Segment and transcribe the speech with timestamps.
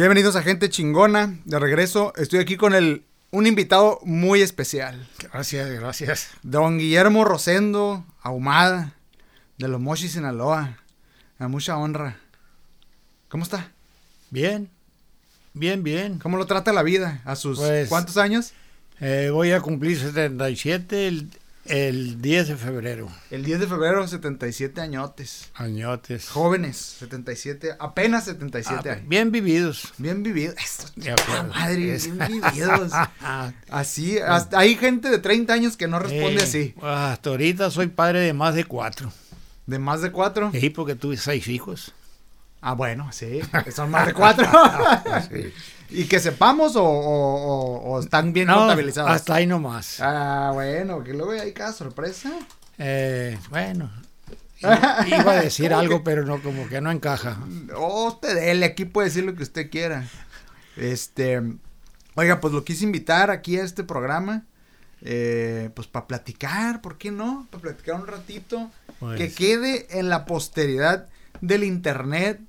[0.00, 1.38] Bienvenidos a Gente Chingona.
[1.44, 5.06] De regreso, estoy aquí con el, un invitado muy especial.
[5.30, 6.30] Gracias, gracias.
[6.42, 8.94] Don Guillermo Rosendo Ahumada,
[9.58, 10.78] de los Mochis, Sinaloa.
[11.38, 12.16] A mucha honra.
[13.28, 13.72] ¿Cómo está?
[14.30, 14.70] Bien,
[15.52, 16.18] bien, bien.
[16.18, 17.20] ¿Cómo lo trata la vida?
[17.26, 18.54] ¿A sus Pues- cuántos años?
[19.00, 21.28] Eh, voy a cumplir 77 el,
[21.66, 23.08] el 10 de febrero.
[23.30, 25.50] El 10 de febrero, 77 añotes.
[25.54, 26.28] Añotes.
[26.28, 29.08] Jóvenes, 77, apenas 77 Ah, años.
[29.08, 29.92] bien vividos.
[29.98, 30.56] Bien vividos.
[30.56, 30.86] Esto,
[31.48, 32.92] madre, Es- bien vividos.
[33.68, 36.74] Así, hasta hay gente de 30 años que no responde Eh, así.
[36.82, 39.12] Hasta ahorita soy padre de más de cuatro.
[39.66, 40.50] De más de cuatro.
[40.52, 41.92] Sí, porque tuve seis hijos.
[42.62, 43.40] Ah, bueno, sí.
[43.74, 44.46] Son más de cuatro.
[45.30, 45.52] Sí.
[45.90, 49.10] ¿Y que sepamos o, o- o- o están bien No, contabilizados?
[49.10, 49.98] hasta ahí nomás.
[50.00, 52.30] Ah, bueno, que luego hay cada sorpresa.
[52.78, 53.90] Eh, bueno,
[54.62, 57.38] iba a decir algo, pero no, como que no encaja.
[57.76, 60.04] Oh, usted dele, aquí puede decir lo que usted quiera.
[60.76, 61.42] Este,
[62.14, 64.44] oiga, pues lo quise invitar aquí a este programa,
[65.02, 67.48] eh, pues para platicar, ¿por qué no?
[67.50, 71.06] Para platicar un ratito, Pues, que quede en la posteridad
[71.40, 72.40] del internet,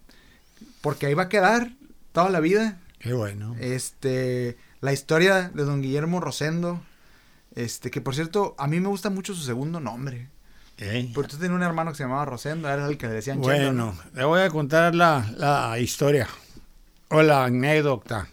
[0.81, 1.71] porque ahí va a quedar
[2.11, 2.79] toda la vida.
[2.99, 3.55] qué bueno.
[3.59, 6.81] Este, la historia de don Guillermo Rosendo,
[7.55, 10.29] este, que por cierto, a mí me gusta mucho su segundo nombre.
[10.77, 13.37] Eh, Porque usted tenía un hermano que se llamaba Rosendo, era el que le decían
[13.41, 13.97] Chendo, Bueno, ¿no?
[14.13, 16.27] le voy a contar la, la historia
[17.09, 18.27] o la anécdota.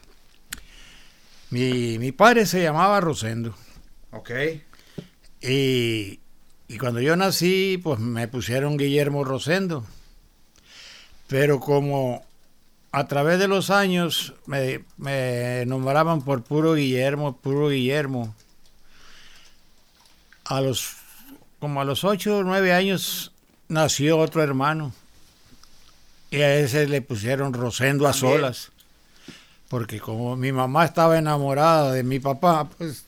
[1.51, 3.55] Mi, mi padre se llamaba Rosendo
[4.11, 4.31] Ok.
[5.41, 6.19] y,
[6.67, 9.85] y cuando yo nací, pues me pusieron Guillermo Rosendo.
[11.27, 12.23] Pero como
[12.91, 18.33] a través de los años me, me nombraban por puro Guillermo, puro Guillermo,
[20.45, 20.93] a los
[21.59, 23.31] como a los ocho o nueve años
[23.67, 24.93] nació otro hermano.
[26.31, 28.71] Y a ese le pusieron Rosendo a solas.
[29.67, 33.05] Porque como mi mamá estaba enamorada de mi papá, pues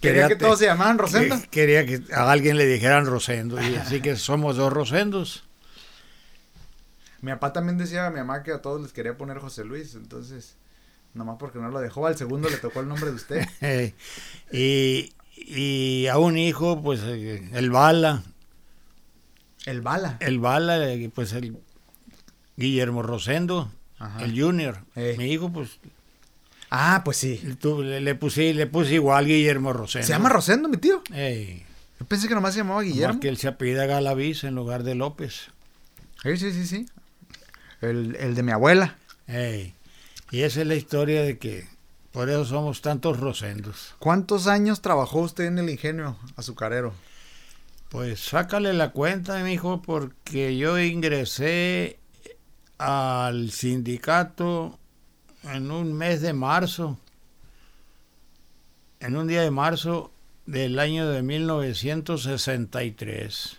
[0.00, 1.40] Quería que todos se llamaban Rosendo.
[1.40, 3.60] que- Quería que a alguien le dijeran Rosendo.
[3.62, 5.44] Y así que somos dos Rosendos.
[7.24, 9.94] Mi papá también decía a mi mamá que a todos les quería poner José Luis,
[9.94, 10.56] entonces,
[11.14, 13.46] nomás porque no lo dejó, al segundo le tocó el nombre de usted.
[14.52, 18.22] Y, y a un hijo, pues eh, el Bala.
[19.66, 20.18] El Bala.
[20.20, 21.56] El Bala, eh, pues el
[22.56, 24.22] Guillermo Rosendo, Ajá.
[24.24, 24.80] el Junior.
[24.94, 25.16] Ey.
[25.16, 25.78] Mi hijo, pues
[26.70, 27.40] Ah, pues sí.
[27.60, 30.06] tú- le, le puse, le puse igual Guillermo Rosendo.
[30.06, 31.02] ¿Se llama Rosendo, mi tío?
[31.12, 31.64] Ey,
[32.00, 32.96] Yo pensé que nomás se llamaba Guillermo.
[33.00, 33.20] Guillermo.
[33.20, 35.46] que él se apellida Galaviz en lugar de López.
[36.22, 36.86] Sí, sí, sí, sí.
[37.84, 38.96] El, el de mi abuela.
[40.30, 41.66] Y esa es la historia de que
[42.14, 43.96] por eso somos tantos Rosendos.
[43.98, 46.94] ¿Cuántos años trabajó usted en el ingenio azucarero?
[47.88, 51.98] Pues sácale la cuenta, mi hijo, porque yo ingresé
[52.78, 54.78] al sindicato
[55.42, 56.98] en un mes de marzo,
[59.00, 60.12] en un día de marzo
[60.46, 63.56] del año de 1963.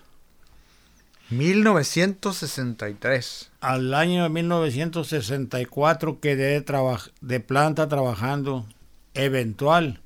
[1.30, 3.52] 1963.
[3.62, 8.66] Al año de 1964 quedé de, planta trabajando
[9.14, 10.00] eventual,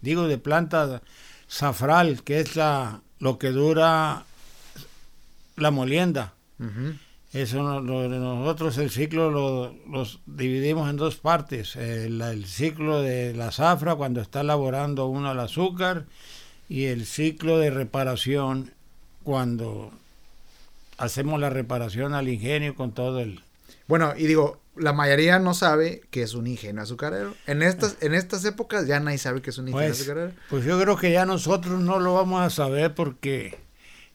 [0.00, 1.02] digo de planta
[1.46, 4.24] safral, que es la, lo que dura
[5.56, 6.34] la molienda.
[7.32, 11.74] Eso no- lo- nosotros el ciclo lo los dividimos en dos partes.
[11.76, 16.04] El, el ciclo de la zafra cuando está elaborando uno el azúcar
[16.68, 18.72] y el ciclo de reparación
[19.24, 19.90] cuando
[20.98, 23.42] hacemos la reparación al ingenio con todo el...
[23.86, 27.34] Bueno, y digo, la mayoría no sabe que es un ingenio azucarero.
[27.46, 30.32] En estas, en estas épocas ya nadie sabe que es un ingenio Pues, azucarero.
[30.48, 33.58] pues yo creo que ya nosotros no lo vamos a saber porque...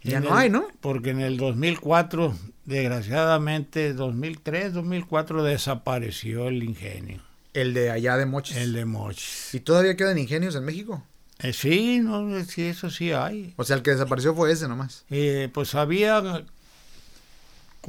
[0.01, 0.65] Ya no el- hay, ¿no?
[0.79, 2.33] Porque en el 2004,
[2.65, 7.21] desgraciadamente, 2003, 2004 desapareció el ingenio,
[7.53, 8.57] El de allá de Mochis.
[8.57, 9.53] el de Mochis.
[9.53, 11.03] ¿Y todavía quedan ingenios en México?
[11.39, 13.53] Eh, sí, no, sí, eso sí hay.
[13.57, 15.05] O sea, el que desapareció fue ese nomás.
[15.09, 16.43] Eh, pues había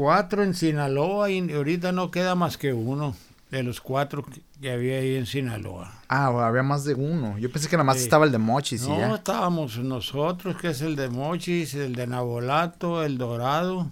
[0.00, 3.14] cuatro en Sinaloa y ahorita no queda más que uno
[3.50, 5.92] de los cuatro que- había ahí en Sinaloa.
[6.08, 7.36] Ah, había más de uno.
[7.38, 8.04] Yo pensé que nada más Sí.
[8.04, 9.14] estaba el de Mochis y no, ya.
[9.14, 13.90] estábamos nosotros, que es el de Mochis, el de Nabolato, el Dorado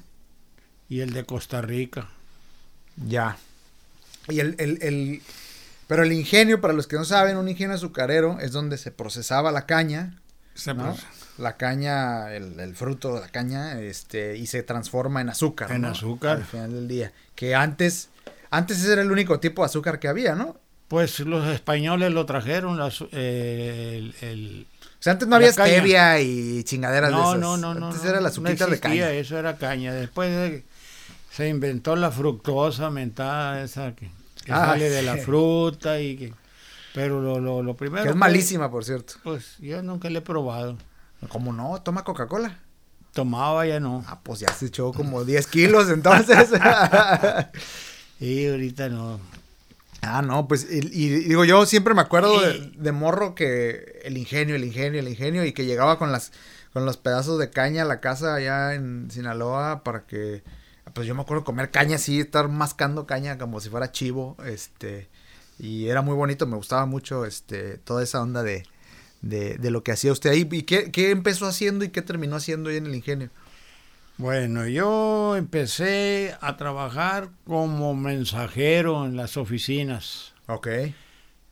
[0.88, 2.06] y el de Costa Rica.
[3.06, 3.36] Ya.
[4.28, 5.22] Y el, el, el-
[5.86, 9.52] Pero el ingenio, para los que no saben, un ingenio azucarero es donde se procesaba
[9.52, 10.18] la caña,
[10.54, 10.72] Se
[11.38, 15.70] La caña, el, el fruto de la caña, este, y se transforma en azúcar.
[15.72, 15.88] En ¿no?
[15.88, 16.38] azúcar.
[16.38, 17.12] Al final del día.
[17.34, 18.08] Que antes,
[18.50, 20.56] antes ese era el único tipo de azúcar que había, ¿no?
[20.88, 25.54] Pues los españoles lo trajeron, las- eh, el, el- O sea, antes no había La
[25.54, 25.68] caña.
[25.74, 27.40] stevia y chingaderas de no, esas.
[27.40, 27.86] no, no, no.
[27.88, 29.10] Antes no, era la no azuquita de existía, caña.
[29.12, 29.92] Eso era caña.
[29.94, 30.64] Después de-
[31.30, 34.10] se inventó la fructosa mentada esa que,
[34.44, 36.34] que Ah, sale de la fruta y que...
[36.94, 38.02] Pero lo, lo, lo primero...
[38.02, 39.14] Que es malísima, por cierto.
[39.22, 40.78] Pues yo nunca le he probado.
[41.28, 41.80] ¿Cómo no?
[41.82, 42.58] Toma Coca-Cola.
[43.12, 44.04] Tomaba ya no.
[44.06, 46.50] Ah, pues ya se echó como 10 kilos entonces.
[48.20, 49.20] Y ahorita no.
[50.02, 54.16] ah, no, pues, y, y digo, yo siempre me acuerdo de, de morro que el
[54.16, 56.32] ingenio, el ingenio, el ingenio, y que llegaba con las,
[56.72, 60.42] con los pedazos de caña a la casa allá en Sinaloa para que,
[60.94, 65.08] pues yo me acuerdo comer caña así, estar mascando caña como si fuera chivo, este,
[65.58, 68.64] y era muy bonito, me gustaba mucho, este, toda esa onda de,
[69.22, 72.36] de, de lo que hacía usted ahí, y qué, qué empezó haciendo y qué terminó
[72.36, 73.30] haciendo ahí en el ingenio.
[74.18, 80.34] Bueno, yo empecé a trabajar como mensajero en las oficinas.
[80.48, 80.66] Ok.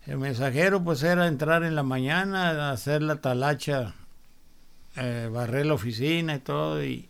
[0.06, 3.94] El mensajero pues era entrar en la mañana, hacer la talacha,
[4.96, 7.08] eh, barrer la oficina y todo, y,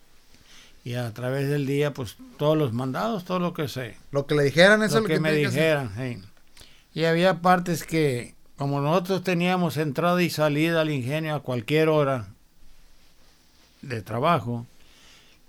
[0.84, 3.96] y a través del día pues todos los mandados, todo lo que sé.
[4.12, 5.90] Lo que le dijeran, eso lo es lo que, que, me dijeran.
[5.96, 6.22] sí.
[6.94, 12.28] Y había partes que, como nosotros teníamos entrada y salida al ingenio a cualquier hora
[13.82, 14.66] de trabajo,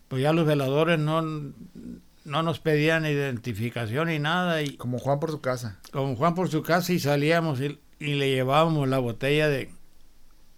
[0.09, 4.61] pues ya los veladores no, no nos pedían identificación ni nada.
[4.61, 5.77] Y Como Juan por su casa.
[5.91, 9.69] como Juan por su casa y salíamos y, y le llevábamos la botella de,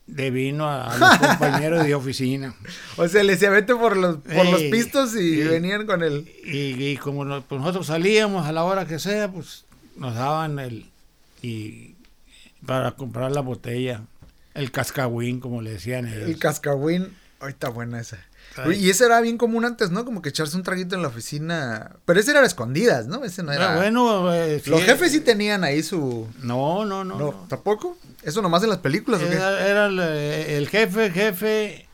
[0.07, 2.56] de vino a, a los compañeros de oficina.
[2.98, 6.28] O sea, le decía, vete por los, por los pistos y venían con el...
[6.44, 9.66] Y, y como pues nosotros salíamos a la hora que sea, pues
[9.96, 10.86] nos daban el
[11.42, 11.96] y
[12.69, 14.01] para comprar la botella,
[14.54, 16.30] el cascahuín, como le decían ellos.
[16.30, 17.16] El cascahuín.
[17.42, 18.18] Ay, está buena esa.
[18.57, 18.74] Ay.
[18.83, 20.04] Y ese era bien común antes, ¿no?
[20.06, 21.92] Como que echarse un traguito en la oficina.
[22.06, 23.24] Pero ese era a escondidas, ¿no?
[23.24, 23.74] Ese no era...
[23.74, 26.27] Ah, bueno, eh, sí, Los jefes sí tenían ahí su...
[26.42, 27.18] No, no, no.
[27.18, 27.45] No, no.
[27.48, 27.98] ¿tampoco?
[28.24, 29.36] ¿Eso nomás en las películas o qué?
[29.36, 31.88] Era, era el, el jefe, jefe,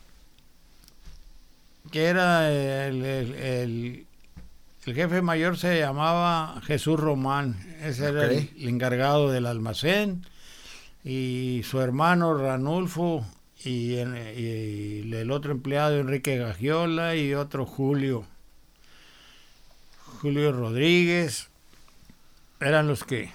[1.92, 4.06] que era el, el- el-
[4.86, 10.24] el jefe mayor se llamaba Jesús Román, ese era el encargado del almacén,
[11.06, 13.24] y su hermano Ranulfo,
[13.64, 18.26] y, en- y el otro empleado Enrique Gagiola, y otro Julio,
[20.22, 21.50] Julio Rodríguez,
[22.60, 23.32] eran los que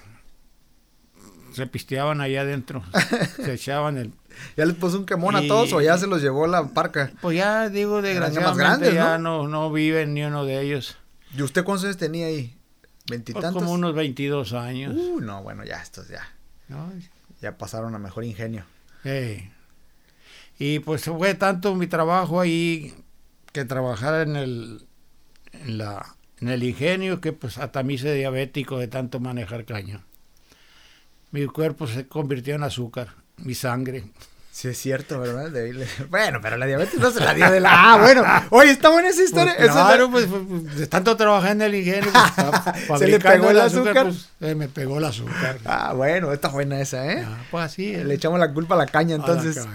[1.53, 2.83] se pisteaban allá adentro,
[3.37, 4.11] se echaban el
[4.55, 7.11] ¿Ya les puso un quemón a todos o ya se los llevó la parca?
[7.21, 10.97] Pues ya digo, desgraciadamente grandes, ya no, no viven ni uno de ellos.
[11.35, 12.55] ¿Y usted cuántos años tenía ahí?
[12.81, 13.53] Pues ¿Veintitantos?
[13.53, 14.95] como unos 22 años.
[14.95, 16.27] Uh, no, bueno, ya estos ya.
[16.69, 16.91] ¿no?
[17.41, 18.63] Ya pasaron a mejor ingenio.
[20.59, 22.93] Y pues fue tanto mi trabajo ahí
[23.51, 24.85] que trabajar en el,
[25.53, 30.03] en la, en el ingenio que pues hasta me hice diabético de tanto manejar caña.
[31.31, 34.03] Mi cuerpo se convirtió en azúcar, mi sangre.
[34.51, 35.49] Sí, es cierto, ¿verdad?
[35.49, 37.69] De Bueno, pero la diabetes no se la dio de la.
[37.93, 38.23] Ah, bueno.
[38.49, 39.55] Oye, está buena esa historia.
[39.57, 42.11] Pues, Eso es- claro, pues, pues, de tanto trabajar en el ingenio,
[42.87, 44.07] pues, Se le pegó el azúcar.
[44.07, 45.57] pues, eh, me pegó el azúcar.
[45.65, 47.23] Ah, bueno, está buena esa, ¿eh?
[47.25, 47.95] Ah, pues así.
[47.95, 49.65] Le echamos la culpa a la caña, a la entonces.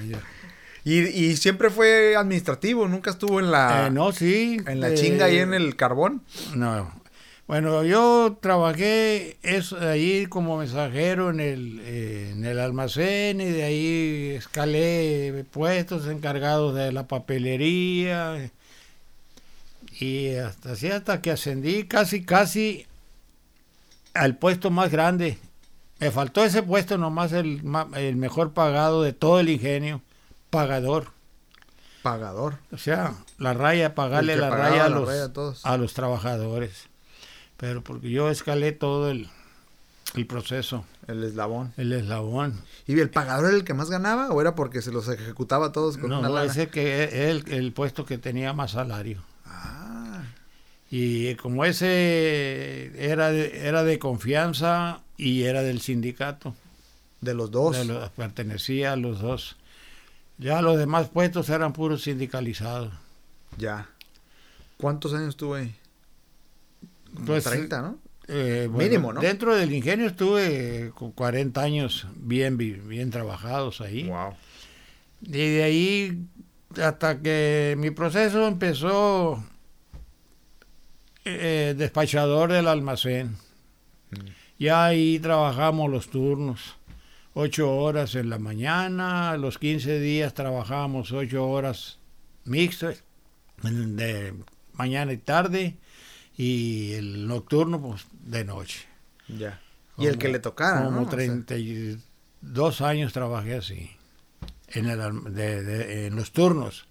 [0.85, 3.87] Y, y siempre fue administrativo, nunca estuvo en la.
[3.87, 4.59] Eh, no, sí.
[4.67, 6.23] En la eh, chinga ahí en el carbón.
[6.55, 6.93] No.
[7.47, 13.63] Bueno, yo trabajé es, ahí como mensajero en el, eh, en el almacén y de
[13.63, 18.51] ahí escalé puestos encargados de la papelería
[20.01, 22.87] y hasta así hasta que ascendí casi casi
[24.13, 25.39] al puesto más grande.
[26.01, 27.63] Me faltó ese puesto nomás el,
[27.95, 30.03] el mejor pagado de todo el ingenio,
[30.51, 31.13] pagador.
[32.03, 32.59] Pagador.
[32.73, 35.65] O sea, la raya, pagarle la raya a la los, raya a todos.
[35.65, 36.89] a los trabajadores.
[37.57, 39.29] Pero porque yo escalé todo el,
[40.15, 41.73] el proceso, El eslabón.
[41.77, 42.61] el eslabón.
[42.87, 45.97] ¿Y el pagador era el que más ganaba o era porque se los ejecutaba todos
[45.99, 46.51] con No, una no, lana?
[46.53, 49.23] ese que es el, el puesto que tenía más salario.
[49.47, 50.23] Ah,
[50.91, 56.55] Y como ese era de, era de confianza y era del sindicato,
[57.23, 57.77] de los dos.
[57.77, 59.57] de los- pertenecía a los dos.
[60.39, 62.93] Ya los demás puestos eran puros sindicalizados.
[63.57, 63.89] Ya.
[64.77, 65.77] ¿Cuántos años estuve ahí?
[67.25, 67.99] Pues, 30, ¿no?
[68.29, 69.21] Eh, bueno, Mínimo, ¿no?
[69.21, 74.09] Dentro del ingenio estuve con 40 años bien, bien trabajados ahí.
[74.09, 74.35] Wow.
[75.23, 76.27] Y de ahí
[76.83, 79.43] hasta que mi proceso empezó
[81.25, 83.37] eh, despachador del almacén.
[84.11, 84.29] Mm.
[84.59, 86.77] Ya ahí trabajamos los turnos.
[87.35, 91.99] Ocho horas en la mañana, los 15 días trabajamos ocho horas
[92.45, 93.05] mixtas,
[93.63, 94.33] de
[94.73, 95.77] mañana y tarde,
[96.37, 98.81] y el nocturno pues de noche.
[99.29, 99.61] Ya.
[99.99, 101.07] Y el que le tocara, Como ¿no?
[101.07, 103.91] O sea, 32 años trabajé así,
[104.69, 106.87] en, el, de- de- en los turnos.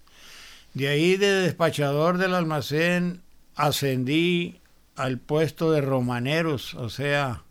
[0.74, 3.22] De ahí de despachador del almacén
[3.54, 4.60] ascendí
[4.96, 7.42] al puesto de romaneros, o sea,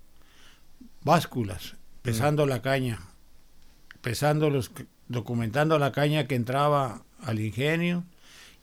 [1.04, 3.00] básculas, pesando la caña,
[4.02, 4.72] pesando los,
[5.08, 8.04] documentando la caña que entraba al ingenio.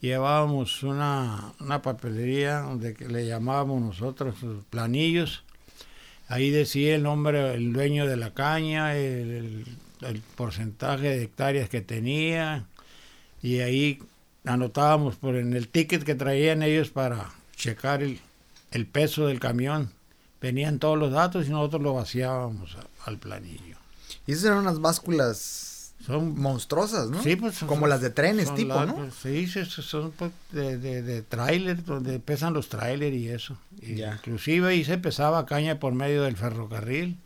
[0.03, 4.35] Llevábamos una, una papelería donde le llamábamos nosotros
[4.69, 5.45] planillos.
[6.27, 9.65] Ahí decía el nombre, el dueño de la caña, el,
[10.35, 12.65] porcentaje de hectáreas que tenía.
[13.41, 14.03] Y ahí
[14.43, 18.19] anotábamos por en el ticket que traían ellos para checar el,
[18.71, 19.89] el peso del camión.
[20.41, 23.77] Venían todos los datos y nosotros lo vaciábamos al planillo.
[24.27, 25.72] Y esas eran unas básculas
[26.05, 27.23] Son monstruosas, ¿no?
[27.23, 28.85] Sí, pues son- Como las de trenes, son tipo, ¿no?
[28.85, 33.57] largas, Sí, son pues, de, de, de tráiler, donde pesan los tráiler y eso.
[33.81, 34.15] Y Ya.
[34.15, 37.17] Inclusive ahí se pesaba caña por medio del ferrocarril.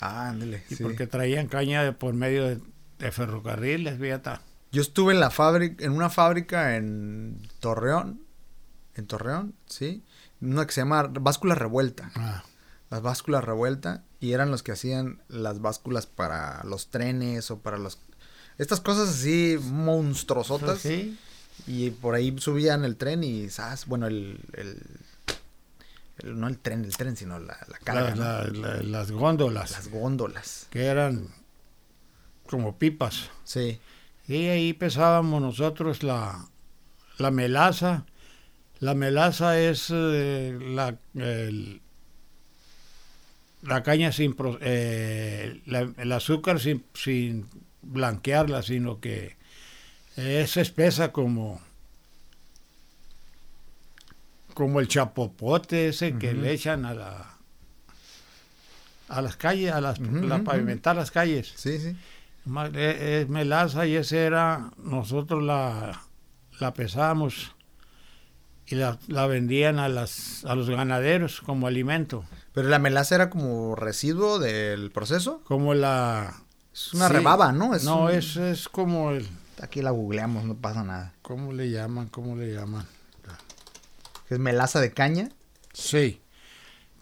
[0.00, 0.62] Ah, ándale.
[0.70, 0.82] Y sí.
[0.82, 2.60] porque traían caña de- por medio de,
[2.98, 4.30] de ferrocarriles, fíjate.
[4.72, 8.20] Yo estuve en la fábrica, en una fábrica en Torreón,
[8.96, 10.02] en Torreón, sí,
[10.40, 12.42] una que se llama báscula revuelta, Ah,
[12.90, 17.78] las básculas revuelta, y eran los que hacían las básculas para los trenes o para
[17.78, 17.98] los,
[18.58, 21.18] estas cosas así monstruosotas, sí,
[21.66, 23.86] y por ahí subían el tren y, ¿sabes?
[23.86, 28.52] Bueno, el, el, no el tren, el tren, sino la, la carga, la- ¿no?
[28.62, 31.28] la- la- las góndolas, las góndolas, que eran
[32.46, 33.30] como pipas.
[33.44, 33.78] sí,
[34.28, 36.46] Y ahí pesábamos nosotros la,
[37.18, 38.04] la melaza.
[38.80, 41.80] La melaza es eh, la, el-
[43.62, 44.34] la caña sin...
[44.34, 45.62] pro- eh,
[45.96, 47.46] el azúcar sin, sin
[47.86, 49.36] blanquearla, sino que
[50.16, 51.60] es espesa como
[54.54, 57.30] como el chapopote ese que le echan a la
[59.08, 61.52] a las calles, a las la pavimentar las calles.
[61.56, 61.96] sí, sí,
[62.46, 66.00] Ma- e- Es melaza y ese era, nosotros la,
[66.60, 67.52] la pesamos
[68.66, 72.24] y la, la vendían a, las, a los ganaderos como alimento.
[72.52, 76.43] pero la melaza era como residuo del proceso, Como la...
[76.74, 77.70] es una sí, rebaba, ¿no?
[77.84, 79.26] no, un- es, es como el...
[79.62, 81.14] Aquí la googleamos, no pasa nada.
[81.22, 82.08] ¿Cómo le llaman?
[82.08, 82.84] ¿Cómo le llaman?
[84.28, 85.28] Es melaza de caña.
[85.72, 86.20] Sí,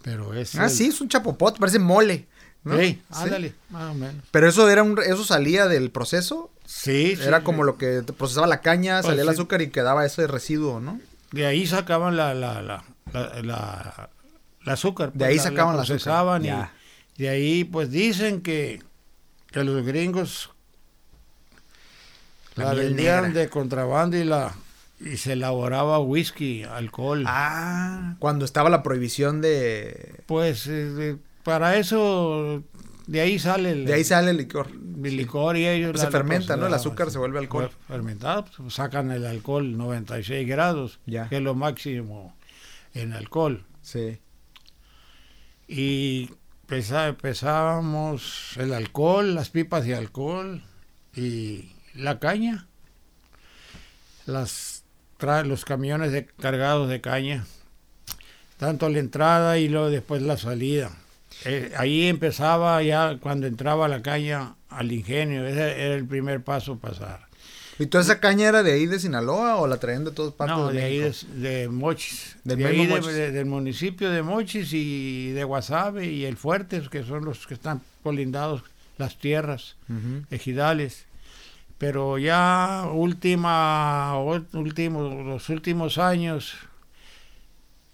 [0.03, 0.55] pero es...
[0.55, 2.27] Ah, el- sí, es un chapopote, parece mole.
[2.63, 2.77] ¿no?
[2.77, 3.01] Sí, Sí.
[3.11, 4.23] ándale, más o menos.
[4.31, 6.49] Pero eso era un, eso salía del proceso.
[6.65, 10.05] Sí, sí, era como lo que procesaba la caña, Pues salía el azúcar y quedaba
[10.05, 10.99] ese residuo, ¿no?
[11.31, 14.09] De ahí sacaban la, la, la, la, la-
[14.63, 15.11] la azúcar.
[15.13, 15.97] De ahí la- sacaban la azúcar.
[15.97, 16.51] procesaban y
[17.21, 18.81] de ahí pues dicen que,
[19.53, 20.49] que los gringos
[22.55, 24.53] La vendían de contrabando y la
[24.99, 27.25] y se elaboraba whisky, alcohol.
[27.27, 30.21] Ah, cuando estaba la prohibición de...
[30.27, 32.63] Pues eh, para eso
[33.07, 34.67] de ahí sale el, De ahí sale el licor.
[34.71, 36.67] el licor y ellos Pues la- se fermenta, ¿no?
[36.67, 37.69] El azúcar se vuelve alcohol.
[37.87, 41.27] Fermentado, pues, sacan el alcohol 96 grados, Ya.
[41.27, 42.33] que es lo máximo
[42.93, 43.65] en alcohol.
[43.81, 44.19] Sí.
[45.67, 46.29] y
[46.67, 50.63] pesábamos el alcohol, las pipas de alcohol
[51.15, 52.67] y la caña,
[54.25, 54.83] las
[55.45, 57.45] los camiones de, cargados de caña,
[58.57, 60.91] tanto la entrada y luego después la salida.
[61.45, 66.77] Eh, ahí empezaba ya cuando entraba la caña al ingenio, ese era el primer paso
[66.77, 67.27] pasar.
[67.79, 70.55] ¿Y toda esa caña era de ahí de Sinaloa o la traían de todas partes
[70.57, 71.13] No, de, de ahí de,
[71.49, 72.35] de Mochis.
[72.43, 73.13] Del de mismo ahí de- Mochis.
[73.15, 77.53] de- del municipio de Mochis y de Guasave y el Fuertes, que son los que
[77.55, 78.61] están colindados,
[78.97, 79.75] las tierras
[80.29, 81.05] ejidales.
[81.79, 86.53] Pero ya última, ul- último, los últimos años,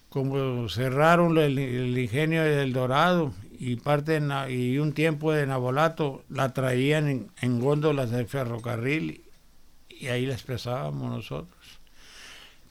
[0.10, 6.54] como cerraron el, el ingenio del Dorado y parte y un tiempo de Nabolato, la
[6.54, 9.22] traían en, en góndolas del ferrocarril
[10.00, 11.58] y ahí las pesábamos nosotros.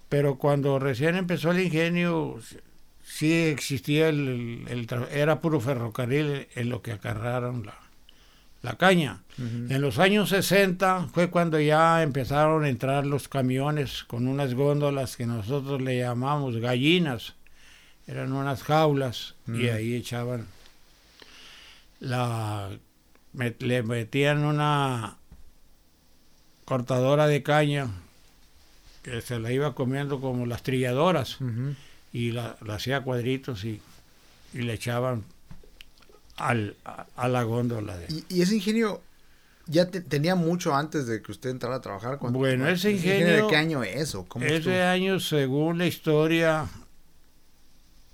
[0.09, 2.41] Pero cuando recién empezó el ingenio,
[3.05, 7.75] sí existía el, el- era puro ferrocarril en lo que acarraron la,
[8.63, 9.21] la caña.
[9.71, 15.17] En los años 60 fue cuando ya empezaron a entrar los camiones con unas góndolas
[15.17, 17.35] que nosotros le llamamos gallinas.
[18.07, 20.47] Eran unas jaulas y ahí echaban
[22.01, 22.71] la
[23.35, 25.18] met- le metían una
[26.69, 27.89] cortadora de caña
[29.03, 31.39] que se la iba comiendo como las trilladoras
[32.13, 33.81] y la, la hacía cuadritos y,
[34.53, 35.25] y le echaban
[36.37, 39.01] al, a, a la góndola de, Y, y ese ingenio
[39.67, 42.19] ya te- tenía mucho antes de que usted entrara a trabajar.
[42.19, 44.75] ¿Cuánto- Bueno, ese ingenio- ¿De qué año es o cómo Ese estuvo?
[44.75, 46.67] año, según la historia,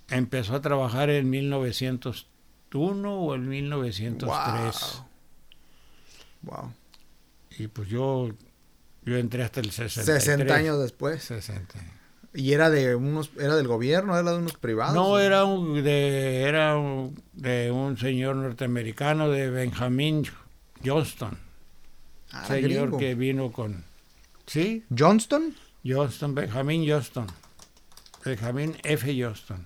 [0.09, 5.01] empezó a trabajar en 1901 o en 1903.
[6.43, 6.53] Wow.
[6.63, 6.71] wow.
[7.57, 8.29] Y pues yo,
[9.05, 10.19] yo entré hasta el 60.
[10.19, 11.23] 60 años después.
[11.23, 11.75] 60.
[12.33, 14.93] ¿Y era de unos, era del gobierno, era de unos privados?
[14.95, 20.25] No, era un, de, era un- de un señor norteamericano de Benjamin
[20.83, 21.37] Johnston.
[22.31, 22.97] Ah, señor gringo.
[22.97, 23.85] que vino con...
[24.47, 24.83] ¿Sí?
[24.95, 25.55] ¿Johnston?
[25.85, 27.27] Johnston, Benjamin Johnston.
[28.25, 29.15] Benjamin F.
[29.23, 29.65] Johnston.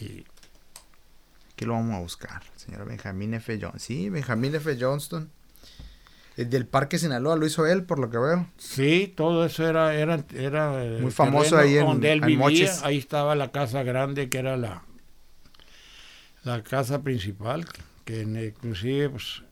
[0.00, 0.24] Y
[1.52, 3.52] Aquí lo vamos a buscar, señor Benjamín F.
[3.60, 3.80] Johnston.
[3.80, 4.76] Sí, Benjamín F.
[4.80, 5.30] Johnston.
[6.40, 8.46] El del Parque Sinaloa lo hizo él, por lo que veo.
[8.56, 12.72] Sí, todo eso era era, era el Muy famoso ahí en- donde él en vivía.
[12.82, 14.82] Ahí estaba la casa grande que era la
[16.44, 17.66] la casa principal,
[18.04, 19.42] que en- inclusive pues,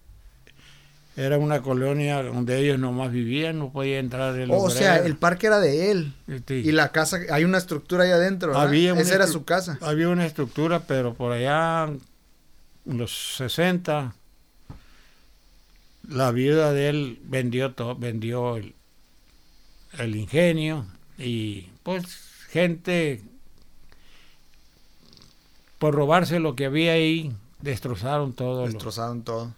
[1.16, 5.16] era una colonia donde ellos nomás vivían, no podía entrar el Oh, o sea, el
[5.16, 6.14] parque era de él.
[6.48, 8.50] Y la casa, hay una estructura ahí adentro.
[8.50, 8.66] ¿verdad?
[8.66, 9.76] Había Esa era su casa.
[9.82, 11.84] Había una estructura, pero por allá,
[12.86, 14.14] en los 60,
[16.08, 18.74] la viuda de él vendió todo, vendió el,
[19.98, 20.86] el ingenio
[21.18, 22.04] y pues
[22.48, 23.22] gente
[25.78, 28.62] por robarse lo que había ahí destrozaron todo.
[28.66, 29.52] lo- Destrozaron todo.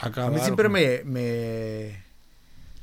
[0.00, 2.02] A mí siempre me, me...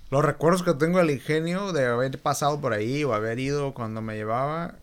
[0.10, 4.02] Los recuerdos que tengo del ingenio de haber pasado por ahí o haber ido cuando
[4.02, 4.76] me llevaba...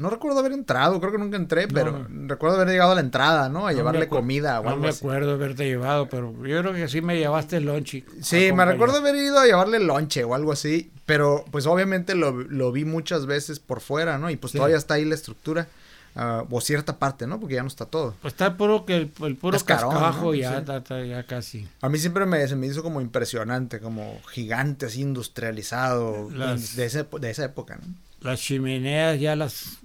[0.00, 1.74] No recuerdo haber entrado, creo que nunca entré, No.
[1.74, 3.66] pero recuerdo haber llegado a la entrada, ¿no?
[3.66, 4.98] A No llevarle comida o No algo me así.
[4.98, 8.04] acuerdo haberte llevado, pero yo creo que sí me llevaste el lonche.
[8.22, 12.32] Sí, me recuerdo haber ido a llevarle lonche o algo así, pero pues obviamente lo,
[12.32, 14.30] lo vi muchas veces por fuera, ¿no?
[14.30, 14.58] Y pues Sí.
[14.58, 15.68] todavía está ahí la estructura,
[16.16, 17.38] ah, o cierta parte, ¿no?
[17.38, 18.14] Porque ya no está todo.
[18.22, 20.34] Pues está puro que el, el puro cascajo ¿no?
[20.34, 20.56] ya, Sí.
[20.58, 21.68] está- está ya casi.
[21.82, 26.86] A mí siempre me, se me hizo como impresionante, como gigante, así industrializado, Las- de,
[26.86, 27.94] ese- de esa época, ¿no?
[28.22, 29.78] las chimeneas ya las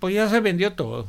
[0.00, 1.06] pues ya se vendió todo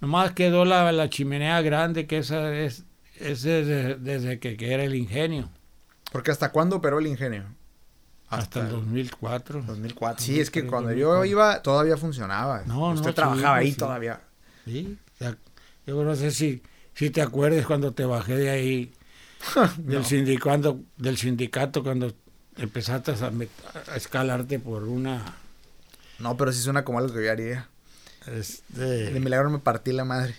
[0.00, 2.84] nomás quedó la, la chimenea grande que esa es,
[3.18, 5.48] es desde, desde que, que era el ingenio
[6.12, 7.44] Porque hasta cuándo operó el ingenio?
[8.28, 10.24] hasta, el 2004 2004.
[10.24, 11.24] Sí, es que 2003, cuando 2004.
[11.24, 12.62] yo iba todavía funcionaba.
[12.66, 13.78] No, Usted no, trabajaba sí, ahí sí.
[13.78, 14.20] todavía.
[14.64, 14.98] sí
[15.86, 16.62] yo no sé si
[16.94, 18.92] si te acuerdas cuando te bajé de ahí
[19.78, 20.04] del No.
[20.04, 22.12] sindicato del sindicato cuando
[22.56, 23.30] empezaste a,
[23.92, 25.22] a escalarte por una
[26.18, 27.68] No, pero sí suena como algo que yo haría.
[28.34, 30.34] Este, De milagro me partí la madre.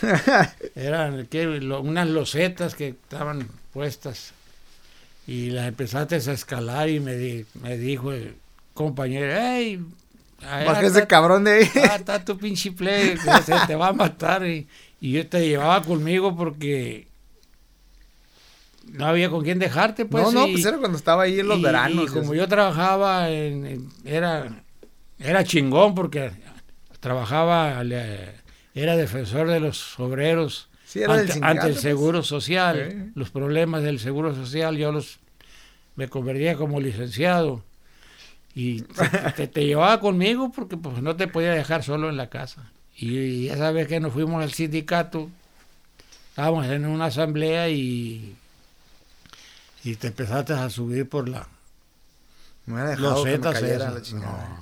[0.74, 1.44] Eran ¿qué?
[1.44, 4.32] Lo- unas losetas que estaban puestas
[5.26, 8.34] y las empezaste a escalar y me, di- me dijo el
[8.74, 9.84] compañero, hey,
[10.40, 11.70] está- ese cabrón de ahí.
[11.90, 14.44] ah, está tu pinche play, se te va a matar.
[14.46, 14.66] Y,
[15.00, 17.06] y yo te llevaba conmigo porque
[18.92, 20.24] no había con quién dejarte, pues.
[20.24, 22.10] no, no, y- pues era cuando estaba ahí en los y- veranos.
[22.10, 24.62] Y como yo trabajaba, en, en- era,
[25.20, 26.32] era chingón porque
[27.02, 27.82] trabajaba,
[28.74, 31.82] era defensor de los obreros Sí, ante, sindicato, ante el pues.
[31.82, 33.12] seguro social, Sí.
[33.14, 35.18] los problemas del seguro social, yo los
[35.96, 37.62] me convertía como licenciado
[38.54, 42.28] y te, te- te llevaba conmigo porque pues no te podía dejar solo en la
[42.30, 42.70] casa.
[42.96, 45.28] Y, esa vez que nos fuimos al sindicato,
[46.30, 48.36] estábamos en una asamblea y,
[49.82, 51.48] y te empezaste a subir por la
[52.66, 54.60] Me dejado que me cayera la chingada.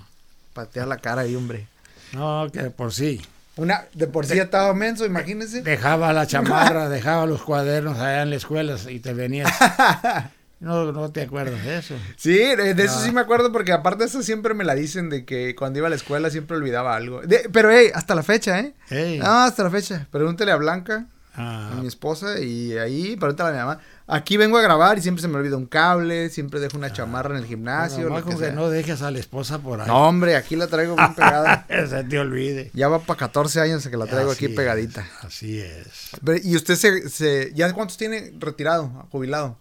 [0.54, 1.66] Patear la cara ahí, hombre.
[2.12, 3.20] No, que por sí.
[3.56, 5.62] Una, de por sí estaba menso, imagínese.
[5.62, 9.50] Dejaba la chamarra, dejaba los cuadernos allá en la escuela y te venías.
[10.60, 11.94] No, no te acuerdas de eso.
[12.18, 15.24] Sí, de, de eso sí me acuerdo porque aparte eso siempre me la dicen de
[15.24, 17.22] que cuando iba a la escuela siempre olvidaba algo.
[17.22, 18.74] De- pero hey, hasta la fecha, ¿eh?
[18.90, 19.18] Ey.
[19.20, 20.06] No, hasta la fecha.
[20.10, 23.80] Pregúntele a Blanca, Ah, a mi esposa, y ahí pregúntale a mi mamá.
[24.12, 27.36] Aquí vengo a grabar y siempre se me olvida un cable, siempre dejo una chamarra
[27.36, 28.12] en el gimnasio.
[28.24, 29.86] que que no dejes a la esposa por ahí.
[29.86, 31.66] No, hombre, aquí la traigo bien pegada.
[31.88, 32.70] Se te olvide.
[32.74, 35.06] Ya va para 14 años que la traigo Así aquí es, pegadita.
[35.22, 36.10] así es.
[36.24, 39.56] Pero, ¿Y usted se, se- ya cuántos tiene retirado, jubilado?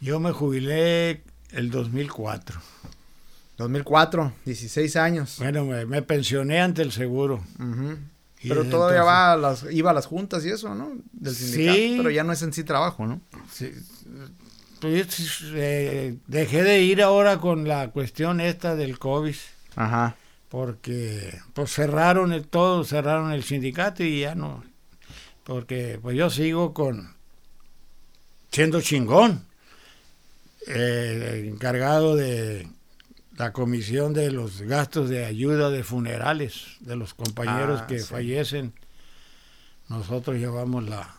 [0.00, 1.22] Yo me jubilé
[1.52, 2.60] el 2004.
[3.56, 5.36] 2004, 16 años.
[5.38, 7.42] Bueno, me, me pensioné ante el seguro.
[7.58, 10.92] Y Pero todavía entonces- va a las, iba a las juntas y eso, ¿no?
[11.12, 11.76] Del sindicato.
[11.76, 11.94] Sí.
[11.96, 13.20] Pero ya no es en sí trabajo, ¿no?
[13.52, 13.72] Sí,
[14.80, 19.34] pues, eh, dejé de ir ahora con la cuestión esta del COVID.
[19.76, 20.16] Ajá.
[20.48, 24.64] porque pues cerraron el todo, cerraron el sindicato y ya no,
[25.44, 27.14] porque pues yo sigo con
[28.50, 29.44] siendo chingón,
[30.66, 32.66] eh, encargado de
[33.38, 38.04] la comisión de los gastos de ayuda de funerales de los compañeros Ah, que sí.
[38.06, 38.72] fallecen.
[39.88, 41.14] Nosotros llevamos la...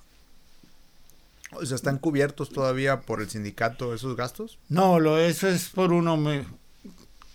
[1.53, 4.59] O sea, ¿están cubiertos todavía por el sindicato esos gastos?
[4.69, 6.15] No, lo eso es por uno.
[6.17, 6.45] me-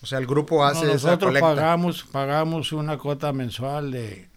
[0.03, 4.29] O sea, el grupo hace nosotros pagamos, pagamos una cuota mensual de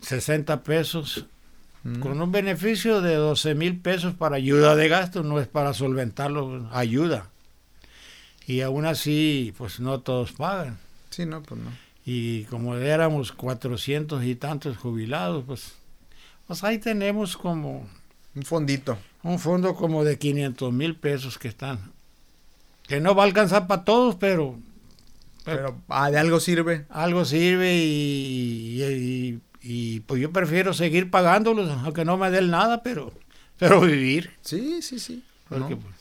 [0.00, 1.26] 60 pesos
[1.84, 1.98] Mm.
[1.98, 6.68] con un beneficio de 12 mil pesos para ayuda de gasto, no es para solventarlo,
[6.72, 7.28] ayuda.
[8.52, 10.78] Y aún así, pues no todos pagan.
[11.10, 11.70] Sí, no, pues no.
[12.04, 15.72] Y como éramos cuatrocientos y tantos jubilados, pues,
[16.46, 17.86] pues ahí tenemos como
[18.34, 18.98] Un fondito.
[19.22, 21.92] un fondo como de 500 mil pesos que están.
[22.88, 24.58] Que no va a alcanzar para todos, pero,
[25.44, 26.84] pero Pero ah, de algo sirve.
[26.90, 32.50] algo sirve y, y- y- y, pues yo prefiero seguir pagándolos, aunque no me den
[32.50, 33.12] nada, pero,
[33.58, 34.32] pero vivir.
[34.42, 35.22] Sí, sí, sí.
[35.48, 35.80] Porque, ¿no?
[35.80, 35.94] pues,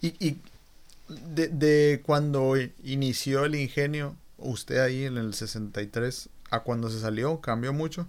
[0.00, 0.36] Y, y
[1.08, 7.40] de, de cuando inició el ingenio, usted ahí en el 63, a cuando se salió,
[7.40, 8.06] cambió mucho.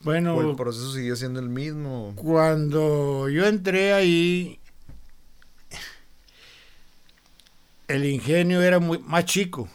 [0.00, 2.12] bueno, ¿O el proceso siguió siendo el mismo?
[2.16, 4.60] Cuando yo entré ahí,
[7.88, 9.68] el ingenio era muy, más chico.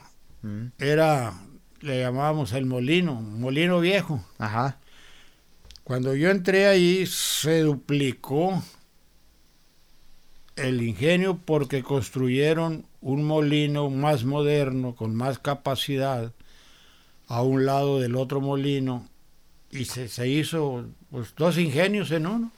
[0.44, 0.68] Mm.
[0.78, 1.34] Era,
[1.82, 4.24] le llamábamos el molino, molino viejo.
[4.38, 4.78] Ajá.
[5.84, 8.63] Cuando yo entré ahí, se duplicó
[10.56, 16.32] el ingenio porque construyeron un molino más moderno, con más capacidad,
[17.28, 19.08] a un lado del otro molino,
[19.72, 22.52] y se, se hizo pues, dos ingenios en uno.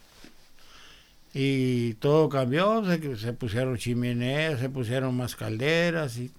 [1.33, 6.31] Y todo cambió, se, se pusieron chimeneas, se pusieron más calderas, y,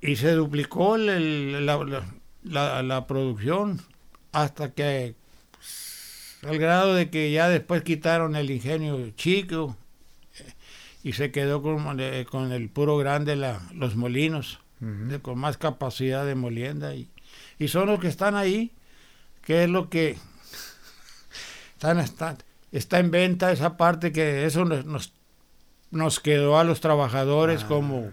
[0.00, 1.18] y se duplicó la,
[2.42, 3.80] la- la- producción
[4.32, 5.14] hasta que
[6.42, 9.76] al grado de que ya después quitaron el ingenio chico
[11.02, 15.56] y se quedó con, eh, con el puro grande la, los molinos de- con más
[15.58, 17.08] capacidad de molienda y,
[17.58, 18.70] y son los que están ahí
[19.42, 20.16] que es lo que
[21.74, 22.36] están, está,
[22.72, 25.12] está en venta esa parte que eso nos, nos,
[25.90, 28.12] nos quedó a los trabajadores Ah, como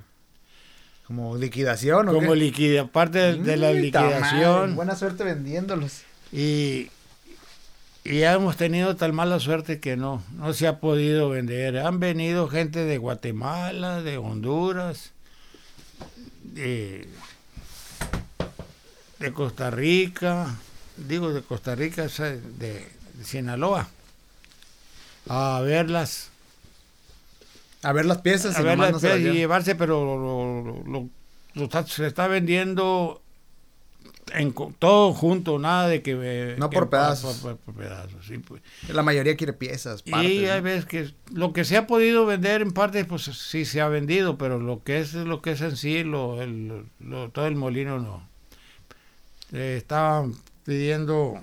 [1.08, 2.36] ¿Como liquidación o como qué?
[2.40, 6.02] liquida parte de, de la liquidación Buena suerte vendiéndolos.
[6.32, 6.90] y,
[8.06, 11.80] y ya hemos tenido tal mala suerte que no, no se ha podido vender.
[11.80, 15.12] Han venido gente de Guatemala, de Honduras,
[16.44, 17.08] de,
[19.20, 20.56] de Costa Rica,
[20.98, 22.88] digo de Costa Rica, de, de
[23.24, 23.88] Sinaloa,
[25.28, 26.30] a verlas,
[27.82, 30.84] A ver las piezas a y ver las no las y llevarse, pero lo, lo-
[30.84, 31.10] lo-
[31.56, 33.22] lo está- se está vendiendo
[34.34, 36.18] en todo junto, nada de que...
[36.22, 37.38] eh, No que por pedazos.
[37.38, 38.62] pa- por pedazos, sí, pues.
[38.90, 40.32] La mayoría quiere piezas, partes.
[40.32, 40.64] y hay ¿no?
[40.64, 44.38] veces que lo que se ha podido vender en parte, pues sí se ha vendido,
[44.38, 48.00] pero lo que es lo que es en sí, lo, el- lo- todo el molino
[48.00, 48.28] no.
[49.52, 50.34] Eh, estaban
[50.66, 51.40] pidiendo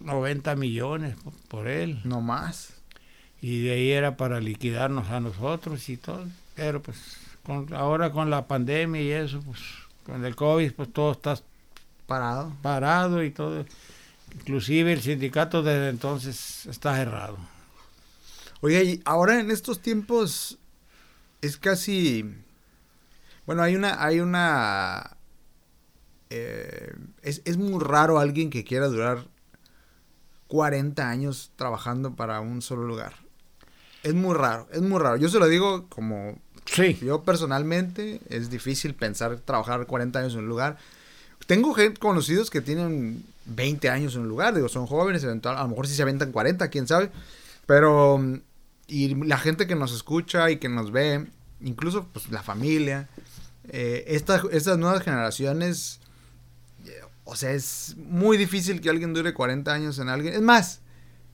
[0.00, 2.72] 90 millones po- por él No más.
[3.40, 6.24] y de ahí era para liquidarnos a nosotros y todo.
[6.56, 6.98] Pero pues
[7.44, 9.58] con, ahora con la pandemia y eso, pues
[10.04, 11.36] con el COVID, pues todo está
[12.06, 12.52] Parado.
[12.62, 13.64] parado y todo.
[14.34, 17.38] Inclusive el sindicato desde entonces está cerrado.
[18.60, 20.58] Oye, y ahora en estos tiempos
[21.40, 22.34] es casi.
[23.46, 24.02] Bueno, hay una.
[24.04, 25.16] Hay una.
[26.30, 29.26] eh, es, es muy raro alguien que quiera durar
[30.48, 33.14] 40 años trabajando para un solo lugar.
[34.02, 35.16] Es muy raro, es muy raro.
[35.16, 40.40] Yo se lo digo como Sí, yo personalmente, es difícil pensar trabajar 40 años en
[40.40, 40.78] un lugar.
[41.46, 45.62] Tengo gente conocidos que tienen 20 años en un lugar, digo, son jóvenes, eventual, a
[45.62, 47.10] lo mejor si se aventan 40, quién sabe.
[47.66, 48.20] Pero,
[48.86, 51.26] y la gente que nos escucha y que nos ve,
[51.60, 53.08] incluso pues la familia,
[53.68, 56.00] eh, esta- estas nuevas generaciones,
[56.86, 60.34] eh, o sea, es muy difícil que alguien dure 40 años en alguien.
[60.34, 60.80] Es más,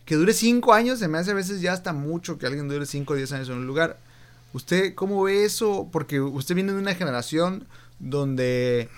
[0.04, 2.86] que dure 5 años, se me hace a veces ya hasta mucho que alguien dure
[2.86, 3.98] 5 o 10 años en un lugar.
[4.52, 5.88] ¿Usted cómo ve eso?
[5.92, 7.66] Porque usted viene de una generación
[7.98, 8.88] donde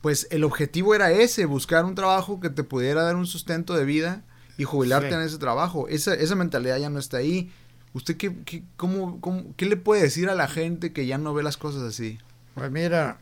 [0.00, 3.84] pues el objetivo era ese, buscar un trabajo que te pudiera dar un sustento de
[3.84, 4.22] vida
[4.56, 5.14] y jubilarte Sí.
[5.14, 5.88] en ese trabajo.
[5.88, 7.52] Esa, esa mentalidad ya no está ahí.
[7.92, 11.34] ¿Usted qué, qué, cómo, cómo- qué le puede decir a la gente que ya no
[11.34, 12.18] ve las cosas así?
[12.54, 13.18] pues mira,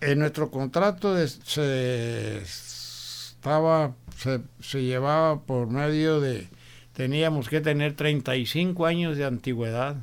[0.00, 6.48] en nuestro contrato de- se estaba, se, se llevaba por medio de,
[6.98, 9.94] teníamos que tener 35 años de antigüedad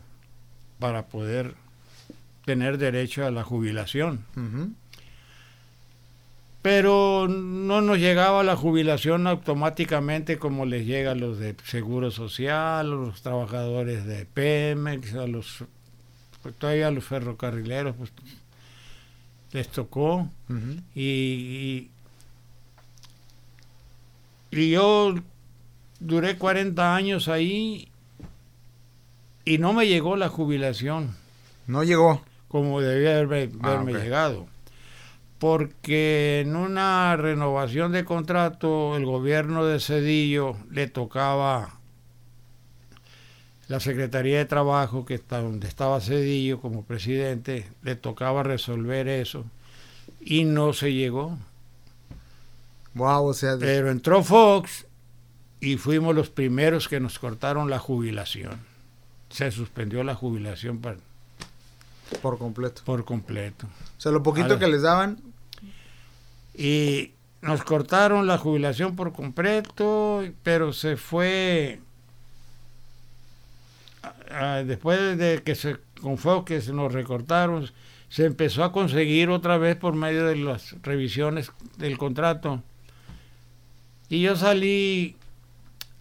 [0.80, 1.54] para poder
[2.46, 4.24] tener derecho a la jubilación.
[6.62, 12.80] Pero no nos llegaba la jubilación automáticamente como les llega a los de Seguro Social,
[12.80, 15.66] a los trabajadores de Pemex, a los
[16.44, 18.14] pues, todavía a los ferrocarrileros, pues
[19.52, 20.30] les tocó.
[20.96, 21.90] Y,
[24.50, 25.16] y yo
[26.00, 27.90] duré 40 años ahí
[29.46, 31.16] y no me llegó la jubilación
[31.68, 32.22] No llegó.
[32.48, 34.48] como debía haberme, Ah, llegado.
[35.40, 41.76] Porque en una renovación de contrato, el gobierno de Cedillo le tocaba
[43.68, 49.44] la Secretaría de Trabajo, que está donde estaba Cedillo como presidente, le tocaba resolver eso
[50.22, 51.38] y no se llegó.
[52.94, 54.86] Wow, o sea, de- Pero entró Fox
[55.60, 58.60] y fuimos los primeros que nos cortaron la jubilación.
[59.30, 60.98] Se suspendió la jubilación por,
[62.22, 62.82] por completo.
[62.86, 63.68] por completo.
[63.98, 65.20] O sea, lo poquito que les daban,
[66.54, 71.80] Y nos cortaron la jubilación por completo, pero se fue
[74.66, 77.70] después de que se con Fox que se nos recortaron,
[78.10, 82.62] se empezó a conseguir otra vez por medio de las revisiones del contrato.
[84.08, 85.16] Y yo salí,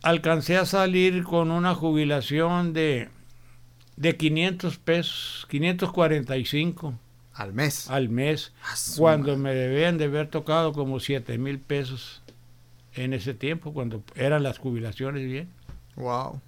[0.05, 3.09] alcancé a salir con una jubilación de,
[3.97, 6.95] de 500 pesos, 545
[7.33, 7.91] al mes.
[7.91, 8.53] al mes,
[8.97, 12.23] cuando me debían de haber tocado como 7 mil pesos
[12.95, 15.49] en ese tiempo, cuando eran las jubilaciones bien.
[15.97, 16.41] Wow.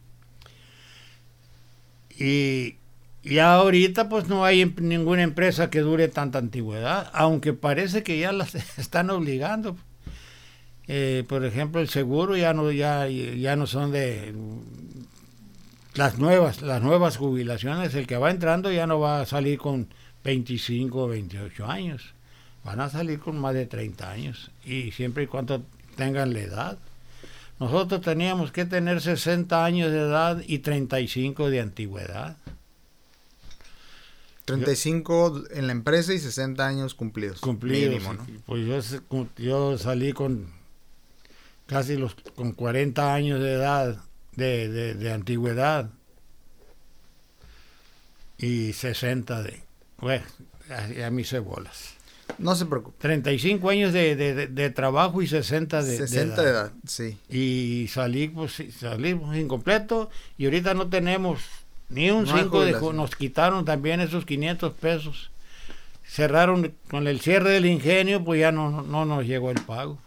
[2.19, 2.77] Y
[3.25, 8.19] ya ahorita pues no hay em- ninguna empresa que dure tanta antigüedad, aunque parece que
[8.19, 9.77] ya las están obligando.
[10.88, 14.35] Eh, por ejemplo, el seguro ya no ya ya no son de
[15.94, 17.94] las nuevas las nuevas jubilaciones.
[17.94, 19.88] El que va entrando ya no va a salir con
[20.25, 22.14] 25 o 28 años,
[22.64, 25.62] van a salir con más de 30 años y siempre y cuando
[25.96, 26.79] tengan la edad.
[27.59, 32.37] Nosotros teníamos que tener 60 años de edad y 35 de antigüedad.
[34.44, 37.40] 35 en la empresa y 60 años cumplidos.
[37.40, 37.94] Cumplidos.
[37.94, 38.27] Mínimo, ¿no?
[38.44, 40.56] Pues yo, yo salí con
[41.66, 43.96] casi los con 40 años de edad,
[44.35, 45.90] de, de, de antigüedad.
[48.38, 49.62] Y 60 de...
[49.98, 50.24] Bueno,
[50.70, 51.94] a, a mí se bolas.
[52.38, 52.96] No se preocupe.
[53.00, 57.16] 35 años de, de, de- de trabajo y 60 de, de 60 de edad, sí.
[57.31, 61.40] Y salí, pues salimos incompleto y ahorita no tenemos
[61.88, 62.96] ni un No hay 5 de ju- jubilación.
[62.96, 65.31] Nos quitaron también esos 500 pesos.
[66.05, 69.98] Cerraron con el cierre del ingenio, pues ya no, no nos llegó el pago.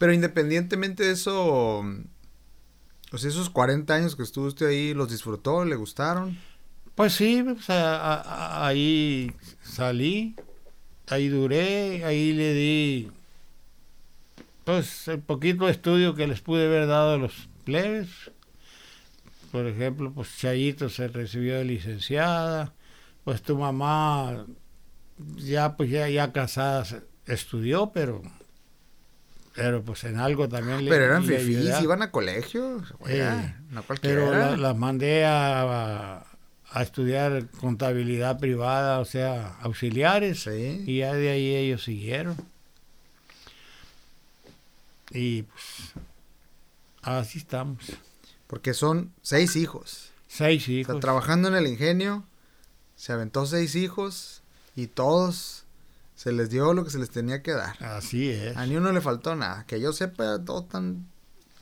[0.00, 1.84] Pero independientemente de eso,
[3.18, 5.62] sea, esos 40 años que estuvo usted ahí, ¿los disfrutó?
[5.66, 6.38] ¿Le gustaron?
[6.94, 9.30] Pues sí, pues, a- ahí
[9.62, 10.36] salí,
[11.08, 13.10] ahí duré, ahí le di
[14.64, 18.08] pues el poquito estudio que les pude haber dado a los plebes.
[19.52, 22.72] Por ejemplo, pues Chayito se recibió de licenciada,
[23.24, 24.46] pues tu mamá
[25.36, 26.86] ya pues ya, ya casada
[27.26, 28.22] estudió, pero
[29.54, 32.82] pero pues en algo también le Pero eran le fifís, iban a colegio.
[33.00, 33.82] Oiga, Eh, no.
[34.00, 36.24] Pero la- las mandé a,
[36.72, 40.84] a estudiar contabilidad privada, o sea, auxiliares, Sí.
[40.86, 42.36] y ya de ahí ellos siguieron.
[45.10, 45.92] Y pues
[47.02, 47.78] así estamos.
[48.46, 50.10] Porque son seis hijos.
[50.28, 51.00] Seis O sea, hijos.
[51.00, 52.24] trabajando en el ingenio,
[52.96, 54.42] se aventó seis hijos
[54.76, 55.59] y todos
[56.20, 57.82] se les dio lo que se les tenía que dar.
[57.82, 58.54] Así es.
[58.54, 59.64] A ni uno le faltó nada.
[59.66, 61.06] Que yo sepa, todos tan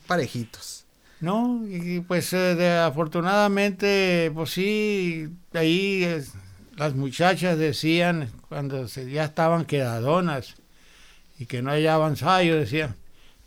[0.05, 0.85] parejitos.
[1.21, 6.33] No, y pues eh, de- afortunadamente, pues sí, ahí es,
[6.75, 10.55] las muchachas decían, cuando se, ya estaban quedadonas
[11.37, 12.95] y que no hallaban ensayo, decían,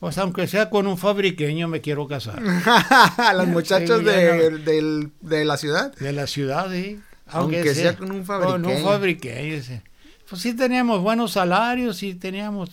[0.00, 2.42] pues aunque sea con un fabriqueño me quiero casar.
[3.18, 5.10] Las muchachas Sí, de, no.
[5.28, 5.94] de la ciudad.
[5.96, 7.00] De la ciudad, sí.
[7.26, 8.84] Aunque sea con un Con un fabriqueño.
[8.84, 9.80] fabriqueño, sí.
[10.32, 12.70] Pues sí teníamos buenos salarios y teníamos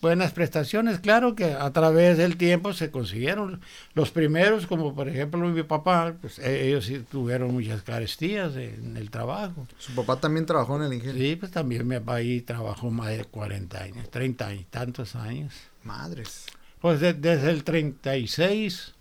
[0.00, 0.98] buenas prestaciones.
[0.98, 3.60] Claro que a través del tiempo se consiguieron.
[3.94, 8.96] Los primeros, como por ejemplo mi papá, pues e- ellos sí tuvieron muchas carestías en
[8.96, 9.68] el trabajo.
[9.78, 11.22] Su papá también trabajó en el ingenio.
[11.22, 15.54] Sí, pues también mi papá ahí trabajó más de 40 años, 30 y tantos años.
[15.84, 16.46] Madres.
[16.80, 18.92] Pues de- desde el 36,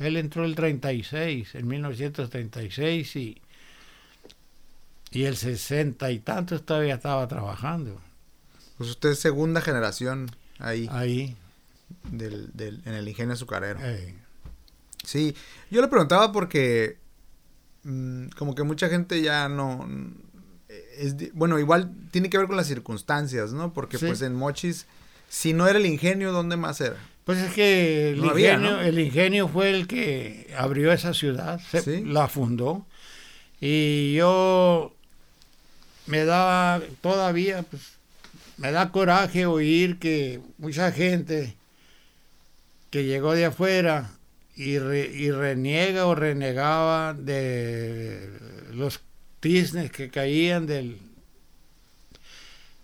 [0.00, 3.40] él entró el 36, en 1936 y,
[5.12, 8.00] y el 60 y tantos todavía estaba trabajando
[8.78, 11.36] Pues usted es segunda generación ahí ahí.
[12.10, 13.78] del, del- en el ingenio azucarero.
[13.82, 14.14] eh,
[15.04, 15.34] Sí,
[15.70, 16.98] yo le preguntaba porque
[17.84, 19.88] mm, como que mucha gente ya no...
[20.98, 23.72] Es, di- bueno, igual tiene que ver con las circunstancias, ¿no?
[23.72, 24.06] Porque Sí.
[24.06, 24.86] pues en Mochis,
[25.28, 26.96] si no era el ingenio, ¿dónde más era?
[27.24, 28.80] Pues es que el, No había, ingenio, ¿no?
[28.82, 32.04] el ingenio fue el que abrió esa ciudad, se- Sí.
[32.04, 32.86] la fundó.
[33.60, 34.94] Y yo
[36.10, 37.82] me da todavía, pues,
[38.58, 41.54] me da coraje oír que mucha gente
[42.90, 44.10] que llegó de afuera
[44.56, 48.28] y, re- y reniega o renegaba de
[48.72, 49.00] los
[49.40, 50.98] tiznes que caían del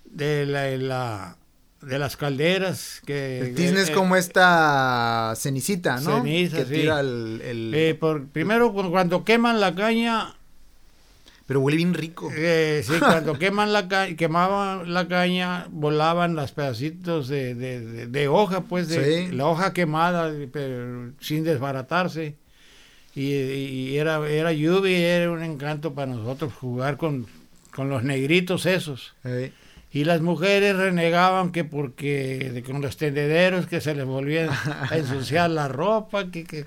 [0.04, 1.36] de la, la-
[1.82, 3.02] de las calderas.
[3.04, 6.18] Que, El tizne es eh, como esta cenicita, ¿no?
[6.22, 6.70] Ceniza, que sí.
[6.72, 7.42] tira el...
[7.44, 10.34] el- eh, por, primero, cu- cuando queman la caña,
[11.46, 12.30] Pero huele bien rico.
[12.34, 18.06] eh, sí, cuando queman la ca- quemaban la caña, volaban los pedacitos de, de, de-
[18.08, 19.32] de hoja, pues, de Sí.
[19.32, 22.34] la hoja quemada, pero sin desbaratarse.
[23.14, 27.26] Y, y era, era lluvia y era un encanto para nosotros jugar con,
[27.74, 29.14] con los negritos esos.
[29.92, 35.48] Y las mujeres renegaban que porque con los tendederos que se les volvían a ensuciar
[35.48, 36.66] la ropa, que, que-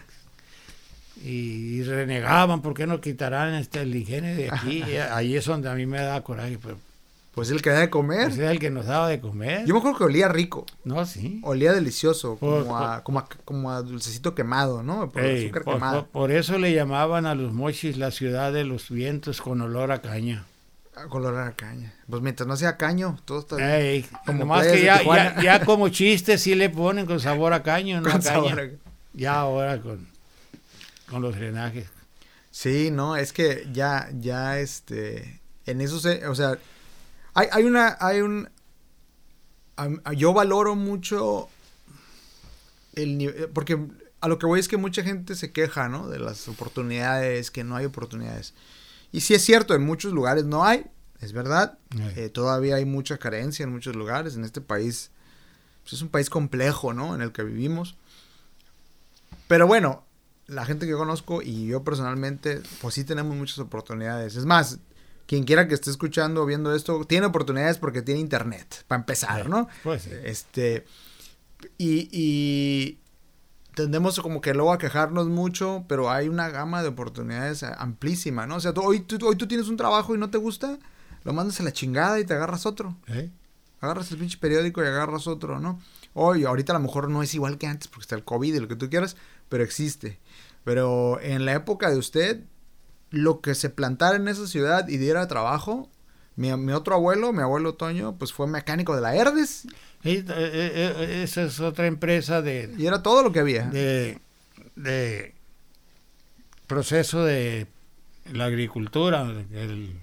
[1.23, 4.83] y, renegaban, ¿por qué no quitarán este, el higiene de aquí?
[4.83, 6.77] Y ahí es donde a mí me da coraje, pero
[7.35, 8.31] pues el que da de comer.
[8.37, 9.65] era el que nos daba de comer.
[9.65, 10.65] Yo me acuerdo que olía rico.
[10.83, 11.39] No, sí.
[11.43, 12.35] Olía delicioso.
[12.37, 15.09] Por- Como a, como a, como a dulcecito quemado, ¿no?
[15.09, 16.07] Por Ey, azúcar por, quemado.
[16.07, 20.01] por- eso le llamaban a los mochis la ciudad de los vientos con olor a
[20.01, 20.45] caña.
[20.95, 21.93] A color a caña.
[22.09, 23.69] Pues mientras no sea caño, todo está bien.
[23.69, 27.63] Ey, Como playas que ya, ya, ya como chiste sí le ponen con sabor a
[27.63, 28.33] caño, no Con a caña.
[28.33, 28.69] sabor a-
[29.13, 30.05] Ya ahora con,
[31.09, 31.87] con los drenajes.
[32.51, 36.57] Sí, no, es que ya, ya, este, en eso se, o sea,
[37.33, 38.49] hay, hay una, hay un,
[40.15, 41.49] yo valoro mucho
[42.95, 43.79] el nivel, porque
[44.21, 46.09] a lo que voy es que mucha gente se queja, ¿no?
[46.09, 48.53] De las oportunidades, que no hay oportunidades.
[49.11, 50.85] Y sí es cierto, en muchos lugares no hay,
[51.21, 51.77] es verdad,
[52.15, 55.11] eh, todavía hay mucha carencia en muchos lugares, en este país,
[55.83, 57.15] pues es un país complejo, ¿no?
[57.15, 57.95] En el que vivimos.
[59.47, 60.05] Pero bueno,
[60.49, 64.35] la gente que yo conozco y yo personalmente, pues sí tenemos muchas oportunidades.
[64.35, 64.79] Es más,
[65.27, 69.47] quien quiera que esté escuchando o viendo esto, tiene oportunidades porque tiene internet, para empezar,
[69.49, 69.67] ¿no?
[69.83, 70.11] Pues sí.
[70.23, 70.85] Este,
[71.77, 72.99] y, y
[73.75, 78.55] tendemos como que luego a quejarnos mucho, pero hay una gama de oportunidades amplísima, ¿no?
[78.55, 80.77] O sea, tú- hoy, tú, hoy tú tienes un trabajo y no te gusta,
[81.23, 82.95] lo mandas a la chingada y te agarras otro.
[83.07, 83.29] ¿Eh?
[83.81, 85.79] Agarras el pinche periódico y agarras otro, ¿no?
[86.13, 88.59] Hoy, ahorita a lo mejor no es igual que antes porque está el COVID y
[88.59, 89.15] lo que tú quieras,
[89.47, 90.19] pero existe.
[90.63, 92.41] Pero en la época de usted,
[93.11, 95.89] lo que se plantara en esa ciudad y diera trabajo,
[96.35, 99.65] mi, mi otro abuelo, mi abuelo Toño, pues fue mecánico de la Herdes
[100.03, 103.65] eh, eh, eh, esa es otra empresa de, y era todo lo que había.
[103.65, 104.19] de,
[104.75, 105.33] de
[106.67, 107.67] proceso de
[108.31, 109.93] la agricultura, el,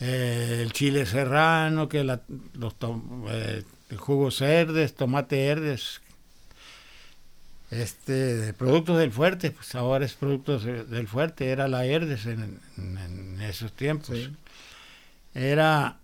[0.00, 2.22] eh, el chile serrano, que la-
[2.54, 3.62] los tom- eh,
[3.96, 6.00] jugos verdes, tomate verdes,
[7.70, 12.58] este, productos del fuerte, pues ahora es productos de- del fuerte, era la Herdes en,
[12.78, 14.16] en- en esos tiempos.
[14.16, 14.30] Sí.
[15.34, 15.98] Era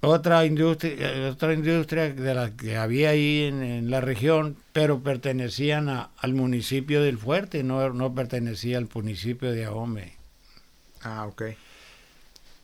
[0.00, 5.00] otra industria, eh, otra industria de la que había ahí en, en la región, pero
[5.00, 10.14] pertenecían a- al municipio del Fuerte, no, no pertenecía al municipio de Ahome.
[11.02, 11.42] Ah, ok.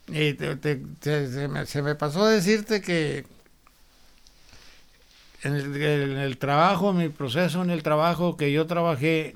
[0.09, 3.25] Y te- te- te- se, me, se me pasó decirte que
[5.43, 9.35] en el, en el trabajo, en mi proceso en el trabajo que yo trabajé,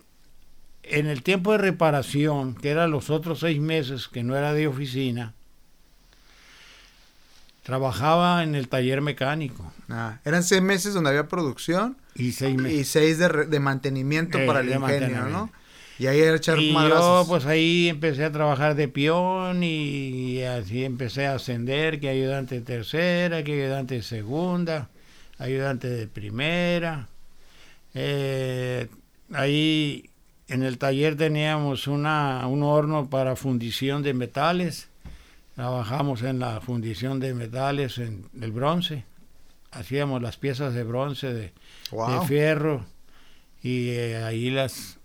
[0.83, 4.67] en el tiempo de reparación, que eran los otros seis meses, que no era de
[4.67, 5.33] oficina,
[7.63, 9.71] trabajaba en el taller mecánico.
[9.89, 12.87] Ah, eran seis meses donde había producción Y seis y meses.
[12.87, 15.25] seis de, re- de mantenimiento Eh, para el ingenio.
[15.25, 15.51] ¿no?
[15.99, 20.85] Y ahí era echar Y yo pues ahí empecé a trabajar de peón y así
[20.85, 24.89] empecé a ascender, que ayudante de tercera, que ayudante de segunda,
[25.37, 27.07] ayudante de primera.
[27.93, 28.87] Eh,
[29.33, 30.09] ahí
[30.47, 34.89] en el taller teníamos una, un horno para fundición de metales.
[35.55, 39.03] Trabajamos en la fundición de metales en el bronce.
[39.71, 41.53] Hacíamos las piezas de bronce, de,
[41.91, 42.21] Wow.
[42.21, 42.85] de fierro
[43.63, 44.96] y eh, ahí las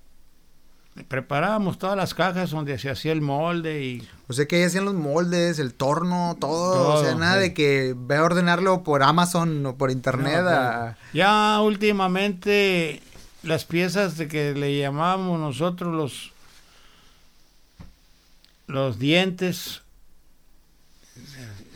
[1.08, 4.84] preparábamos todas las cajas donde se hacía el molde y O sea que ahí hacían
[4.84, 6.96] los moldes, el torno, todo.
[6.96, 7.40] o sea, nada sí.
[7.40, 10.42] de que ve a ordenarlo por Amazon o por internet.
[10.42, 13.00] No, a- ya últimamente
[13.42, 16.32] las piezas de que le llamamos nosotros los
[18.66, 19.80] los dientes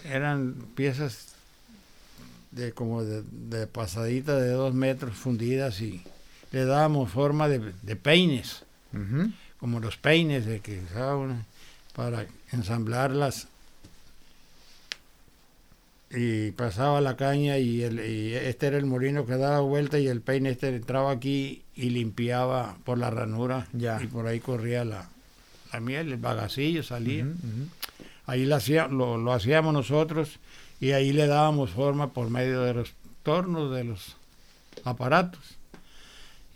[0.05, 1.29] eran piezas
[2.52, 6.02] de como de, de pasadita de dos metros fundidas y
[6.52, 8.62] le dábamos forma de, de peines
[9.59, 11.44] Como los peines de que usaban
[11.94, 13.49] para ensamblarlas
[16.11, 20.07] y pasaba la caña y, el, y este era el molino que daba vuelta y
[20.07, 24.01] el peine este entraba aquí y limpiaba por la ranura Ya.
[24.03, 25.09] y por ahí corría la,
[25.72, 27.26] la miel, el bagacillo salía.
[28.26, 30.38] Ahí lo, hacía- lo, lo hacíamos nosotros
[30.80, 32.92] y ahí le dábamos forma por medio de los
[33.22, 34.16] tornos, de los
[34.84, 35.55] aparatos.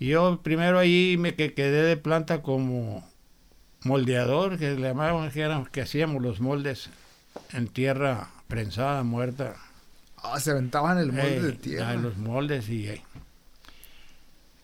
[0.01, 3.09] Y yo primero ahí me que- quedé de planta como
[3.85, 6.91] moldeador, que le llamábamos, que, que hacíamos los moldes
[7.53, 9.55] en tierra prensada, muerta.
[10.17, 11.95] Ah, se aventaban el molde Eh, de tierra.
[11.95, 12.89] En los moldes y...
[12.89, 13.03] eh,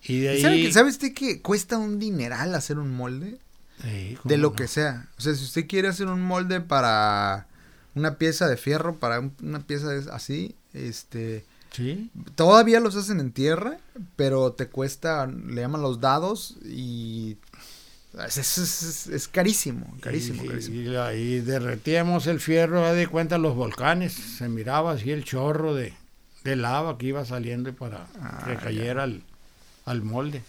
[0.03, 0.73] Y de ¿Y ¿Sabe, ahí...
[0.73, 3.39] ¿Sabe usted que cuesta un dineral hacer un molde?
[3.83, 4.57] Sí, De lo no.
[4.57, 5.07] que sea.
[5.19, 7.47] O sea, si usted quiere hacer un molde para
[7.95, 11.45] una pieza de fierro, para un- una pieza de- así, este...
[11.73, 12.11] Sí.
[12.35, 13.79] Todavía los hacen en tierra,
[14.17, 17.37] pero te cuesta, le llaman los dados y...
[18.27, 20.77] Es, es- es- es carísimo, carísimo, y, carísimo.
[20.81, 25.75] y la- y derretíamos el fierro, de cuenta los volcanes, se miraba así el chorro
[25.75, 25.93] de,
[26.43, 29.23] de lava que iba saliendo para Ah, que cayera al,
[29.85, 30.43] al molde.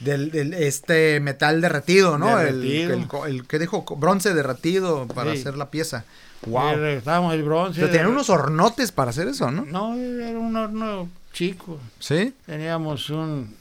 [0.00, 2.40] Del, del- este metal derretido, ¿no?
[2.40, 3.24] El- Derretido.
[3.26, 5.38] El, el, que dijo bronce derretido para Sí.
[5.42, 6.04] hacer la pieza.
[6.46, 6.74] Y Wow.
[6.76, 7.80] regresamos el bronce.
[7.80, 9.64] Pero tenían unos hornotes para hacer eso, ¿no?
[9.64, 11.78] No, era un horno chico.
[11.98, 12.34] Sí.
[12.46, 13.54] Teníamos un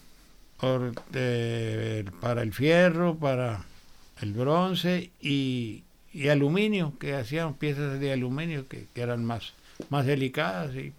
[1.12, 3.66] de- para el fierro, para
[4.22, 9.54] el bronce y, y aluminio, que hacían piezas de aluminio que, que eran más,
[9.90, 10.94] más delicadas y,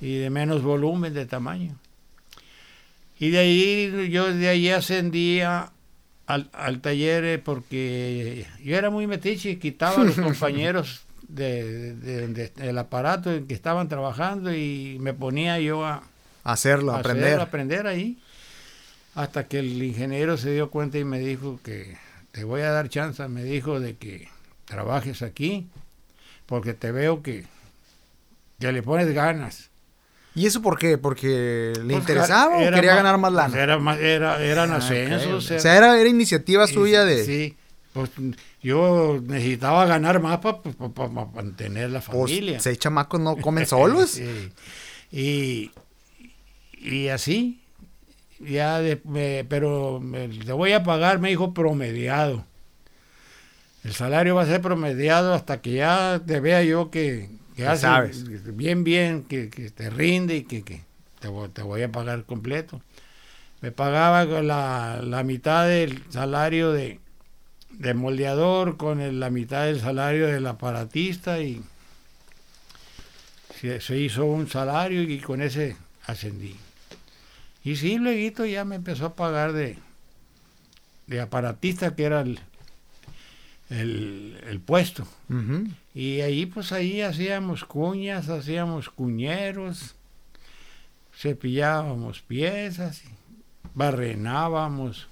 [0.00, 1.74] y de menos volumen de tamaño.
[3.18, 5.70] Y de ahí yo de ahí ascendía
[6.32, 11.94] al, al taller eh, porque yo era muy metiche y quitaba a los compañeros de,
[11.94, 16.02] de- de- del aparato en que estaban trabajando y me ponía yo a,
[16.44, 17.24] Hacerlo, a aprender.
[17.24, 18.18] hacerlo, aprender ahí.
[19.14, 21.96] Hasta que el ingeniero se dio cuenta y me dijo que
[22.32, 24.28] te voy a dar chance, me dijo de que
[24.64, 25.68] trabajes aquí,
[26.46, 27.44] porque te veo que,
[28.58, 29.68] que le pones ganas.
[30.34, 30.96] ¿Y eso por qué?
[30.98, 33.62] ¿Porque le Pues, interesaba o quería ganar más pues, lana?
[33.62, 35.50] Era más, era, eran Ah, ascensos.
[35.50, 37.24] O sea, era, era iniciativa suya de...
[37.24, 37.56] Sí,
[37.92, 38.10] pues
[38.62, 40.58] yo necesitaba ganar más para
[41.26, 42.60] mantener la Pues, familia.
[42.60, 44.10] seis chamacos no comen solos.
[44.12, 44.50] Sí.
[45.10, 45.70] Y,
[46.80, 47.60] y así,
[48.40, 52.46] ya de- me- pero me- te voy a pagar, me dijo, promediado.
[53.84, 57.28] El salario va a ser promediado hasta que ya te vea yo que,
[57.70, 58.24] que sabes.
[58.56, 60.82] bien, bien, que, que te rinde y que, que
[61.20, 62.80] te, voy, te voy a pagar completo.
[63.60, 66.98] Me pagaba con la, la mitad del salario de,
[67.70, 71.62] de moldeador con el- la mitad del salario del aparatista y
[73.60, 76.56] se, se hizo un salario y con ese ascendí.
[77.64, 79.78] Y sí, luego ya me empezó a pagar de,
[81.06, 82.40] de aparatista, que era el,
[83.80, 85.06] el, el puesto.
[85.94, 89.94] Y ahí, pues ahí hacíamos cuñas, hacíamos cuñeros,
[91.14, 93.02] cepillábamos piezas,
[93.74, 95.06] barrenábamos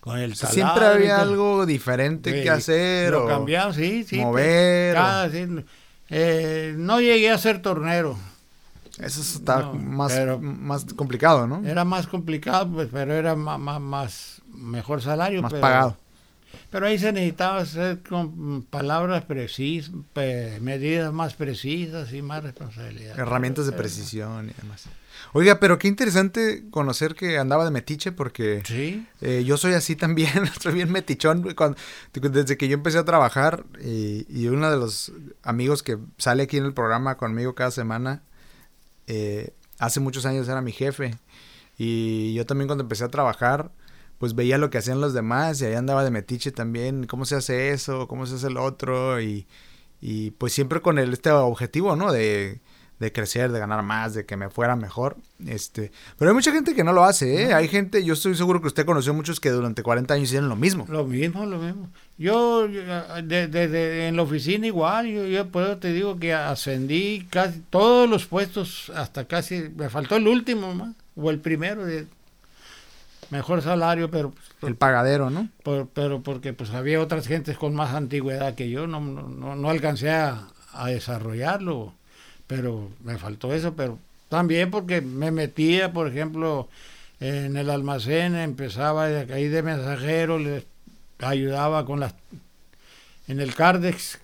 [0.00, 4.16] con el taladro siempre había algo diferente que hacer Lo o cambiamos, sí, sí.
[4.18, 4.96] mover.
[4.96, 5.46] o- cada- sí,
[6.10, 8.18] eh, no llegué a ser tornero.
[8.98, 11.64] Eso está No, más, más complicado, ¿no?
[11.66, 15.40] Era más complicado, pues, pero era más, más, más mejor salario.
[15.40, 15.96] Más pero, pagado.
[16.72, 19.92] Pero ahí se necesitaba hacer con palabras precisas,
[20.60, 23.16] medidas más precisas y más responsabilidad.
[23.18, 24.86] Herramientas de Pero- precisión y demás.
[25.34, 29.94] Oiga, pero qué interesante conocer que andaba de metiche porque Sí, eh, yo soy así
[29.96, 31.76] también, soy bien metichón cuando-
[32.14, 35.12] desde que yo empecé a trabajar y, y uno de los
[35.42, 38.22] amigos que sale aquí en el programa conmigo cada semana,
[39.06, 41.16] eh, hace muchos años era mi jefe
[41.78, 43.70] y yo también cuando empecé a trabajar
[44.22, 47.34] pues veía lo que hacían los demás y ahí andaba de metiche también, cómo se
[47.34, 49.48] hace eso, cómo se hace el otro y,
[50.00, 52.12] y pues siempre con el este objetivo, ¿no?
[52.12, 52.60] De,
[53.00, 55.16] de crecer, de ganar más, de que me fuera mejor.
[55.44, 57.48] Este, pero hay mucha gente que no lo hace, ¿eh?
[57.48, 57.56] No.
[57.56, 60.54] Hay gente, yo estoy seguro que usted conoció muchos que durante 40 años hicieron lo
[60.54, 60.86] mismo.
[60.88, 61.90] lo mismo, lo mismo.
[62.16, 62.80] Yo, yo,
[63.24, 67.26] de- de- de- en la oficina igual, yo, yo por eso te digo que ascendí
[67.28, 72.06] casi todos los puestos, hasta casi, me faltó el último más, o el primero de
[73.32, 74.30] mejor salario, pero
[74.60, 75.48] pues, El pagadero, ¿no?
[75.64, 79.56] por- pero porque pues había otras gentes con más antigüedad que yo, no, no, no,
[79.56, 81.94] no alcancé a, a desarrollarlo,
[82.46, 86.68] pero me faltó eso, pero también porque me metía, por ejemplo,
[87.20, 90.64] en el almacén, empezaba de ahí de mensajero, les
[91.18, 92.14] ayudaba con las,
[93.28, 94.18] en el Cardex,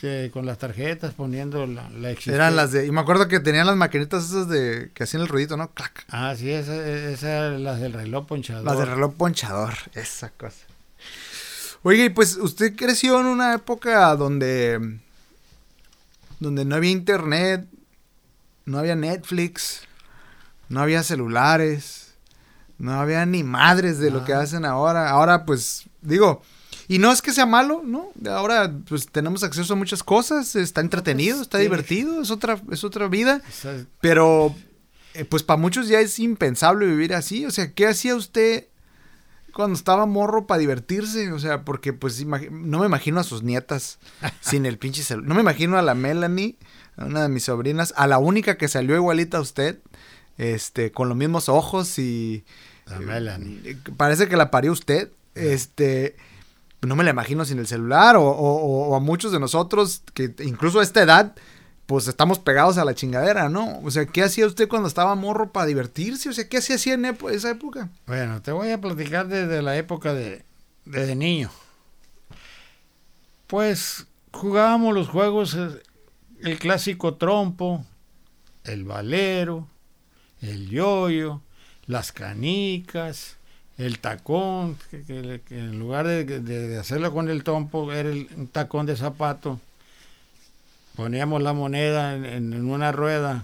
[0.00, 2.34] que con las tarjetas, poniendo la, la existencia.
[2.36, 5.28] Eran las de, y me acuerdo que tenían las maquinitas esas de, que hacían el
[5.28, 5.70] ruidito, ¿no?
[5.72, 6.06] Clac.
[6.08, 8.64] Ah, sí, esas esa, eran las del reloj ponchador.
[8.64, 10.64] Las de reloj ponchador, esa cosa.
[11.82, 14.98] Oye, y pues usted creció en una época donde,
[16.38, 17.66] donde no había internet,
[18.64, 19.82] no había Netflix,
[20.68, 22.14] no había celulares,
[22.78, 24.40] no había ni madres de lo que Ah.
[24.40, 25.10] hacen ahora.
[25.10, 26.42] Ahora, pues, digo,
[26.90, 28.08] y no es que sea malo, ¿no?
[28.28, 31.62] Ahora, pues, tenemos acceso a muchas cosas, está entretenido, está sí.
[31.62, 33.42] divertido, es otra, es otra vida.
[34.00, 34.56] Pero,
[35.14, 37.46] eh, pues para muchos ya es impensable vivir así.
[37.46, 38.66] O sea, ¿qué hacía usted
[39.52, 41.30] cuando estaba morro para divertirse?
[41.30, 44.00] O sea, porque pues no me imagino a sus nietas
[44.40, 45.28] sin el pinche celular.
[45.28, 46.56] No me imagino a la Melanie,
[46.96, 49.78] a una de mis sobrinas, a la única que salió igualita a usted,
[50.38, 52.44] este, con los mismos ojos y...
[52.86, 53.60] La Melanie.
[53.64, 55.12] Eh, parece que la parió usted.
[55.36, 56.16] Este
[56.82, 60.80] no me la imagino sin el celular o, o, a muchos de nosotros que incluso
[60.80, 61.34] a esta edad
[61.86, 63.80] pues estamos pegados a la chingadera, ¿no?
[63.80, 66.28] O sea, ¿qué hacía usted cuando estaba morro para divertirse?
[66.28, 67.88] O sea, ¿qué hacía así en esa época?
[68.06, 70.44] Bueno, te voy a platicar desde la época de,
[70.84, 71.50] de niño.
[73.48, 75.82] Pues jugábamos los juegos, eh,
[76.42, 77.84] el clásico trompo,
[78.62, 79.66] el valero,
[80.40, 81.42] el yoyo,
[81.86, 83.36] las canicas,
[83.80, 88.96] el tacón, que, en lugar de, hacerlo con el trompo, era el, un tacón de
[88.96, 89.58] zapato
[91.00, 93.42] poníamos la moneda en, una rueda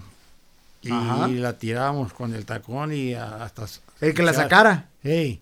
[0.83, 3.65] y, la tirábamos con el tacón y hasta...
[3.99, 4.85] ¿El que la sacara?
[5.03, 5.41] Sí.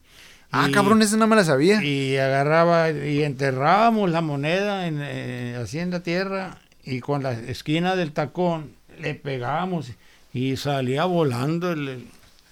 [0.50, 1.84] Ah, cabrón, ese no me la sabía.
[1.84, 7.34] Y agarraba y enterrábamos la moneda en, eh, así en la tierra y con la
[7.34, 9.92] esquina del tacón le pegábamos
[10.34, 11.76] y salía volando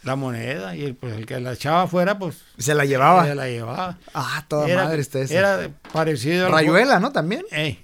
[0.03, 3.25] la moneda y el, pues, el que la echaba afuera pues se la llevaba.
[3.25, 3.97] Se la llevaba.
[4.13, 7.11] Ah, toda madre está Era parecido a Rayuela, ¿no?
[7.11, 7.43] También.
[7.51, 7.83] Eh,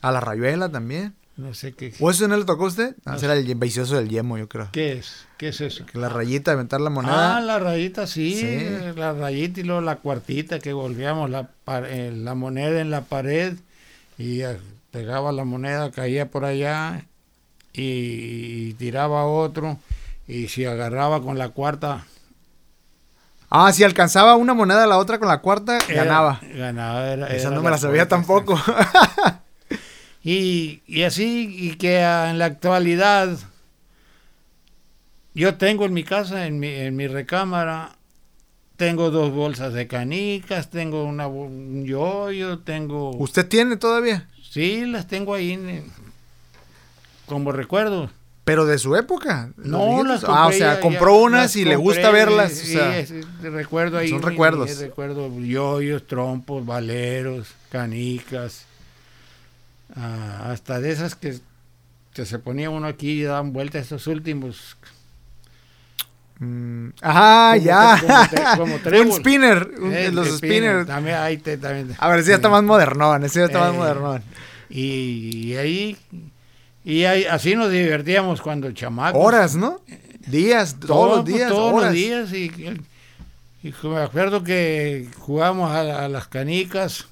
[0.00, 1.14] a la rayuela también.
[1.36, 1.94] No sé qué.
[2.00, 2.96] ¿O eso no le tocó a usted?
[3.04, 4.70] Ah, era el vicioso del yemo, yo creo.
[4.72, 5.26] ¿Qué es?
[5.36, 5.86] ¿Qué es eso?
[5.86, 7.36] Que la rayita, aventar la moneda.
[7.36, 8.66] Ah, la rayita, sí.
[8.96, 11.48] La rayita y luego la cuartita que volvíamos la,
[11.84, 13.54] eh, la moneda en la pared
[14.18, 14.42] y
[14.90, 17.04] pegaba la moneda, caía por allá
[17.72, 19.78] y, tiraba otro.
[20.28, 22.04] Y si agarraba con la cuarta,
[23.50, 26.38] Ah, si alcanzaba una moneda a la otra con la cuarta, ganaba.
[26.54, 27.08] Ganaba.
[27.08, 28.60] Era, Esa no me la sabía tampoco.
[30.22, 33.38] Y, y así, y que en la actualidad
[35.32, 37.96] yo tengo en mi casa, en mi, en mi recámara,
[38.76, 43.10] tengo dos bolsas de canicas, tengo una, un yoyo, tengo...
[43.16, 44.28] ¿Usted tiene todavía?
[44.50, 45.82] Sí, las tengo ahí
[47.24, 48.10] como recuerdo.
[48.48, 49.50] ¿Pero de su época?
[49.58, 52.52] No, las Ah, o sea, compró unas y le gusta verlas.
[52.54, 52.78] Sí,
[53.42, 54.08] recuerdo ahí.
[54.08, 54.78] Son recuerdos.
[54.78, 58.64] recuerdo yoyos, trompos, valeros, canicas.
[59.94, 61.38] Ah, hasta de esas que,
[62.14, 64.78] se ponía uno aquí y daban vueltas estos últimos.
[66.38, 68.00] Mm, ajá, ya.
[68.56, 70.86] Como, un spinner, eh, los spinners.
[70.86, 71.94] También, ahí te, también.
[71.98, 74.22] A ver, si ya está más modernón, ese ya está más eh, modernón.
[74.70, 75.98] Y, ahí,
[76.88, 79.22] y ahí, así nos divertíamos cuando chamacos.
[79.22, 79.82] Horas, ¿no?
[80.26, 81.50] Días, todos los días.
[81.50, 82.32] Todos los días.
[82.32, 82.50] Y,
[83.82, 87.06] me acuerdo que jugábamos a las canicas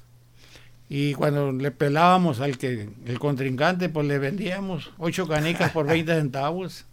[0.89, 6.11] y cuando le pelábamos al que el contrincante, pues le vendíamos ocho canicas por 20
[6.15, 6.85] centavos.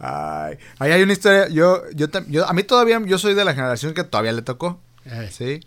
[0.00, 1.48] Ay, ahí hay una historia.
[1.48, 4.80] Yo, yo, yo, a mí todavía, yo soy de la generación que todavía le tocó.
[5.30, 5.60] Sí.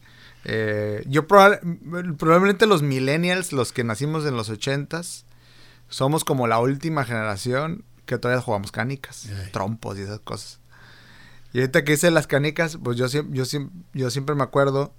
[0.43, 5.25] Eh, yo probablemente los millennials, los que nacimos en los ochentas,
[5.89, 10.59] somos como la última generación que todavía jugamos canicas, trompos y esas cosas.
[11.53, 13.43] Y ahorita que hice las canicas, pues yo, yo,
[13.93, 14.93] yo siempre me acuerdo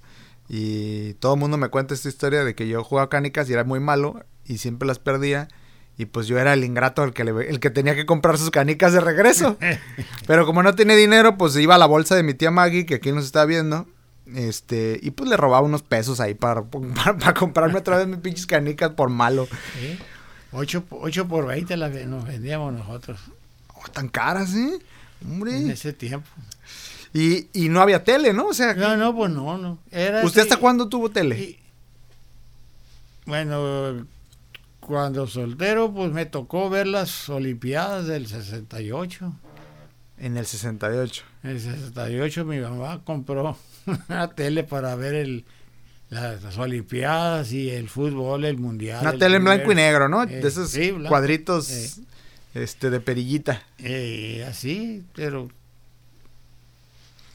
[0.48, 3.62] y todo el mundo me cuenta esta historia de que yo jugaba canicas y era
[3.62, 5.48] muy malo y siempre las perdía.
[5.96, 8.92] Y pues yo era el ingrato el que, el que tenía que comprar sus canicas
[8.92, 9.58] de regreso.
[10.26, 12.96] Pero como no tenía dinero, pues iba a la bolsa de mi tía Maggie, que
[12.96, 13.86] aquí nos está viendo.
[14.34, 16.64] Este, y pues le robaba unos pesos ahí para,
[17.18, 19.46] para, comprarme otra vez mis pinches canicas por malo.
[20.52, 23.20] 8, por 20 las nos vendíamos nosotros.
[23.74, 24.78] Oh, tan caras, ¿eh?
[25.24, 25.56] Hombre.
[25.56, 26.28] En ese tiempo.
[27.12, 28.48] Y, y no había tele, ¿no?
[28.48, 29.78] O sea, no, no, pues no, no.
[29.90, 31.58] Era ¿Usted hasta cuándo tuvo tele?
[33.26, 34.06] bueno,
[34.80, 39.32] cuando soltero, pues me tocó ver las Olimpiadas del 68.
[40.18, 41.22] En el 68.
[41.44, 43.56] En el 68 mi mamá compró
[44.08, 45.44] una tele para ver el,
[46.10, 49.00] las, Olimpiadas y el fútbol, el mundial.
[49.00, 50.26] Una tele en blanco y negro, ¿no?
[50.26, 50.76] de esos
[51.08, 51.90] cuadritos eh.
[52.54, 53.62] este, de perillita.
[53.78, 55.48] Eh, así, pero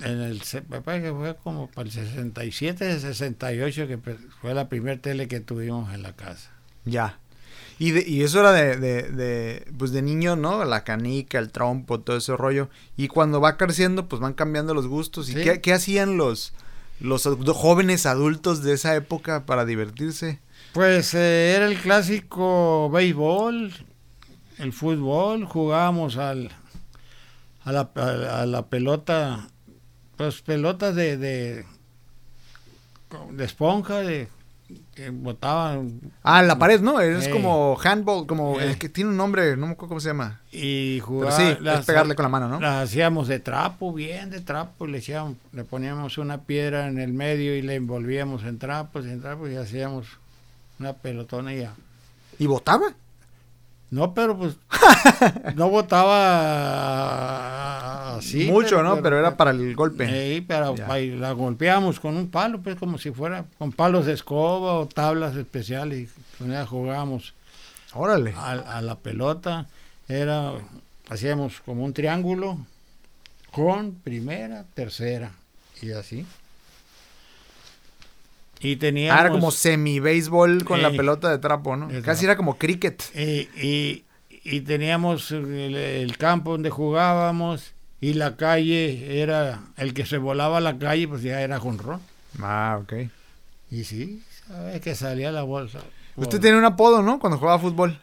[0.02, 3.98] en el me que fue como para el 67, 68 que
[4.42, 6.52] fue la primera tele que tuvimos en la casa.
[6.84, 7.20] Ya.
[7.78, 10.64] Y, de, y eso era de, de, pues de niño, ¿no?
[10.64, 12.70] La canica, el trompo, todo ese rollo.
[12.96, 15.30] Y cuando va creciendo, pues van cambiando los gustos.
[15.30, 16.54] ¿Y qué, qué, hacían los,
[17.00, 17.24] los
[17.54, 20.40] jóvenes adultos de esa época para divertirse?
[20.74, 23.74] Pues eh, era el clásico béisbol,
[24.58, 26.52] el fútbol, jugábamos al,
[27.64, 29.48] a, la, a la pelota
[30.18, 31.66] pues pelotas de, de,
[33.32, 34.30] de esponja, de
[34.96, 37.00] que botaban Ah, la pared, ¿no?
[37.00, 38.70] Es como handball, como Ey.
[38.70, 40.42] el que tiene un nombre, no me acuerdo cómo se llama.
[40.52, 41.38] y Pero jugaban.
[41.38, 42.60] sí, es pegarle con la mano, ¿no?
[42.60, 47.14] Las hacíamos de trapo, bien de trapo, le, echábamos- le poníamos una piedra en el
[47.14, 50.08] medio y le envolvíamos en trapos y en trapos y hacíamos
[50.80, 51.74] una pelotona y ya.
[52.40, 52.88] ¿Y votaba?
[53.92, 54.56] No, pero pues
[55.56, 55.70] no
[57.36, 58.46] votaba así.
[58.46, 59.02] Mucho, ¿no?
[59.02, 60.08] Pero era para el golpe.
[60.08, 64.14] Sí, pero ahí la golpeábamos con un palo, pues como si fuera con palos de
[64.14, 67.34] escoba o tablas especiales y con ella jugábamos
[67.94, 68.34] Órale.
[68.36, 69.68] a, a la pelota.
[70.08, 70.54] Era,
[71.10, 72.58] hacíamos como un triángulo
[73.52, 75.32] con primera, tercera
[75.82, 76.26] y así.
[78.66, 79.18] Y teníamos...
[79.18, 81.88] Ah, era como semi-béisbol con la pelota de trapo, ¿no?
[82.04, 83.04] Casi era como cricket.
[83.14, 84.04] Eh, y,
[84.44, 90.58] y teníamos el, el campo donde jugábamos y la calle era el que se volaba
[90.58, 92.02] a la calle, pues ya era jonrón.
[92.42, 92.94] Ah, ok.
[93.70, 95.80] Y sí, sabes que salía la bolsa.
[96.16, 97.20] Usted tiene un apodo, ¿no?
[97.20, 98.00] Cuando jugaba fútbol.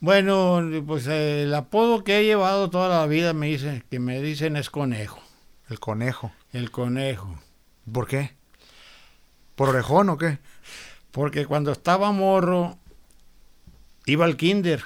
[0.00, 4.22] Bueno, pues eh, el apodo que he llevado toda la vida me dicen, que me
[4.22, 5.20] dicen es conejo,
[5.68, 6.32] El conejo.
[6.52, 7.38] el conejo.
[7.92, 8.39] ¿Por qué?
[9.60, 10.38] ¿Por orejón o qué?
[11.10, 12.78] Porque cuando estaba morro,
[14.06, 14.82] iba al kinder,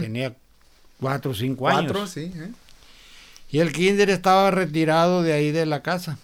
[0.00, 0.34] tenía
[0.98, 1.92] cuatro o cinco años.
[1.92, 2.32] Cuatro, sí.
[2.34, 2.50] ¿eh?
[3.50, 6.18] Y el kinder estaba retirado de ahí de la casa.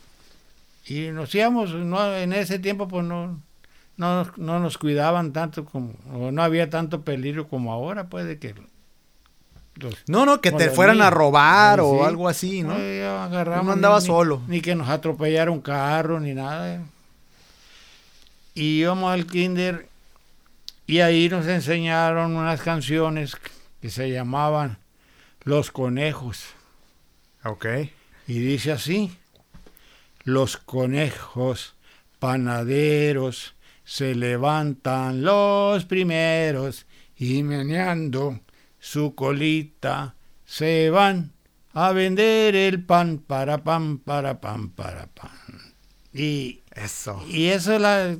[0.88, 3.40] Y nos íbamos, no, en ese tiempo pues no,
[3.96, 8.40] no, no nos cuidaban tanto como, o no había tanto peligro como ahora, pues de
[8.40, 8.56] que
[9.76, 12.04] los, No, no, que te fueran a robar Sí, o sí.
[12.04, 12.72] algo así, ¿no?
[12.72, 14.42] agarramos Uno andaba ni- solo.
[14.48, 16.82] Ni que nos atropellara un carro, ni nada.
[18.54, 19.88] Y íbamos al kinder
[20.86, 23.36] y ahí nos enseñaron unas canciones
[23.80, 24.78] que se llamaban
[25.44, 26.46] Los Conejos.
[27.44, 27.66] Ok.
[28.26, 29.12] Y dice así,
[30.24, 31.74] los conejos
[32.18, 36.86] panaderos se levantan los primeros
[37.16, 38.40] y meneando
[38.78, 41.32] su colita se van
[41.72, 45.30] a vender el pan para pan para pan para pan.
[46.12, 47.24] Y, Eso.
[47.28, 48.16] y eso es la...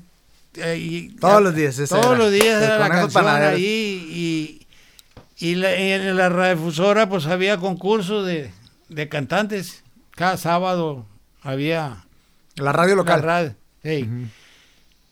[0.77, 2.17] y- Todos los días Todos era.
[2.17, 4.67] los días era la canción ahí
[5.39, 8.51] y, y la, en la radiodifusora pues había concurso de,
[8.89, 9.83] de cantantes.
[10.13, 11.07] Cada sábado
[11.43, 12.05] había
[12.57, 13.57] La radio la local.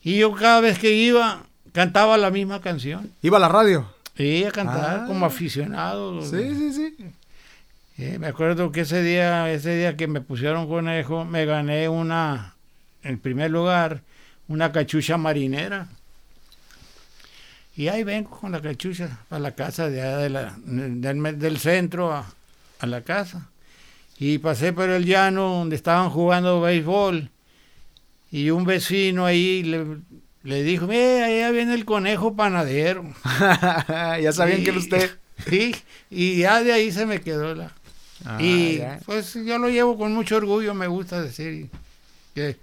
[0.02, 3.10] Y yo cada vez que iba cantaba la misma canción.
[3.22, 3.92] Iba a la radio.
[4.16, 5.04] Y a cantar Ah.
[5.06, 6.22] como aficionado.
[6.24, 8.16] Sí, sí, sí.
[8.18, 12.54] Me acuerdo que ese día, ese día que me pusieron conejo, me gané una,
[13.02, 14.02] en primer lugar,
[14.48, 15.88] una cachucha marinera.
[17.76, 22.12] Y ahí vengo con la cachucha a la casa de de la- del, del centro
[22.12, 22.26] a,
[22.80, 23.48] a la casa.
[24.18, 27.30] Y pasé por el llano donde estaban jugando béisbol.
[28.32, 29.84] Y un vecino ahí le,
[30.42, 33.04] le dijo, mira, allá viene el conejo panadero.
[33.88, 35.10] ya sabían Y- que era usted.
[35.48, 35.72] Sí,
[36.10, 37.70] y ya de ahí se me quedó la,
[38.24, 38.98] Ah, y ya.
[39.06, 41.68] pues yo lo llevo con mucho orgullo, me gusta decir
[42.34, 42.56] que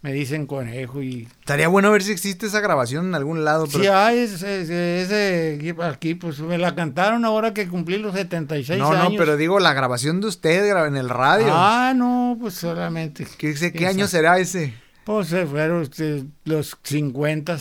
[0.00, 1.28] me dicen conejo y...
[1.40, 3.66] Estaría bueno ver si existe esa grabación en algún lado.
[3.66, 3.80] Pero...
[3.82, 8.14] Sí, hay ese, ese- ese equipo aquí, pues me la cantaron ahora que cumplí los
[8.14, 9.12] 76 no, años.
[9.12, 11.48] no, pero digo la grabación de usted en el radio.
[11.50, 13.26] Ah, no, pues solamente.
[13.38, 14.74] ¿Qué, qué año será ese?
[15.04, 17.58] Pues se fueron este, los 50.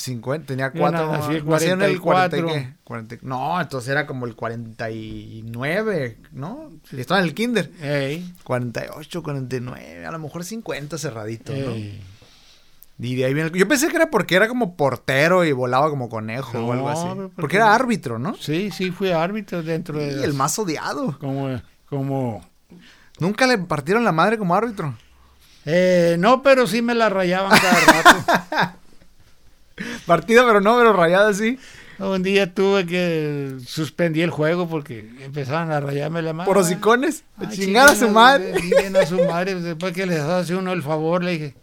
[0.00, 1.12] 50, tenía Yo cuatro.
[1.12, 2.48] nací el nació en el 40 y 44.
[2.54, 2.74] qué?
[2.84, 6.70] 40 no, entonces era como el 49, ¿no?
[6.96, 7.70] Estaba en el kinder.
[7.82, 11.74] Ey, 48, 49, a lo mejor 50 cerradito, ¿no?
[13.02, 15.88] Y de ahí viene el- Yo pensé que era porque era como portero y volaba
[15.88, 17.06] como conejo o No, algo así.
[17.14, 18.34] Porque porque- era árbitro, ¿no?
[18.34, 20.20] Sí, sí, fui árbitro dentro de...
[20.20, 21.18] Y el más odiado.
[21.18, 22.44] Como, como
[23.18, 24.94] Nunca le partieron la madre como árbitro.
[25.66, 28.76] Eh, no, pero sí me la rayaban cada rato.
[30.06, 31.58] Partida, pero no, pero rayada sí.
[31.98, 36.46] Un día tuve que suspendí el juego porque empezaban a rayarme la mano.
[36.48, 37.24] Por hocicones.
[37.36, 38.54] A chingar a su madre.
[38.98, 39.54] a su madre.
[39.56, 41.54] Después que les hace uno el favor, le dije.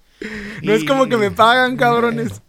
[0.61, 2.41] No es como que me pagan, cabrones.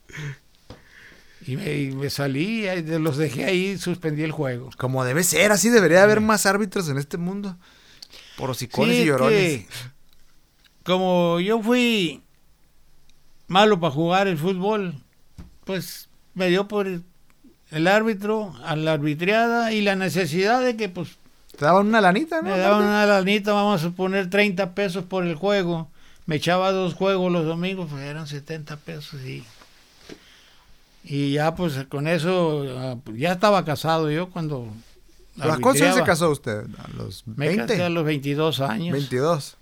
[1.47, 2.67] Y me, y me salí,
[2.99, 4.69] los dejé ahí, suspendí el juego.
[4.77, 7.57] Como debe ser, así debería haber más árbitros en este mundo.
[8.37, 9.67] Por hocicones Sí, y es llorones.
[10.85, 12.23] como yo fui
[13.47, 14.95] malo para jugar el fútbol,
[15.69, 21.19] pues me dio por el, árbitro, a la arbitriada y la necesidad de que pues
[21.59, 22.49] Te daban una lanita, ¿no?
[22.49, 25.91] me daban una lanita, vamos a suponer 30 pesos por el juego.
[26.25, 29.45] Me echaba dos juegos los domingos, pues eran 70 pesos y,
[31.05, 34.69] y ya pues con eso, ah, pues, ya estaba casado yo cuando...
[35.39, 36.65] ¿A cuántos años se casó usted?
[36.79, 37.91] ¿A los Me casé a 20?
[37.91, 38.93] los 22 años.
[38.93, 39.57] 22.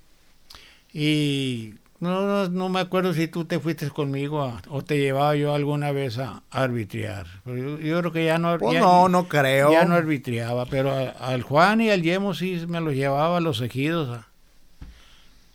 [0.92, 5.34] Y no, no, no me acuerdo si tú te fuiste conmigo a- o te llevaba
[5.36, 7.26] yo alguna vez a, arbitrar.
[7.46, 8.58] Yo, yo creo que ya no.
[8.58, 9.72] Pues ya- no, no creo.
[9.72, 13.40] Ya no arbitriaba, pero a- al Juan y al Yemo sí me los llevaba a
[13.40, 14.20] los ejidos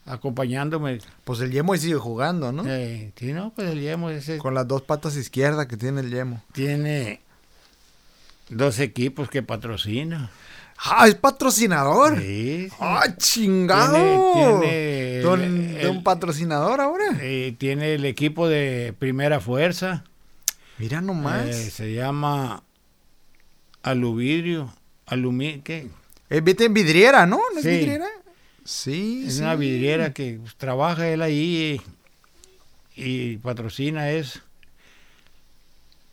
[0.06, 1.00] acompañándome.
[1.24, 2.64] Pues el Yemo ahí sigue jugando, ¿no?
[2.68, 6.10] Eh, sí, no, pues el Yemo ese Con las dos patas izquierdas que tiene el
[6.12, 6.42] Yemo.
[6.54, 7.22] tiene
[8.50, 10.30] dos equipos que patrocina.
[10.84, 12.20] ¡Ah, es patrocinador!
[12.20, 12.76] Sí, sí.
[12.80, 14.34] ¡Ah, chingado!
[14.34, 15.42] Tiene- tiene Don-
[15.78, 17.06] el- patrocinador ahora.
[17.22, 20.04] Eh, tiene el equipo de primera fuerza.
[20.80, 21.46] Mira nomás.
[21.48, 22.64] eh, se llama
[23.84, 24.74] Aluvidrio.
[25.06, 25.88] Alumi ¿qué?
[26.30, 27.42] En vidriera, ¿no?
[27.54, 27.70] ¿No es Sí.
[27.70, 28.08] vidriera?
[28.64, 29.42] Sí, Es sí.
[29.42, 31.82] una vidriera que trabaja él ahí
[32.96, 33.04] y,
[33.34, 34.42] y patrocina es.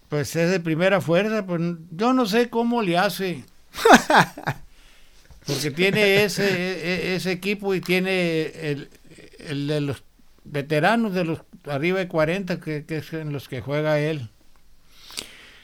[0.08, 1.60] Pues es de primera fuerza, pues
[1.90, 3.44] yo no sé cómo le hace.
[5.46, 8.90] Porque tiene ese, e- e- ese equipo y tiene el,
[9.38, 10.02] el de los
[10.44, 14.28] veteranos de los arriba de 40, que, que es en los que juega él.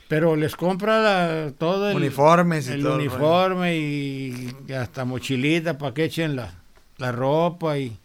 [0.08, 5.76] Pero les compra la- todo el, Uniformes y el todo uniforme y, y hasta mochilita
[5.78, 6.54] para que echen la,
[6.98, 7.96] la ropa y,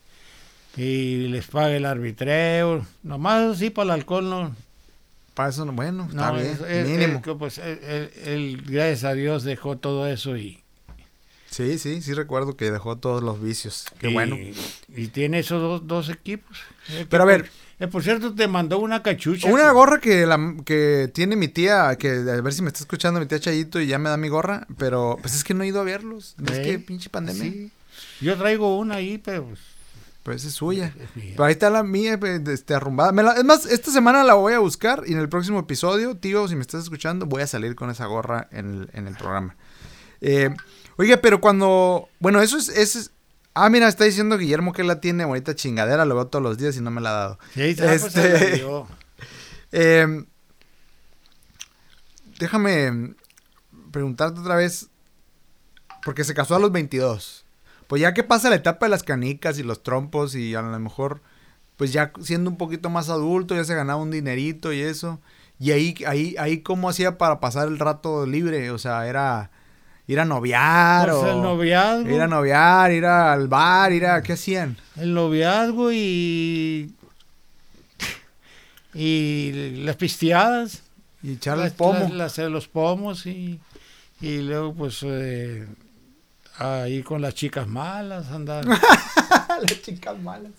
[0.75, 2.85] y les pague el arbitreo.
[3.03, 4.55] Nomás así para el alcohol no.
[5.39, 6.47] Para eso, no- bueno, está bien.
[6.47, 7.21] es- es- mínimo.
[7.21, 10.61] que, pues, él, él- él, gracias a Dios dejó todo eso y,
[11.49, 13.85] Sí, sí, sí recuerdo que dejó todos los vicios.
[13.99, 14.35] Qué y- bueno.
[14.93, 16.57] Y tiene esos dos, dos equipos.
[16.89, 17.49] Eh, Pero a ver.
[17.79, 19.47] eh, por cierto, te mandó una cachucha.
[19.47, 22.81] Una que- gorra que, la, que tiene mi tía, que a ver si me está
[22.81, 25.63] escuchando mi tía Chayito y ya me da mi gorra, pero pues es que no
[25.63, 26.35] he ido a verlos.
[26.51, 26.61] Es ¿Eh?
[26.63, 27.43] que pinche pandemia.
[27.49, 27.71] Sí.
[28.19, 29.59] Yo traigo una ahí, pero pues,
[30.29, 30.93] Pues es suya.
[31.15, 32.19] Pero ahí está la mía,
[32.51, 33.11] este, arrumbada.
[33.11, 36.17] Me la- es más, esta semana la voy a buscar y en el próximo episodio,
[36.17, 39.15] tío, si me estás escuchando, voy a salir con esa gorra en el, en el
[39.15, 39.55] programa.
[40.21, 40.51] Eh,
[40.97, 42.09] oiga, pero cuando...
[42.19, 43.11] Bueno, eso es, eso es-
[43.55, 46.77] Ah, mira, está diciendo Guillermo que la tiene bonita chingadera, lo veo todos los días
[46.77, 47.39] y no me la ha dado.
[47.55, 48.63] Sí, pues, Este-.
[49.71, 50.25] Eh,
[52.39, 53.15] déjame
[53.91, 54.89] preguntarte otra vez,
[56.05, 57.45] porque se casó a los 22.
[57.89, 60.79] Pues ya que pasa la etapa de las canicas y los trompos y a lo
[60.79, 61.21] mejor,
[61.75, 65.19] pues ya siendo un poquito más adulto, ya se ganaba un dinerito y eso.
[65.59, 69.49] Y ahí, ahí, ahí cómo hacía para pasar el rato libre, o sea, era
[70.07, 72.09] ir a noviar Pues o el noviazgo.
[72.09, 74.77] ir a noviar, ir al bar, ir a, ¿qué hacían?
[74.95, 76.93] El noviazgo y.
[78.93, 80.83] Y las pisteadas.
[81.21, 81.99] Y echar el las- pomo.
[82.13, 83.59] las- las- los pomos y.
[84.21, 84.99] Y luego, pues.
[85.03, 85.67] Eh,
[86.59, 88.65] ahí con las chicas malas, andar.
[88.67, 90.51] las chicas malas.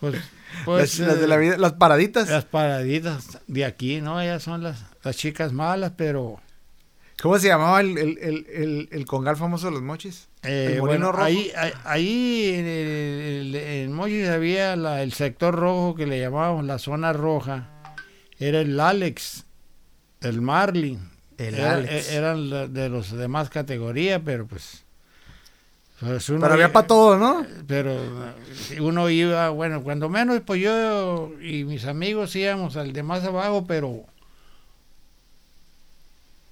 [0.00, 0.16] Pues.
[0.64, 2.28] pues, las, las de la eh, vida, las paraditas.
[2.28, 4.20] Las paraditas de aquí, ¿no?
[4.20, 6.40] Ellas son las, las chicas malas, pero.
[7.20, 10.28] ¿Cómo se llamaba el, el, el, el, congal famoso de los mochis?
[10.44, 11.24] Eh, ¿El bueno, Rojo?
[11.24, 16.64] ahí, ahí, ahí en, el- en Mochis había la- el sector rojo que le llamábamos
[16.64, 17.70] la zona roja.
[18.38, 19.46] Era el Alex,
[20.20, 21.10] el Marlin.
[21.38, 22.08] El Era- Alex.
[22.08, 24.84] e- eran la- de los demás categorías, pero pues.
[26.00, 27.44] Pues uno Pero había para todo, ¿no?
[27.66, 33.02] Pero eh, uno iba, bueno, cuando menos, pues yo y mis amigos íbamos al de
[33.02, 34.04] más abajo, pero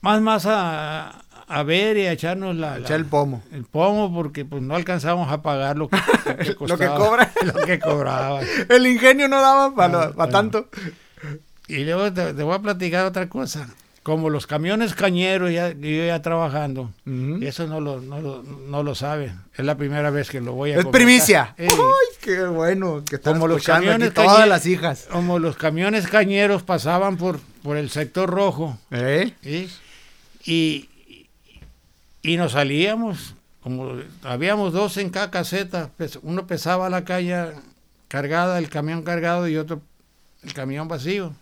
[0.01, 3.43] más, más a, a ver y a echarnos la, Echar el pomo.
[3.53, 7.33] el pomo, porque pues no alcanzábamos a pagar lo que, lo que Lo que cobra.
[7.45, 8.41] lo que cobraba.
[8.69, 10.33] El ingenio no daba para Ah, bueno.
[10.33, 10.69] tanto.
[11.69, 13.69] Y luego te, te voy a platicar otra cosa.
[14.07, 18.85] Como los camiones cañeros, ya, yo ya trabajando, y eso no lo, no, lo, no
[18.85, 19.37] lo saben.
[19.53, 20.93] Es la primera vez que lo voy a Es comentar.
[21.01, 21.55] primicia.
[21.59, 25.09] Eh, Ay, qué bueno que están Como los aquí camiones todas las hijas.
[25.11, 29.33] como los camiones cañeros pasaban por, por el sector rojo ¿Eh?
[29.43, 29.69] ¿sí?
[30.45, 30.89] y,
[32.23, 37.55] y nos salíamos, como habíamos dos en cada caseta, pues, uno pesaba la calle
[38.07, 39.81] cargada, el camión cargado y otro
[40.45, 41.33] el camión vacío.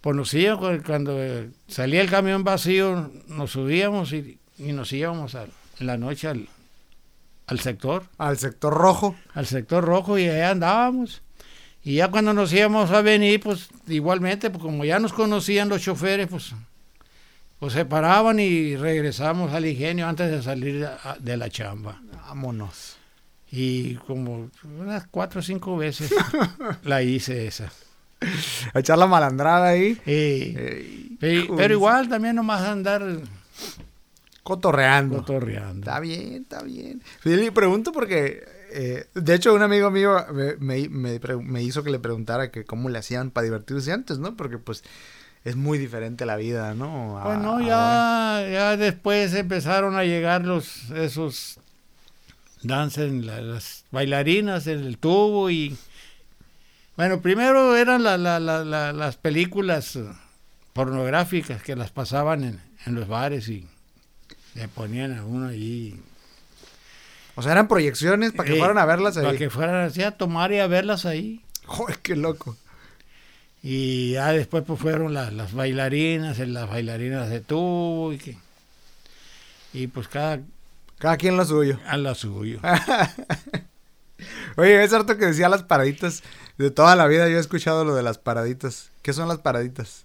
[0.00, 4.92] Pues nos íbamos, cu- cuando eh, salía el camión vacío, nos subíamos y, y nos
[4.92, 6.48] íbamos al- en la noche al,
[7.46, 9.14] al sector Al sector rojo.
[9.34, 11.22] al sector rojo y allá andábamos.
[11.82, 15.82] Y ya cuando nos íbamos a venir, pues igualmente, pues como ya nos conocían los
[15.82, 16.52] choferes, pues,
[17.58, 22.00] pues se paraban y regresamos al ingenio antes de salir a- de la chamba.
[22.26, 22.96] Vámonos.
[23.52, 24.48] Y como
[24.78, 26.14] unas cuatro o cinco veces
[26.84, 27.70] la hice esa.
[28.74, 29.98] A echar la malandrada ahí.
[30.06, 33.02] Eh, pero, igual también nomás andar
[34.42, 35.18] Cotorreando.
[35.18, 35.80] cotorreando.
[35.80, 37.02] Está bien, está bien.
[37.22, 38.42] Sí, le pregunto porque,
[38.72, 42.50] eh, de hecho, un amigo mío me, me- me pre- me hizo que le preguntara
[42.50, 44.36] que cómo le hacían para divertirse antes, ¿no?
[44.36, 44.82] Porque, pues,
[45.44, 47.18] es muy diferente la vida, ¿no?
[47.18, 51.58] A- Pues ya, ya después empezaron a llegar los esos
[52.62, 55.76] danzas, la- las bailarinas en el tubo y
[57.00, 60.04] Bueno, primero eran la- la- la- la- las películas eh,
[60.74, 63.66] pornográficas que las pasaban en, en los bares y
[64.54, 65.98] le ponían a uno allí.
[67.36, 69.24] O sea, eran proyecciones para que Eh, fueran a verlas ahí.
[69.24, 71.40] Para que fueran así a tomar y a verlas ahí.
[71.64, 72.58] Joder, qué loco.
[73.62, 78.36] Y ya después pues fueron las, las bailarinas, eh, las bailarinas de tubo y que...
[79.72, 80.40] Y pues cada
[80.98, 81.80] Cada quien lo suyo.
[81.86, 82.60] a la suyo.
[84.56, 86.22] Oye, es cierto que decía las paraditas.
[86.60, 88.90] De toda la vida yo he escuchado lo de las paraditas.
[89.00, 90.04] ¿Qué son las paraditas?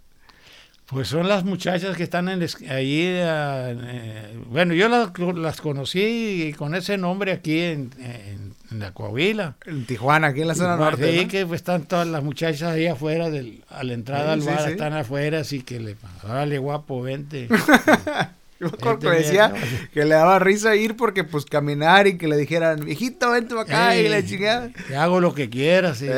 [0.86, 6.54] Pues son las muchachas que están en ahí, eh, eh, bueno, yo las, las conocí
[6.58, 9.56] con ese nombre aquí en, en- en la Coahuila.
[9.66, 11.12] En Tijuana, aquí en la zona norte.
[11.12, 11.32] Sí, ¿no?
[11.32, 14.48] que pues, están todas las muchachas ahí afuera, del, a la entrada Sí, al sí,
[14.48, 14.72] bar, sí.
[14.72, 17.50] están afuera, así que le, órale guapo, vente.
[18.60, 19.56] Yo me acuerdo que decía no.
[19.94, 23.96] que le daba risa ir porque pues caminar y que le dijeran, viejito, vente acá
[23.98, 24.70] y la chingada.
[24.88, 25.98] Te hago lo que quieras.
[26.00, 26.08] sí.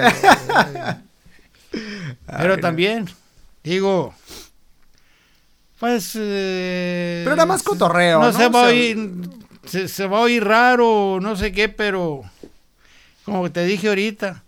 [2.40, 3.06] Pero también,
[3.64, 4.14] digo,
[5.80, 6.14] pues...
[6.16, 8.34] eh, Pero era más cotorreo, ¿no?
[8.34, 8.98] se, O va a oír,
[9.66, 12.24] se, se va a oír raro, no sé qué, pero
[13.26, 14.44] como te dije ahorita,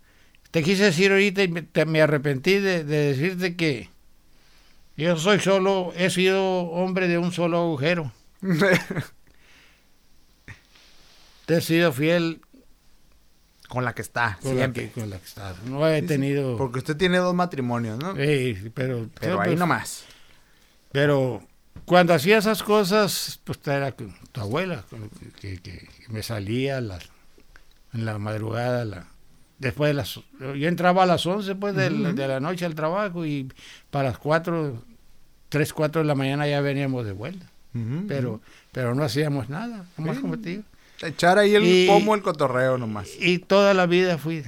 [0.52, 3.90] te quise decir ahorita y me, te- me arrepentí de, de decirte que
[5.00, 8.12] yo soy solo, he sido hombre de un solo agujero.
[11.46, 12.42] Te he sido fiel
[13.68, 14.92] Con la que está, con la, siempre.
[14.92, 15.64] que, con la que estás.
[15.64, 16.58] No he Sí, tenido...
[16.58, 18.16] Porque usted tiene dos matrimonios, ¿no?
[18.16, 20.06] Sí, pero, Pero ahí pues, nomás.
[20.92, 21.44] Pero
[21.86, 24.84] cuando hacía esas cosas, pues era tu abuela,
[25.40, 27.10] que, que- que me salía a las-
[27.94, 29.08] en la madrugada, la,
[29.58, 30.16] después de las...
[30.40, 33.52] Yo entraba a las 11 pues, de, la- de la noche al trabajo y
[33.92, 34.84] para las 4,
[35.50, 37.46] 3, 4 de la mañana ya veníamos de vuelta.
[38.08, 38.42] Pero,
[38.72, 40.22] pero no hacíamos nada, nomás Sí.
[40.22, 40.64] como te digo.
[41.02, 43.08] Echar ahí el Y- pomo, el cotorreo nomás.
[43.20, 44.44] Y toda la vida fui.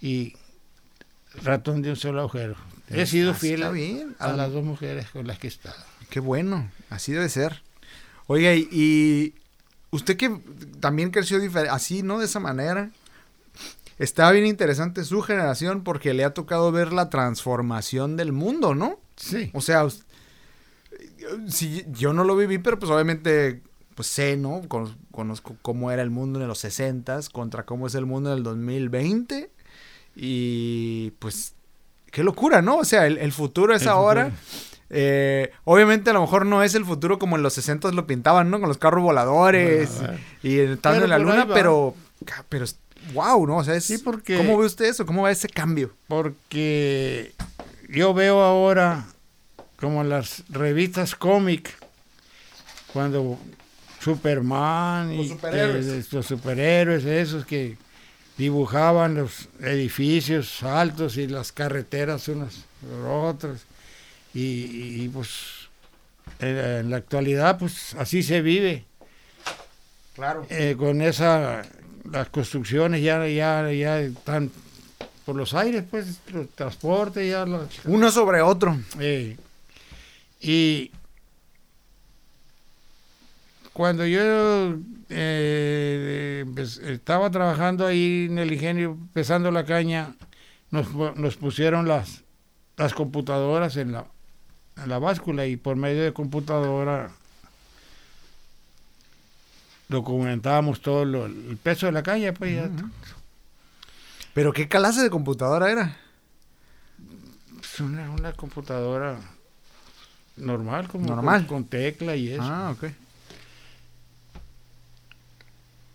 [0.00, 0.34] Y
[1.42, 2.56] ratón de un solo agujero.
[2.88, 3.64] He sido fiel
[4.18, 5.76] a, las dos mujeres con las que he estado.
[6.08, 7.62] Qué bueno, así debe ser.
[8.28, 9.34] Oiga, y, y
[9.90, 10.38] usted que
[10.78, 11.38] también creció
[11.70, 12.18] así, ¿no?
[12.20, 12.90] De esa manera.
[13.98, 19.00] Está bien interesante su generación porque le ha tocado ver la transformación del mundo, ¿no?
[19.16, 19.50] Sí.
[19.54, 19.86] O sea,
[21.48, 23.62] si yo no lo viví, pero pues obviamente
[23.94, 24.62] pues sé, ¿no?
[24.68, 28.36] Con- Conozco cómo era el mundo en los 60 contra cómo es el mundo en
[28.38, 29.48] el 2020
[30.14, 31.54] y pues
[32.10, 32.76] qué locura, ¿no?
[32.78, 34.24] O sea, el, el futuro es El ahora.
[34.26, 34.76] futuro.
[34.90, 38.50] Eh, obviamente a lo mejor no es el futuro como en los 60 lo pintaban,
[38.50, 38.60] ¿no?
[38.60, 41.94] Con los carros voladores Bueno, y estando en la luna, pero
[42.50, 42.66] pero
[43.14, 43.56] wow, ¿no?
[43.56, 45.06] O sea, es Sí, porque- ¿Cómo ve usted eso?
[45.06, 45.92] ¿Cómo ve ese cambio?
[46.06, 47.32] Porque
[47.88, 49.06] yo veo ahora
[49.78, 51.74] como las revistas cómic
[52.92, 53.38] cuando
[54.00, 56.06] Superman y Los superhéroes.
[56.08, 57.76] que- los superhéroes esos que
[58.38, 63.62] dibujaban los edificios altos y las carreteras unas por otras
[64.34, 65.30] y, y, pues
[66.40, 68.84] en, en la actualidad pues así se vive
[70.14, 70.46] Claro.
[70.50, 71.62] eh, con esa
[72.10, 74.50] las construcciones ya ya ya están
[75.26, 78.78] por los aires pues los transportes ya los, Uno sobre otro.
[79.00, 79.36] eh,
[80.40, 80.90] y
[83.72, 84.74] cuando yo
[85.10, 90.14] eh, empe- estaba trabajando ahí en el ingenio pesando la caña
[90.70, 92.22] nos, pu- nos pusieron las
[92.78, 94.06] las computadoras en la
[94.82, 97.10] en la báscula y por medio de computadora
[99.88, 102.70] documentábamos todo lo- el peso de la caña pues ya.
[104.36, 105.96] Pero qué clase de computadora era.
[107.58, 109.18] Es una, una computadora
[110.36, 111.46] normal, como Normal.
[111.46, 112.42] Con, con tecla y eso.
[112.42, 112.90] Ah, ok.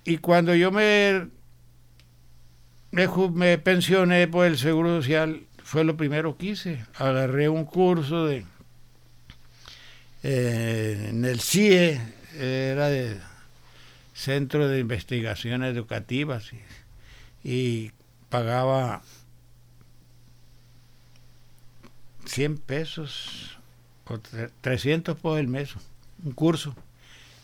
[0.06, 1.28] Y cuando yo me,
[2.92, 6.84] me, pensioné por el Seguro Social, fue lo primero que hice.
[6.96, 8.44] Agarré un curso de
[10.24, 12.02] eh, en el CIE,
[12.40, 13.20] era de
[14.16, 16.52] Centro de Investigaciones Educativas,
[17.44, 17.92] y, y
[18.32, 19.02] pagaba
[22.26, 23.58] 100 pesos
[24.08, 25.70] o tre- 300 por el mes,
[26.24, 26.76] un curso.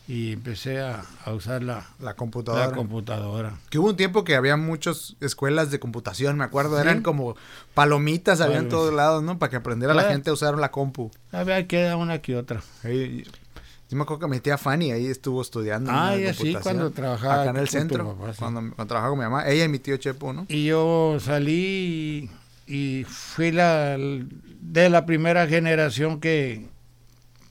[0.10, 2.68] Y empecé a, a usar la, La computadora.
[2.68, 3.58] la computadora.
[3.70, 6.78] que hubo un tiempo que había muchas escuelas de computación, me acuerdo.
[6.78, 6.82] Sí.
[6.84, 7.36] Eran como
[7.74, 9.38] palomitas, había en todos lados, ¿no?
[9.38, 10.14] Para que aprendiera la Claro.
[10.16, 11.12] gente a usar la compu.
[11.34, 12.62] A ver, queda una que otra.
[13.90, 15.90] Yo me acuerdo que mi tía Fanny ahí estuvo estudiando.
[15.90, 18.16] en Ah, la y así cuando trabajaba Acá en el centro.
[18.18, 18.40] papá, sí.
[18.40, 19.48] cuando, cuando trabajaba con mi mamá.
[19.48, 20.46] Ella y mi tío Chepo, ¿no?
[20.50, 22.30] Y yo salí
[22.68, 26.68] y, y fui la, de la primera generación que,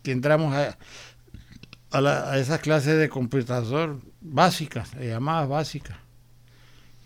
[0.03, 0.77] que entramos a,
[1.91, 5.97] a, la- a esas clases de computador básicas, se llamaba básicas.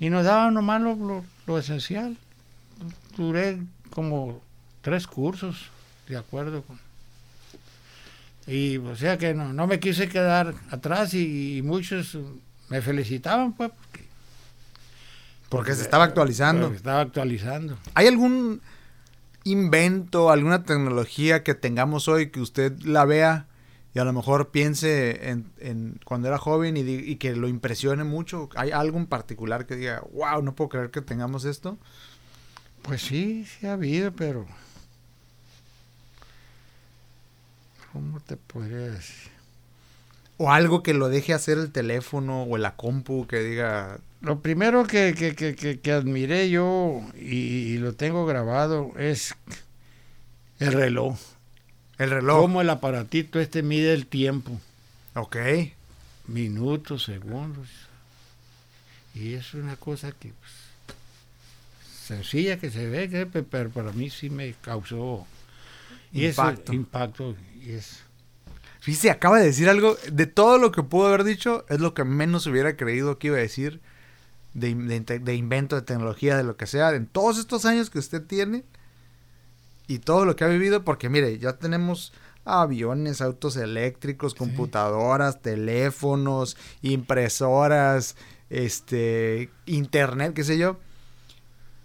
[0.00, 2.16] Y nos daban nomás lo, lo- lo esencial.
[3.16, 3.58] Duré
[3.90, 4.40] como
[4.80, 5.70] tres cursos,
[6.08, 6.80] de acuerdo con...
[8.50, 12.18] Y o sea que no, no me quise quedar atrás y, y muchos
[12.68, 14.04] me felicitaban pues porque,
[15.48, 16.62] Porque se estaba actualizando.
[16.64, 17.78] porque estaba actualizando.
[17.94, 18.60] ¿Hay algún
[19.44, 23.46] invento, alguna tecnología que tengamos hoy que usted la vea
[23.94, 28.04] y a lo mejor piense en, en cuando era joven y, y que lo impresione
[28.04, 28.48] mucho?
[28.56, 31.78] ¿Hay algo en particular que diga, wow, no puedo creer que tengamos esto?
[32.82, 34.46] Pues sí, sí ha habido, pero
[37.92, 39.30] ¿cómo te podría decir?
[40.38, 44.86] O algo que lo deje hacer el teléfono o la compu que diga, Lo primero
[44.86, 47.36] que, que, que, que, admiré yo y,
[47.74, 49.34] y lo tengo grabado es
[50.58, 51.18] el reloj.
[51.98, 52.40] el reloj.
[52.40, 54.58] Cómo el aparatito este mide el tiempo,
[55.14, 55.36] Ok.
[56.26, 57.68] minutos, segundos.
[59.14, 60.52] Y es una cosa que pues,
[62.06, 65.26] sencilla que se ve, pero para mí sí me causó
[66.12, 66.72] y Impacto.
[66.72, 67.36] impacto.
[67.62, 68.02] Y es,
[68.80, 72.04] Fíjese, acaba de decir algo, de todo lo que pudo haber dicho, es lo que
[72.04, 73.80] menos hubiera creído que iba a decir
[74.54, 77.98] de, de de invento, de tecnología, de lo que sea, en todos estos años que
[77.98, 78.64] usted tiene
[79.86, 86.56] y todo lo que ha vivido, porque mire, ya tenemos aviones, autos eléctricos, computadoras, teléfonos,
[86.80, 88.16] impresoras,
[88.48, 90.78] este, internet, qué sé yo.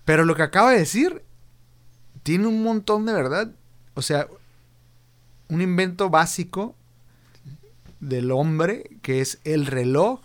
[0.05, 1.23] Pero lo que acaba de decir
[2.23, 3.51] tiene un montón de verdad.
[3.95, 4.27] O sea,
[5.49, 6.75] un invento básico
[7.99, 10.19] del hombre que es el reloj.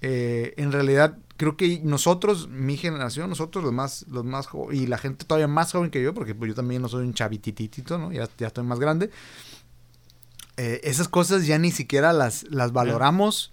[0.00, 4.98] Eh, en realidad, creo que nosotros, mi generación, nosotros los más, los más y la
[4.98, 8.12] gente todavía más joven que yo, porque pues, yo también no soy un chavititito, ¿no?
[8.12, 9.10] Ya, ya estoy más grande.
[10.56, 13.52] Eh, esas cosas ya ni siquiera las, las valoramos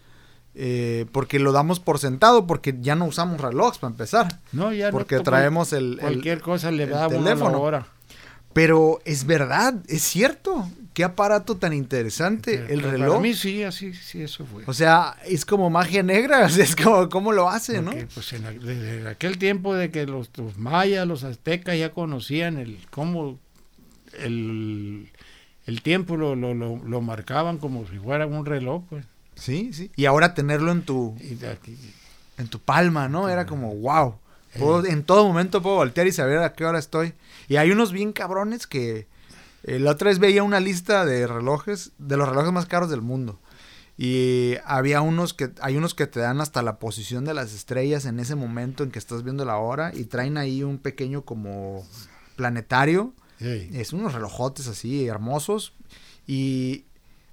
[0.56, 4.40] eh, porque lo damos por sentado, porque ya no usamos relojes para empezar.
[4.54, 7.60] no, ya no Porque to- traemos el, el- cualquier cosa le da uno la teléfono.
[7.62, 7.88] hora.
[8.56, 10.68] Pero es verdad, es cierto.
[10.94, 13.22] Qué aparato tan interesante el Para reloj.
[13.22, 14.64] mí sí, así sí eso fue.
[14.66, 17.92] O sea, es como magia negra, es como cómo lo hace, ¿no?
[17.92, 22.58] Porque, pues, en desde aquel tiempo de que los, los mayas, los aztecas ya conocían
[22.58, 23.38] el cómo
[24.20, 25.10] el,
[25.66, 29.06] el tiempo lo, lo, lo, lo marcaban como si fuera un reloj, pues.
[29.36, 29.92] Sí, sí.
[29.98, 31.14] Y ahora tenerlo en tu
[31.52, 31.78] aquí-
[32.38, 33.28] en tu palma, ¿no?
[33.28, 34.16] Era como, wow.
[34.58, 37.14] Puedo- en todo momento puedo voltear y saber a qué hora estoy.
[37.48, 39.08] Y hay unos bien cabrones que
[39.64, 43.02] eh, la otra vez veía una lista de relojes, de los relojes más caros del
[43.02, 43.40] mundo.
[43.98, 48.06] Y había unos que, hay unos que te dan hasta la posición de las estrellas
[48.06, 51.86] en ese momento en que estás viendo la hora y traen ahí un pequeño como
[52.36, 53.14] planetario.
[53.40, 55.74] Es unos relojotes así hermosos.
[56.28, 56.86] Y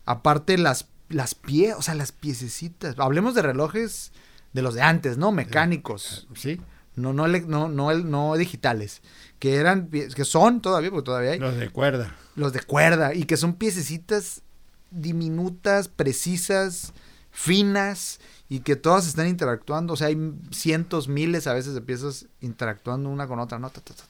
[0.04, 2.94] aparte las, las pie, o sea, las piececitas.
[2.98, 4.12] Hablemos de relojes
[4.52, 5.32] de los de antes, ¿no?
[5.32, 6.28] Mecánicos.
[6.34, 6.60] Sí,
[6.94, 9.02] No, no, no, no, no digitales.
[9.38, 12.14] Que eran, que son todavía, porque todavía hay, los de cuerda.
[12.36, 13.14] los de cuerda.
[13.14, 14.42] Y que son piececitas
[14.90, 16.92] diminutas, precisas,
[17.30, 18.20] finas.
[18.48, 19.94] Y que todas están interactuando.
[19.94, 20.18] O sea, hay
[20.50, 23.70] cientos, miles a veces de piezas interactuando una con otra, ¿no?
[23.70, 24.04] Ta, ta, ta.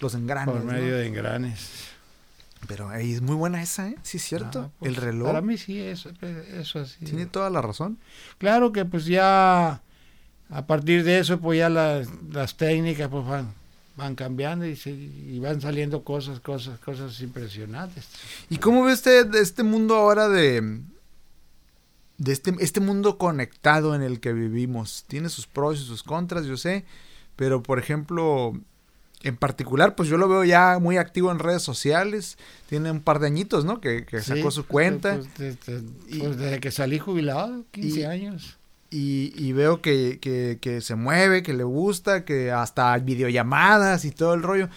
[0.00, 0.54] Los engranes.
[0.54, 0.72] por ¿no?
[0.72, 1.70] medio de engranes.
[2.68, 3.96] Pero ahí es muy buena esa, ¿eh?
[4.02, 4.60] Sí, es cierto.
[4.66, 7.04] Ah, pues, el reloj Para mí sí, eso, eso así.
[7.04, 7.98] tiene toda la razón.
[8.38, 9.82] Claro que pues ya
[10.50, 13.52] a partir de eso pues ya las, las técnicas pues van,
[13.96, 18.06] van cambiando y, se- y van saliendo cosas, cosas, cosas impresionantes.
[18.50, 20.80] ¿Y cómo ve usted este mundo ahora de,
[22.18, 25.04] de este, este mundo conectado en el que vivimos?
[25.08, 26.84] Tiene sus pros y sus contras, yo sé,
[27.36, 28.52] pero por ejemplo,
[29.22, 32.38] en particular, pues yo lo veo ya muy activo en redes sociales.
[32.68, 33.80] Tiene un par de añitos, ¿no?
[33.80, 35.16] Que, que sacó Sí, su cuenta.
[35.16, 38.56] Pues, desde, Y- pues, desde que salí jubilado, 15 y- años.
[38.90, 44.10] Y, y veo que, que, que se mueve, que le gusta, que hasta videollamadas y
[44.12, 44.68] todo el rollo.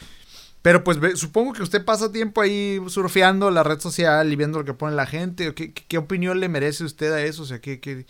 [0.61, 4.59] Pero pues ve- supongo que usted pasa tiempo ahí surfeando la red social y viendo
[4.59, 5.53] lo que pone la gente.
[5.53, 7.43] ¿Qué, qué, qué opinión le merece usted a eso?
[7.43, 8.05] O sea, ¿qué, qué,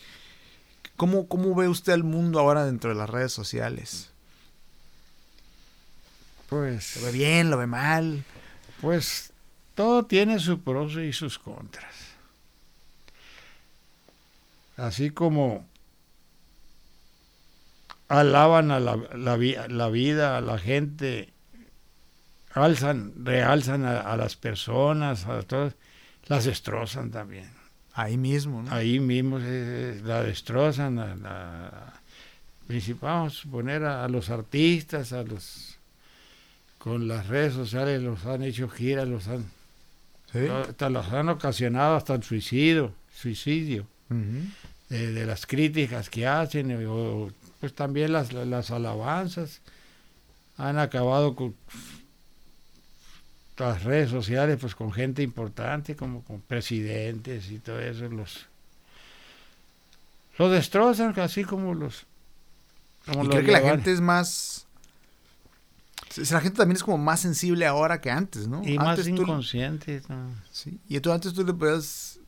[0.95, 4.10] cómo, ¿cómo ve usted el mundo ahora dentro de las redes sociales?
[6.50, 7.50] Pues, ¿Lo ve bien?
[7.52, 8.24] ¿Lo ve mal?
[8.82, 9.32] pues
[9.76, 11.93] todo tiene sus pros y sus contras.
[14.78, 15.66] Así como
[18.10, 19.38] alaban a la, la
[19.70, 21.30] la vida, a la gente,
[22.53, 25.76] alzan, realzan a, a las personas, a todas,
[26.28, 27.49] las destrozan también.
[27.93, 28.72] Ahí mismo, ¿no?
[28.74, 31.93] Ahí mismo se- la destrozan, a la,
[32.68, 35.78] principal, vamos a suponer a, a los artistas, a los
[36.78, 39.45] con las redes sociales los han hecho giras, los han
[40.32, 40.47] Sí.
[40.47, 43.88] hasta los han ocasionado hasta el suicidio, suicidio
[44.89, 49.62] de, de las críticas que hacen o pues también las, las alabanzas
[50.57, 51.55] han acabado con
[53.57, 58.45] las redes sociales, pues con gente importante, como con presidentes y todo eso, los,
[60.38, 62.05] los destrozan, así como los...
[63.05, 64.66] Como y creo que la gente es más...
[66.32, 68.64] La gente también es como más sensible ahora que antes, ¿no?
[68.64, 70.01] Y antes más inconsciente.
[70.51, 72.18] Sí, y tú antes tú le podías...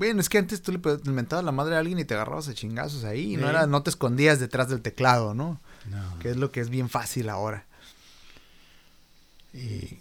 [0.00, 2.54] Bueno, es que antes tú le mentabas la madre a alguien y te agarrabas a
[2.54, 3.34] chingazos ahí.
[3.34, 5.60] Y no, era, no te escondías detrás del teclado, ¿no?
[5.90, 6.18] No.
[6.20, 7.66] Que es lo que es bien fácil ahora.
[9.52, 9.98] Y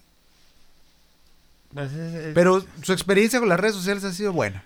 [1.73, 1.91] pues
[2.33, 4.63] Pero su experiencia con las redes sociales ha sido buena.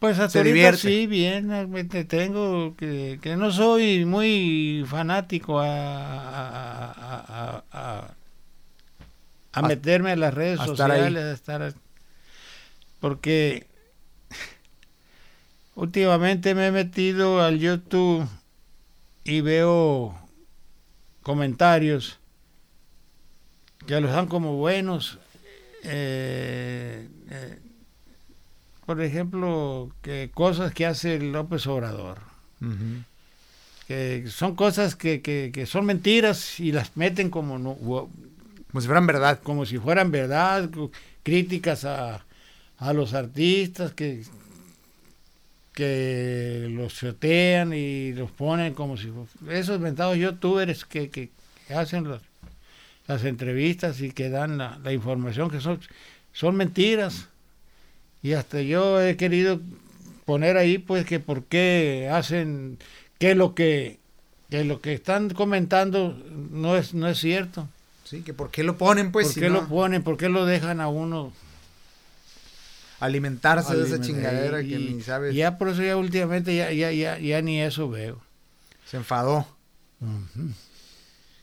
[0.00, 5.68] Pues hasta ahorita sí, bien, me tengo que, que no soy muy fanático a,
[6.90, 8.14] a, a,
[9.52, 11.72] a meterme a las redes sociales, estar
[12.98, 13.70] porque
[15.74, 18.26] últimamente me he metido al YouTube
[19.24, 20.18] y veo
[21.22, 22.18] comentarios
[23.86, 25.18] que los dan como buenos.
[25.84, 27.58] Eh, eh,
[28.86, 32.18] por ejemplo, que cosas que hace López Obrador,
[33.86, 39.06] que son cosas que, que, son mentiras y las meten como, no, como si fueran
[39.06, 39.40] verdad.
[39.42, 40.68] Como si fueran verdad,
[41.22, 42.24] críticas a,
[42.78, 44.24] a los artistas que,
[45.72, 49.10] que los chotean y los ponen como si
[49.50, 51.30] esos inventados youtubers que, que,
[51.74, 52.20] hacen los
[53.06, 55.80] las entrevistas y que dan la, información que son,
[56.32, 57.28] son mentiras.
[58.22, 59.60] Y hasta yo he querido
[60.24, 62.78] poner ahí pues que por qué hacen,
[63.18, 63.98] que lo que,
[64.50, 66.16] que lo que están comentando
[66.50, 67.68] no es, no es cierto.
[68.04, 69.28] Sí, que por qué lo ponen pues.
[69.32, 70.02] ¿Por qué lo ponen?
[70.02, 71.32] ¿Por qué lo dejan a uno?
[73.02, 75.34] Alimentarse de esa chingadera que ni sabes.
[75.34, 78.20] Ya por eso ya últimamente ya, ya, ya, ya ni eso veo.
[78.88, 79.44] Se enfadó.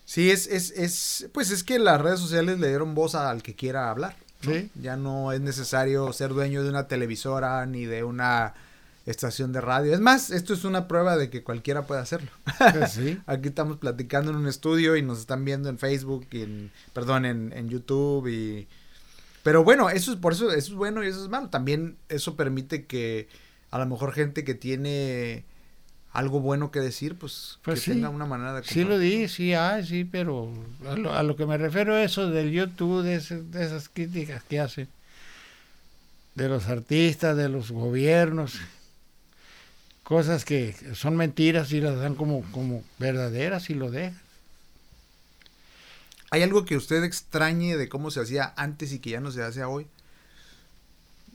[0.06, 3.56] Sí, es, es, es, pues es que las redes sociales le dieron voz al que
[3.56, 4.16] quiera hablar.
[4.42, 4.72] Sí.
[4.82, 8.54] Ya no es necesario ser dueño de una televisora ni de una
[9.06, 9.94] estación de radio.
[9.94, 12.32] Es más, esto es una prueba de que cualquiera puede hacerlo.
[12.90, 13.20] Sí.
[13.26, 17.26] Aquí estamos platicando en un estudio y nos están viendo en Facebook y en, perdón,
[17.26, 18.68] en, en YouTube y...
[19.50, 21.50] Pero bueno, eso es por eso, eso es bueno y eso es malo.
[21.50, 23.28] También eso permite que
[23.72, 25.44] a lo mejor gente que tiene
[26.12, 28.64] algo bueno que decir, pues, pues que tenga una manera de...
[28.64, 30.54] Sí lo di, sí hay, sí, pero
[30.86, 34.88] a lo, que me refiero eso del YouTube, de, de, esas críticas que hacen,
[36.36, 38.60] de los artistas, de los gobiernos,
[40.04, 44.29] cosas que son mentiras y las dan como, como verdaderas y lo dejan.
[46.32, 49.44] ¿Hay algo que usted extrañe de cómo se hacía antes y que ya no se
[49.44, 49.88] hace hoy?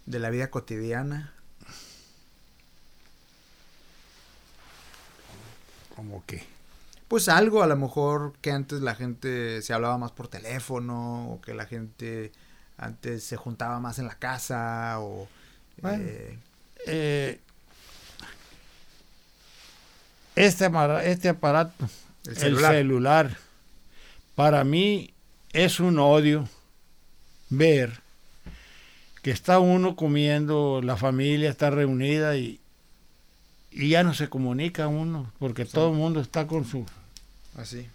[0.07, 1.34] De la vida cotidiana.
[5.95, 6.45] como que
[7.09, 11.40] pues algo a lo mejor que antes la gente se hablaba más por teléfono o
[11.40, 12.32] que la gente
[12.76, 15.28] antes se juntaba más en la casa o
[15.84, 16.38] eh,
[16.86, 17.40] eh,
[20.34, 20.70] este,
[21.05, 21.88] este aparato
[22.26, 23.36] el celular.
[24.35, 25.14] Para mí
[25.53, 26.49] es un odio
[27.51, 28.01] ver
[29.22, 32.61] que está uno comiendo la familia está reunida y,
[33.70, 36.85] y ya no se comunica uno porque todo el mundo está con su
[37.57, 37.87] así.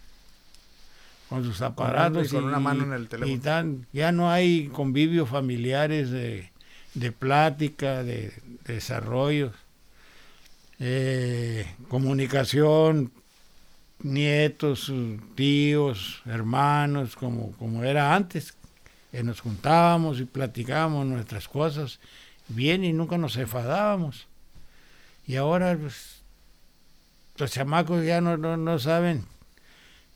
[1.28, 3.84] con sus aparatos y con una mano en el teléfono.
[3.94, 6.52] y ya no hay convivios familiares de,
[6.94, 8.34] de plática de,
[8.66, 9.52] desarrollo
[10.80, 13.12] eh, comunicación
[14.02, 14.91] nietos
[15.36, 18.54] tíos hermanos como como era antes.
[19.12, 22.00] Que nos juntábamos y platicábamos nuestras cosas
[22.47, 24.28] bien y nunca nos enfadábamos.
[25.26, 26.22] Y ahora pues,
[27.38, 29.26] los chamacos ya no, no, saben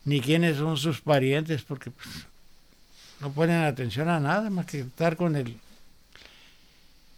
[0.05, 2.07] ni quiénes son sus parientes porque pues,
[3.21, 5.57] no ponen atención a nada más que estar con el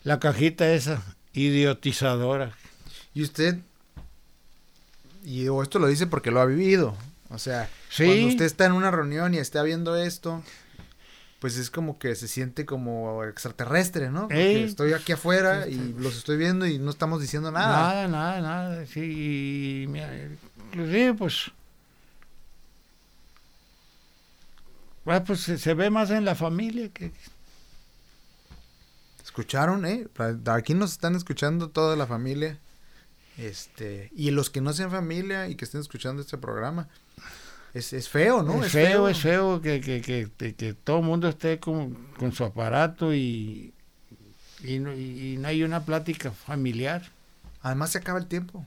[0.03, 1.01] la cajita esa
[1.33, 2.55] idiotizadora.
[3.13, 3.57] Y usted,
[5.25, 6.95] y esto lo dice porque lo ha vivido,
[7.29, 10.43] o sea, cuando usted está en una reunión y está viendo esto,
[11.39, 14.21] pues es como que se siente como extraterrestre, ¿no?
[14.21, 17.67] Porque estoy aquí afuera y los estoy viendo y no estamos diciendo nada.
[17.67, 18.85] Nada, nada, nada.
[18.85, 19.87] Sí,
[20.71, 21.51] inclusive pues...
[25.25, 27.11] pues se, ve más en la familia que...
[29.23, 30.07] ¿Escucharon, eh?
[30.47, 32.57] Aquí nos están escuchando toda la familia.
[33.37, 36.87] Este, y los que no sean familia y que estén escuchando este programa,
[37.73, 38.63] es, es feo, ¿no?
[38.63, 42.45] Es, feo, es feo que, que, que, que todo el mundo esté con, con su
[42.45, 43.73] aparato y,
[44.63, 47.03] y, no, y, no hay una plática familiar.
[47.61, 48.65] Además se acaba el tiempo.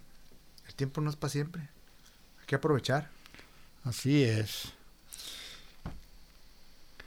[0.66, 1.62] El tiempo no es para siempre.
[2.46, 3.08] que aprovechar.
[3.84, 4.72] Así es.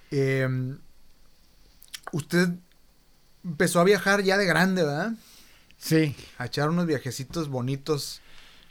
[0.10, 0.76] Eh,
[2.12, 2.50] usted
[3.44, 5.14] empezó a viajar ya de grande, ¿verdad?
[5.82, 6.16] Sí.
[6.38, 8.22] A echar unos viajecitos bonitos.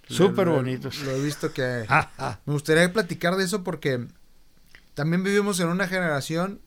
[0.09, 0.99] Súper bonitos.
[1.01, 1.85] Lo he visto que...
[1.89, 2.39] Ah, ah.
[2.47, 4.07] Me gustaría platicar de eso porque
[4.95, 6.61] también vivimos en una generación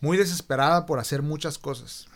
[0.00, 2.06] muy desesperada por hacer muchas cosas.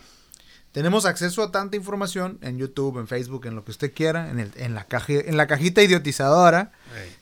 [0.73, 4.39] Tenemos acceso a tanta información en YouTube, en Facebook, en lo que usted quiera, en,
[4.39, 6.73] el, en, la, caji- en la cajita idiotizadora,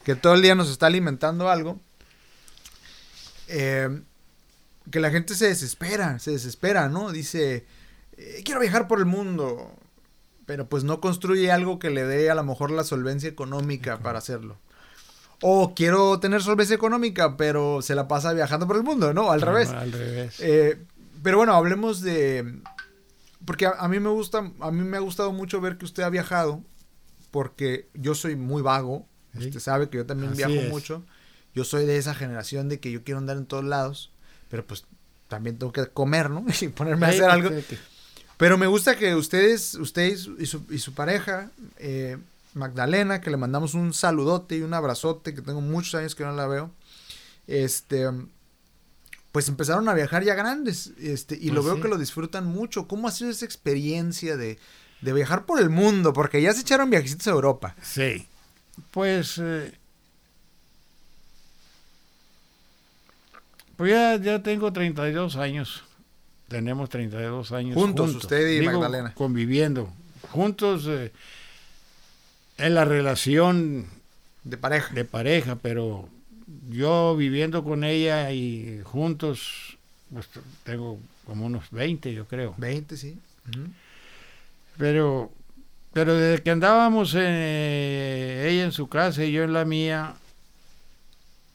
[0.03, 1.79] que todo el día nos está alimentando algo.
[3.47, 4.01] Eh,
[4.91, 7.11] que la gente se desespera, se desespera, ¿no?
[7.11, 7.65] Dice,
[8.17, 9.73] eh, quiero viajar por el mundo,
[10.47, 14.17] pero pues no construye algo que le dé a lo mejor la solvencia económica para
[14.17, 14.57] hacerlo.
[15.41, 19.29] O quiero tener solvencia económica, pero se la pasa viajando por el mundo, ¿no?
[19.31, 19.69] Al revés.
[19.69, 20.39] Al revés.
[20.39, 20.83] Eh,
[21.21, 22.59] pero bueno, hablemos de...
[23.45, 26.01] Porque a, a mí me gusta, a mí me ha gustado mucho ver que usted
[26.03, 26.63] ha viajado,
[27.29, 29.05] porque yo soy muy vago.
[29.37, 29.47] Sí.
[29.47, 30.69] Usted sabe que yo también Así viajo es.
[30.69, 31.03] mucho.
[31.53, 34.11] Yo soy de esa generación de que yo quiero andar en todos lados,
[34.49, 34.85] pero pues
[35.27, 36.45] también tengo que comer, ¿no?
[36.61, 37.49] Y ponerme a hacer algo.
[38.37, 42.17] Pero me gusta que ustedes, usted y su, y su, pareja, eh,
[42.53, 46.31] Magdalena, que le mandamos un saludote y un abrazote, que tengo muchos años que no
[46.33, 46.71] la veo,
[47.47, 48.05] este,
[49.31, 51.81] pues empezaron a viajar ya grandes, este, y lo Pues veo sí.
[51.81, 52.87] que lo disfrutan mucho.
[52.87, 54.59] ¿Cómo ha sido esa experiencia de,
[55.01, 56.13] de viajar por el mundo?
[56.13, 57.75] Porque ya se echaron viajecitos a Europa.
[57.81, 58.27] Sí.
[58.91, 59.39] Pues.
[59.39, 59.73] eh,
[63.75, 65.83] pues ya, ya tengo 32 años.
[66.47, 67.75] Tenemos 32 años.
[67.75, 69.13] Juntos, usted y Digo, Magdalena.
[69.13, 69.89] Conviviendo.
[70.31, 71.11] Juntos eh,
[72.57, 73.87] en la relación
[74.43, 74.93] De pareja.
[74.93, 76.07] de pareja, pero
[76.69, 79.77] yo viviendo con ella y juntos,
[80.13, 80.27] pues
[80.63, 82.55] tengo como unos 20, yo creo.
[82.57, 83.17] 20, sí.
[84.77, 85.31] Pero,
[85.93, 90.13] pero desde que andábamos eh, ella en su casa y yo en la mía,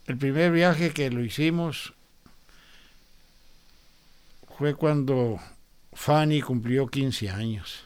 [0.07, 1.95] el primer viaje que lo hicimos
[4.63, 5.41] fue cuando
[5.93, 7.83] Fanny cumplió 15 años.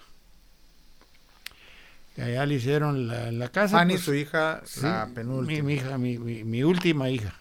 [2.19, 3.79] Y allá le hicieron la, la casa.
[3.79, 5.63] Fanny, pues, su hija, sí, la mi, penúltima.
[5.67, 7.33] mi hija, mi, mi- mi última hija.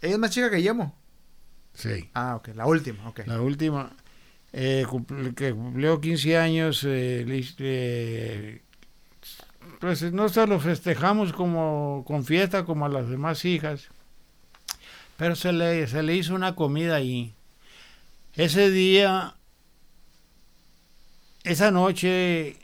[0.00, 0.94] Ella es más chica que Yemo.
[1.74, 2.08] Sí.
[2.14, 3.22] Ah, ok, la última, ok.
[3.26, 3.90] La última,
[4.52, 4.86] eh,
[5.34, 8.62] que cumplió 15 años, eh, le eh,
[9.80, 13.88] pues no se lo festejamos como con fiesta como a las demás hijas,
[15.16, 17.34] pero se le, se le hizo una comida ahí.
[18.36, 19.34] Ese día,
[21.42, 22.56] esa noche,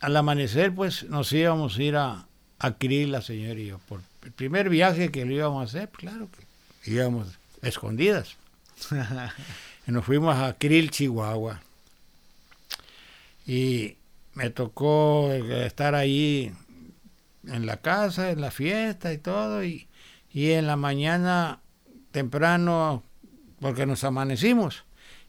[0.00, 2.26] al amanecer, pues nos íbamos a ir a,
[2.58, 5.88] a Krill, la señora y yo, por el primer viaje que lo íbamos a hacer,
[5.90, 7.28] pues, claro que íbamos
[7.62, 8.36] escondidas.
[9.84, 11.60] Y nos fuimos a Krill, Chihuahua.
[13.46, 13.96] Y
[14.34, 16.52] me tocó eh, estar ahí
[17.48, 19.64] en la casa, en la fiesta y todo.
[19.64, 19.88] Y,
[20.32, 21.58] y en la mañana
[22.12, 23.02] temprano,
[23.62, 24.84] porque nos amanecimos,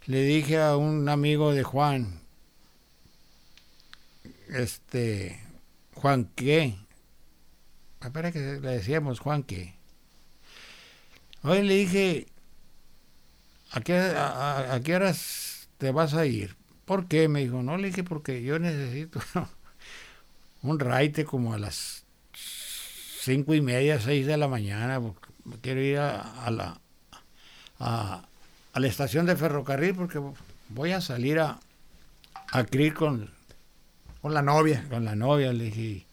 [0.07, 2.19] le dije a un amigo de Juan,
[4.49, 5.39] este,
[5.93, 6.75] Juan qué,
[8.01, 9.75] espera que le decíamos Juan qué.
[11.43, 12.25] Hoy le dije,
[13.69, 16.55] ¿a qué, a, qué horas te vas a ir?
[16.85, 17.27] ¿Por qué?
[17.27, 19.19] Me dijo, no, le dije, porque yo necesito
[20.63, 22.03] un raite como a las
[22.33, 25.29] cinco y media, seis de la mañana, porque
[25.61, 26.82] quiero ir a la
[27.85, 28.23] a,
[28.73, 30.19] a la estación de ferrocarril porque
[30.69, 31.59] voy a salir a,
[32.51, 32.63] a
[32.95, 33.29] con,
[34.21, 34.85] Con la novia.
[34.89, 35.81] con la novia, le dije.
[35.81, 36.05] Y,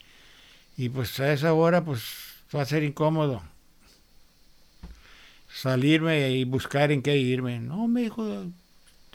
[0.76, 2.02] y pues a esa hora pues
[2.54, 3.42] va a ser incómodo
[5.52, 7.58] salirme y buscar en qué irme.
[7.60, 8.24] No, me dijo,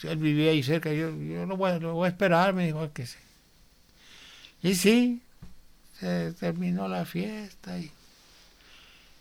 [0.03, 2.91] él vivía ahí cerca, yo, yo lo, voy, a- lo voy a esperar, me dijo
[2.93, 3.17] que sí.
[4.61, 5.21] Y sí,
[5.99, 7.91] se terminó la fiesta y,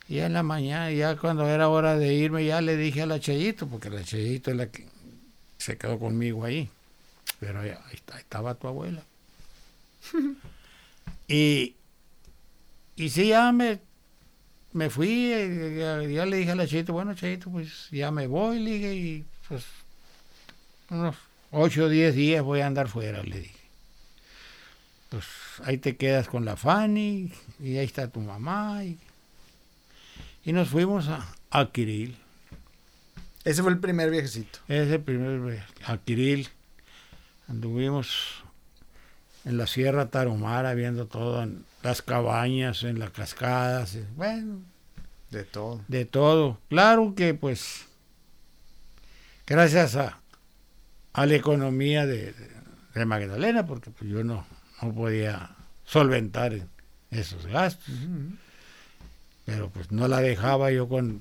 [0.09, 3.21] y en la mañana, ya cuando era hora de irme, ya le dije a la
[3.21, 4.87] Chayito, porque la Chayito es la que
[5.57, 6.69] se quedó conmigo ahí.
[7.41, 9.03] Pero ahí, ahí estaba tu abuela.
[11.29, 11.75] y,
[12.97, 13.81] y sí, ya me,
[14.73, 18.27] me fui, eh, ya, ya le dije a la Chayito, bueno, Chayito, pues ya me
[18.27, 19.65] voy, le dije, y pues
[20.91, 21.17] unos
[21.51, 23.55] 8 o 10 días voy a andar fuera, le dije.
[25.09, 25.25] Pues
[25.63, 28.99] ahí te quedas con la Fanny, y ahí está tu mamá, y,
[30.45, 31.69] y nos fuimos a, a.
[33.45, 34.59] Ese fue el primer viajecito.
[34.69, 36.49] Ese primer viaje, a Kirill.
[37.49, 38.43] Anduvimos
[39.45, 44.61] en la Sierra Tarahumara viendo todo, en las cabañas, en las cascadas, bueno,
[45.31, 45.83] De todo.
[45.89, 46.59] de todo.
[46.71, 47.85] Claro que pues,
[49.47, 50.19] gracias a,
[51.13, 52.55] a la economía de, de-
[52.95, 54.47] de Magdalena, porque pues, yo no,
[54.81, 55.51] no podía
[55.85, 56.69] solventar en,
[57.11, 57.89] esos gastos.
[57.89, 58.37] Ujú.
[59.45, 61.21] Pero pues no la dejaba yo con...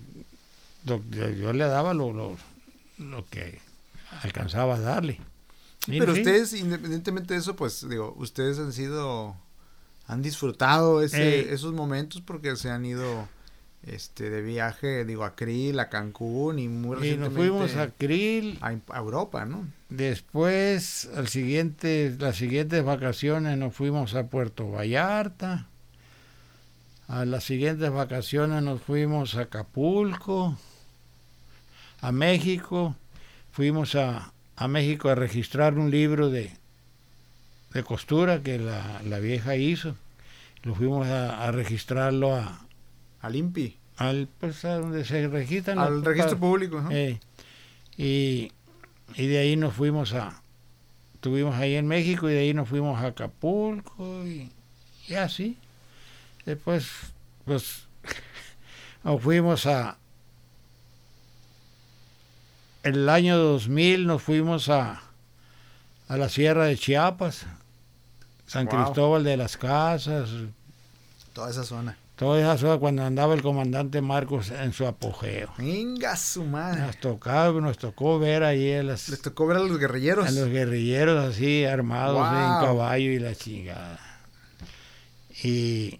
[0.86, 2.38] yo le daba lo, lo,
[2.98, 3.60] lo que
[4.22, 5.20] alcanzaba a darle.
[5.88, 9.36] Y, Pero ustedes, independientemente de eso, pues digo, ustedes han sido,
[10.08, 11.54] han disfrutado ese, Eh.
[11.54, 13.28] esos momentos porque se han ido
[13.86, 17.90] este de viaje, digo, a Krill, a Cancún y muy Y nos recientemente fuimos a
[17.90, 18.58] Krill.
[18.62, 19.68] a, a Europa, ¿no?
[19.90, 25.68] Después, al siguiente, las siguientes vacaciones nos fuimos a Puerto Vallarta.
[27.08, 30.58] A las siguientes vacaciones nos fuimos a Acapulco,
[32.02, 32.96] a México.
[33.52, 36.52] Fuimos a, a México a registrar un libro de,
[37.74, 39.96] de costura que la, la vieja hizo.
[40.64, 42.66] Lo fuimos a, a registrarlo a,
[43.22, 46.90] Al INPI, al, pues, a donde se registran al registro público, ¿no?
[46.92, 47.20] eh,
[47.98, 48.52] y,
[49.16, 50.42] y de ahí nos fuimos a,
[51.16, 54.50] estuvimos ahí en México y de ahí nos fuimos a Acapulco y,
[55.08, 55.58] y así.
[56.46, 56.88] Después,
[57.46, 57.84] pues,
[59.04, 59.98] nos fuimos a,
[62.84, 65.02] el año 2000 nos fuimos a,
[66.08, 67.46] a la Sierra de Chiapas,
[68.46, 68.84] San Wow.
[68.84, 70.30] Cristóbal de las Casas,
[71.34, 71.98] Toda esa zona.
[72.18, 75.52] toda esa zona cuando andaba el comandante Marcos en su apogeo.
[75.58, 76.82] Venga su madre.
[76.82, 80.28] Nos tocó, nos tocó ver ahí a, las- Les tocó ver a los guerrilleros.
[80.28, 82.26] a los guerrilleros así armados Wow.
[82.60, 84.00] en caballo y la chingada.
[85.44, 86.00] Y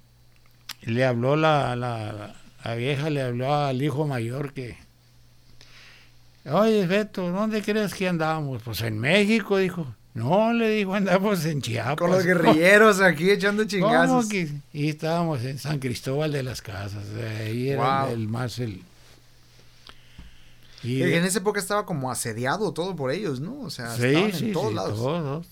[0.86, 4.78] le habló la, la, la vieja, le habló al hijo mayor que,
[6.46, 8.62] oye Beto, ¿dónde crees que andamos?
[8.64, 9.96] Pues en México, dijo.
[10.14, 11.96] No, le dijo, andamos en Chiapas.
[11.98, 14.28] Con los guerrilleros aquí echando ¿Cómo chingazos.
[14.30, 14.48] que?
[14.72, 17.04] Y estábamos en San Cristóbal de las Casas,
[17.42, 18.14] ahí era Wow.
[18.14, 18.84] el, el más el...
[20.84, 23.60] Y Y en esa época estaba como asediado todo por ellos, ¿no?
[23.62, 24.98] O sea, Sí, estaban sí, en todos sí, lados.
[24.98, 25.48] todos.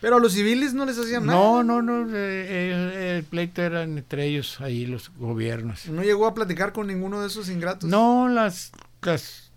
[0.00, 1.38] Pero a los civiles no les hacían nada.
[1.38, 5.86] No, no, no, eh, el pleito era entre ellos, ahí los gobiernos.
[5.86, 7.90] No llegó a platicar con ninguno de esos ingratos.
[7.90, 8.70] No, las,
[9.02, 9.50] las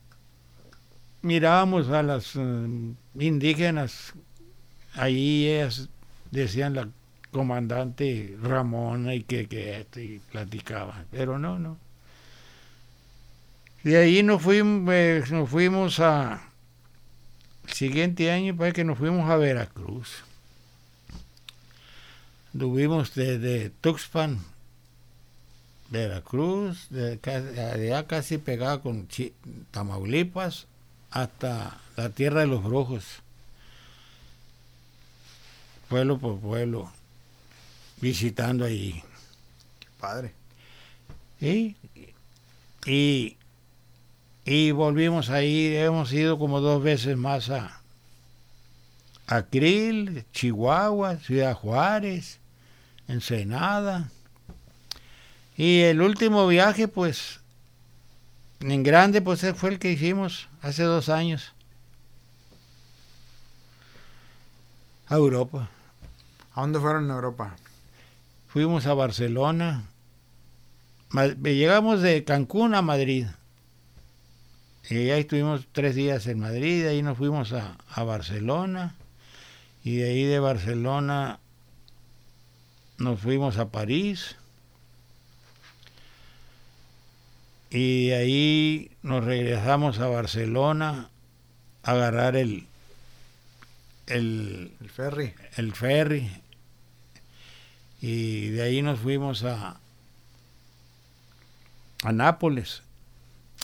[1.22, 4.14] mirábamos a las eh, indígenas,
[4.94, 5.90] ahí ellas
[6.32, 6.90] decían la
[7.32, 11.78] comandante Ramona y que, que esto, y platicaban, pero no, no.
[13.84, 16.42] De ahí nos fuimos, eh, nos fuimos a,
[17.68, 20.24] el siguiente año parece que nos fuimos a Veracruz.
[22.58, 24.40] Tuvimos desde Tuxpan,
[25.90, 27.20] Veracruz, de,
[27.74, 29.34] allá casi pegada con Chi-
[29.72, 30.68] Tamaulipas,
[31.12, 33.06] hasta la tierra de los brujos.
[35.90, 36.92] Pueblo por pueblo,
[38.00, 39.04] visitando ahí.
[40.00, 40.34] Padre.
[41.40, 41.76] Y,
[42.86, 43.38] y,
[44.46, 47.82] y volvimos ahí, hemos ido como dos veces más a,
[49.28, 52.40] a Krill, Chihuahua, Ciudad Juárez,
[53.12, 54.10] Ensenada.
[55.58, 57.40] Y el último viaje, pues,
[58.62, 61.54] en grande, pues fue el que hicimos hace dos años.
[65.08, 65.70] A Europa.
[66.54, 67.56] ¿A dónde fueron en Europa?
[68.48, 69.84] Fuimos a Barcelona.
[71.44, 73.28] Llegamos de Cancún a Madrid.
[74.90, 78.96] Y ahí estuvimos tres días en Madrid, de ahí nos fuimos a, a Barcelona.
[79.84, 81.41] Y de ahí de Barcelona
[83.02, 84.36] nos fuimos a París.
[87.70, 91.10] Y de ahí nos regresamos a Barcelona
[91.84, 92.68] a agarrar el,
[94.08, 95.34] el, El ferry.
[95.58, 96.30] el ferry
[98.02, 99.80] y de ahí nos fuimos a
[102.04, 102.82] a Nápoles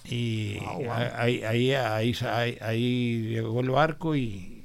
[0.05, 0.91] y wow.
[0.93, 2.15] ahí, ahí, ahí,
[2.61, 4.56] ahí llegó el barco y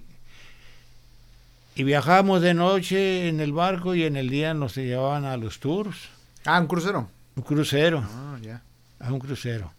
[1.75, 5.59] y viajamos de noche en el barco y en el día nos llevaban a los
[5.61, 6.09] tours
[6.45, 7.09] Ah, un crucero.
[7.37, 8.63] un crucero Ah, ya.
[9.01, 9.73] a un crucero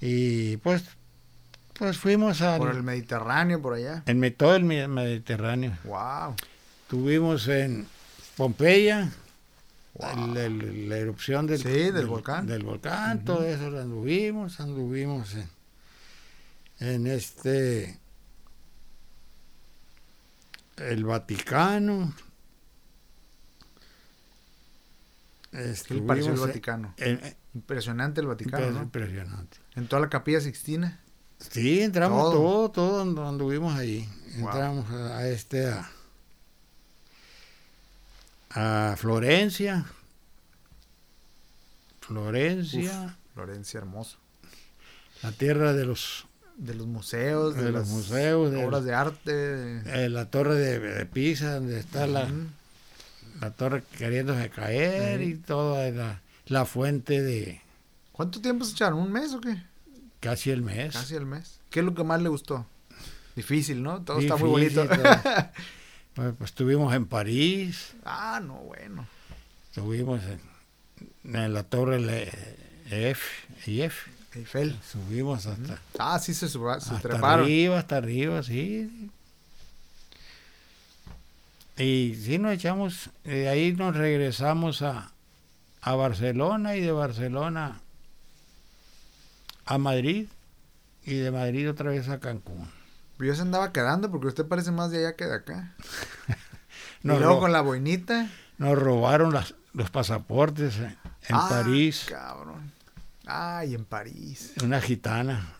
[0.00, 0.84] y pues
[1.74, 4.02] pues fuimos a Por el Mediterráneo, por allá.
[4.06, 6.36] en todo el me- Mediterráneo Wow.
[6.84, 7.86] Estuvimos en
[8.36, 9.10] Pompeya,
[9.94, 10.34] Wow.
[10.34, 12.46] el- el- la erupción del, Sí, del volcán.
[12.46, 15.48] Del volcán, todo eso lo anduvimos, anduvimos en,
[16.80, 17.98] en este,
[20.76, 22.14] el Vaticano.
[25.52, 26.94] ¿Qué le pareció el Vaticano?
[26.96, 28.82] en- Impresionante el Vaticano, es ¿no?
[28.82, 29.58] impresionante.
[29.76, 31.00] En toda la capilla Sixtina.
[31.38, 32.32] Sí, entramos Todo.
[32.32, 34.08] todo, todo, andu- anduvimos ahí.
[34.38, 34.48] Wow.
[34.48, 35.88] Entramos a, a este a,
[38.90, 39.86] a Florencia.
[42.00, 44.18] Florencia, Florencia, hermoso.
[45.22, 46.26] la tierra de los
[46.56, 49.82] De los museos, de, De los las museos, de obras de arte.
[49.86, 52.28] eh, la torre de, de Pisa, donde está la,
[53.40, 57.60] la torre queriéndose caer y toda la, la fuente de
[58.12, 59.00] ¿Cuánto tiempo se echaron?
[59.00, 59.56] ¿Un mes o qué?
[60.20, 60.92] casi el mes.
[60.94, 61.58] Casi el mes.
[61.70, 62.64] ¿Qué es lo que más le gustó?
[63.36, 64.00] Difícil, ¿no?
[64.02, 64.86] Todo está muy bonito.
[66.14, 69.04] Pues, pues, estuvimos en París, ah, no, bueno.
[69.68, 70.20] estuvimos
[71.24, 72.30] en, en la torre
[72.88, 73.20] F,
[73.66, 74.76] F, Eiffel.
[74.90, 77.44] subimos hasta, Ah, sí se, suba- se hasta treparon.
[77.44, 79.10] arriba, hasta arriba, sí.
[81.76, 85.10] Y sí nos echamos, de ahí nos regresamos a,
[85.82, 87.80] a Barcelona y de Barcelona
[89.66, 90.28] a Madrid
[91.04, 92.68] y de Madrid otra vez a Cancún.
[93.18, 95.74] Yo se andaba quedando porque usted parece más de allá que de acá.
[97.02, 98.28] Nos y luego con la boinita.
[98.58, 100.96] Nos robaron las, los pasaportes en
[101.28, 102.70] en Ah, París, Cabrón.
[103.26, 104.52] Ay, en París.
[104.62, 105.54] una gitana.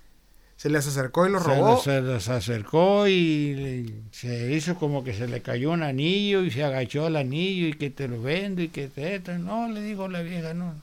[0.57, 1.77] Se les acercó y lo Se robó.
[1.83, 6.51] Se, nos acercó y le- se hizo como que se le cayó un anillo y
[6.51, 9.21] se agachó el anillo y que te lo vendo y que te...
[9.39, 10.75] No, le dijo la vieja, no.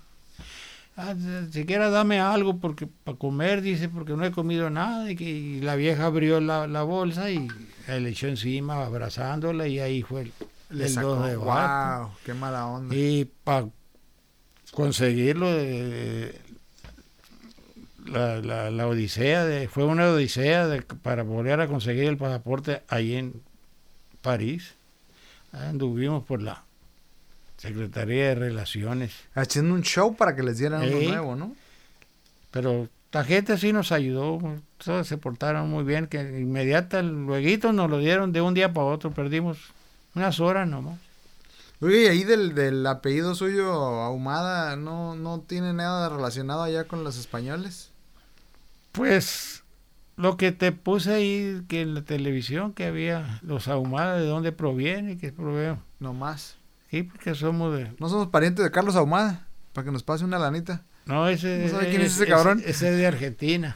[0.97, 1.15] Ah,
[1.51, 5.09] siquiera dame algo porque para comer, dice, porque no he comido nada.
[5.09, 7.47] Y, que, y la vieja abrió la, la bolsa y
[7.87, 10.31] le echó encima abrazándola y ahí fue el,
[10.69, 11.15] Le el sacó.
[11.15, 12.93] dos de wow, qué mala onda.
[12.93, 13.67] Y para
[14.73, 16.35] conseguirlo, eh,
[18.05, 22.81] la, la, la odisea, de, fue una odisea de- para volver a conseguir el pasaporte
[22.87, 23.41] ahí en
[24.21, 24.73] París.
[25.51, 26.63] Anduvimos por la
[27.57, 29.11] Secretaría de Relaciones.
[29.35, 31.07] Haciendo un show para que les dieran uno Ey.
[31.07, 31.55] nuevo, ¿no?
[32.51, 34.39] Pero la gente sí nos ayudó,
[34.83, 38.87] todos se portaron muy bien, que inmediata, luego nos lo dieron de un día para
[38.87, 39.57] otro, perdimos
[40.15, 40.97] unas horas nomás.
[41.81, 47.03] Oye, y ahí del, del apellido suyo, Ahumada, ¿no, ¿no tiene nada relacionado allá con
[47.03, 47.90] los españoles?
[49.01, 49.63] Pues
[50.15, 54.51] lo que te puse ahí que en la televisión que había los ahumados de dónde
[54.51, 55.79] proviene, que proviene.
[55.99, 56.57] No más.
[56.91, 57.91] Sí, porque somos de.
[57.97, 60.83] No somos parientes de Carlos Ahumada, para que nos pase una lanita.
[61.07, 61.63] No, ese.
[61.65, 62.59] ¿No sabe quién es ese cabrón?
[62.63, 63.75] Ese, es de Argentina.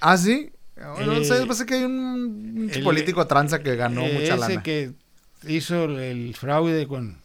[0.00, 0.52] ¿Ah, sí?
[0.76, 4.38] No Eh, sé, pasa que hay un el- político tranza que ganó Eh, mucha ese
[4.38, 4.62] lana.
[4.62, 4.92] que
[5.48, 7.16] hizo el fraude con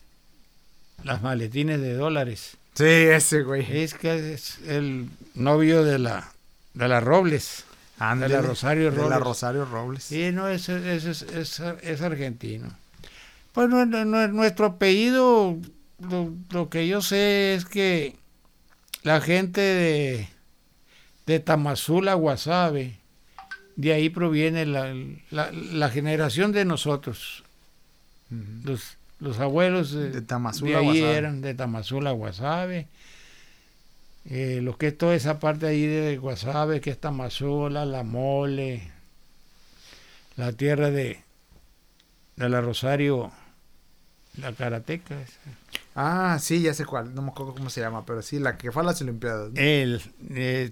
[1.03, 2.57] las maletines de dólares.
[2.73, 3.67] Sí, ese, güey.
[3.69, 6.31] Es que es el novio de la
[6.73, 7.65] de la Robles.
[7.99, 9.19] De la Rosario de la Robles.
[9.19, 10.03] Rosario Robles.
[10.05, 12.69] Sí, no, es, es, es, es, argentino.
[13.53, 15.57] Pues no- no- nuestro apellido,
[16.09, 18.15] lo, lo que yo sé es que
[19.03, 20.27] la gente de,
[21.27, 22.97] de Tamazula, Guasave,
[23.75, 24.95] de ahí proviene la,
[25.29, 27.43] la, la generación de nosotros.
[28.63, 31.15] Los, los abuelos de, De Tamazula, de ahí Guasave.
[31.17, 32.87] eran de Tamazula, Guasave.
[34.25, 38.91] Eh, lo que es toda esa parte ahí de Guasave, que es Tamazula, La Mole,
[40.35, 41.21] la tierra de,
[42.35, 43.31] de la Rosario,
[44.37, 45.19] la Karateca.
[45.19, 45.39] esa.
[45.95, 47.13] Ah, sí, ya sé cuál.
[47.13, 49.51] No me acuerdo cómo se llama, pero sí, la que fue a las Olimpiadas.
[49.51, 49.59] ¿no?
[49.59, 50.71] El, eh,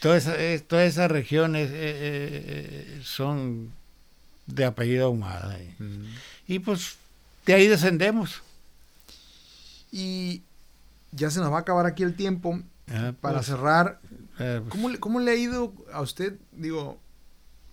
[0.00, 3.72] toda, esa, eh, toda esa región es, eh, son
[4.46, 5.58] de apellido ahumada.
[5.78, 6.04] Mm.
[6.48, 6.96] Y pues
[7.46, 8.42] de ahí descendemos.
[9.92, 10.42] Y
[11.12, 12.60] ya se nos va a acabar aquí el tiempo.
[12.88, 14.00] Ah, Para pues, cerrar,
[14.38, 16.38] eh, pues, ¿cómo le, ¿cómo le ha ido a usted?
[16.52, 16.98] Digo,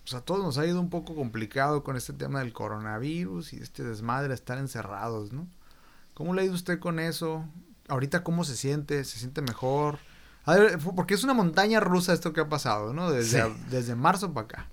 [0.04, 3.58] pues a todos nos ha ido un poco complicado con este tema del coronavirus y
[3.58, 5.48] este desmadre de estar encerrados, ¿no?
[6.14, 7.46] ¿Cómo le ha ido usted con eso?
[7.88, 9.04] Ahorita, ¿cómo se siente?
[9.04, 10.00] ¿Se siente mejor?
[10.46, 13.12] A ver, porque es una montaña rusa esto que ha pasado, ¿no?
[13.12, 13.50] Desde, Sí.
[13.70, 14.68] desde marzo para acá.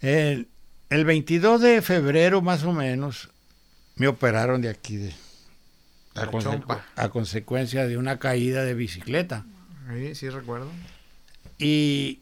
[0.00, 0.48] El,
[0.90, 3.30] el 22 de febrero más o menos
[3.96, 5.14] me operaron de aquí de,
[6.22, 9.44] a, conse- consecuencia de una caída de bicicleta.
[9.92, 10.70] Sí, sí recuerdo.
[11.58, 12.20] Y,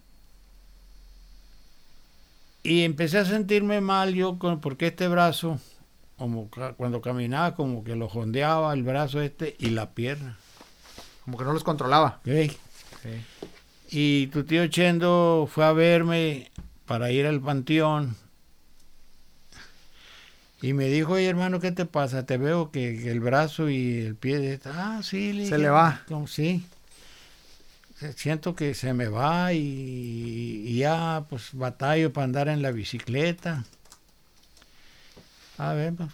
[2.62, 5.60] y empecé a sentirme mal yo con, porque este brazo,
[6.16, 10.38] como cuando caminaba, como que lo jondeaba el brazo este y la pierna.
[11.24, 12.20] Como que no los controlaba.
[13.90, 16.50] Y tu tío Chendo fue a verme
[16.86, 18.16] para ir al panteón.
[20.62, 22.24] Y me dijo, oye hermano, ¿qué te pasa?
[22.26, 24.38] Te veo que, que el brazo y el pie...
[24.38, 25.46] de- Ah, sí.
[25.48, 26.02] Se le va.
[26.08, 26.64] "Como sí.
[28.16, 29.58] Siento que se me va y,
[30.66, 33.64] y ya pues batallo para andar en la bicicleta.
[35.58, 36.10] A ver, pues,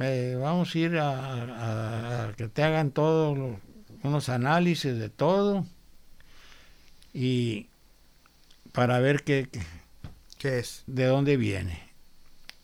[0.00, 3.56] eh, vamos a ir a, a- a que te hagan todos
[4.04, 5.64] unos análisis de todo
[7.12, 7.66] y
[8.72, 9.62] para ver qué, qué-
[10.38, 10.84] ¿Qué es?
[10.86, 11.85] de dónde viene.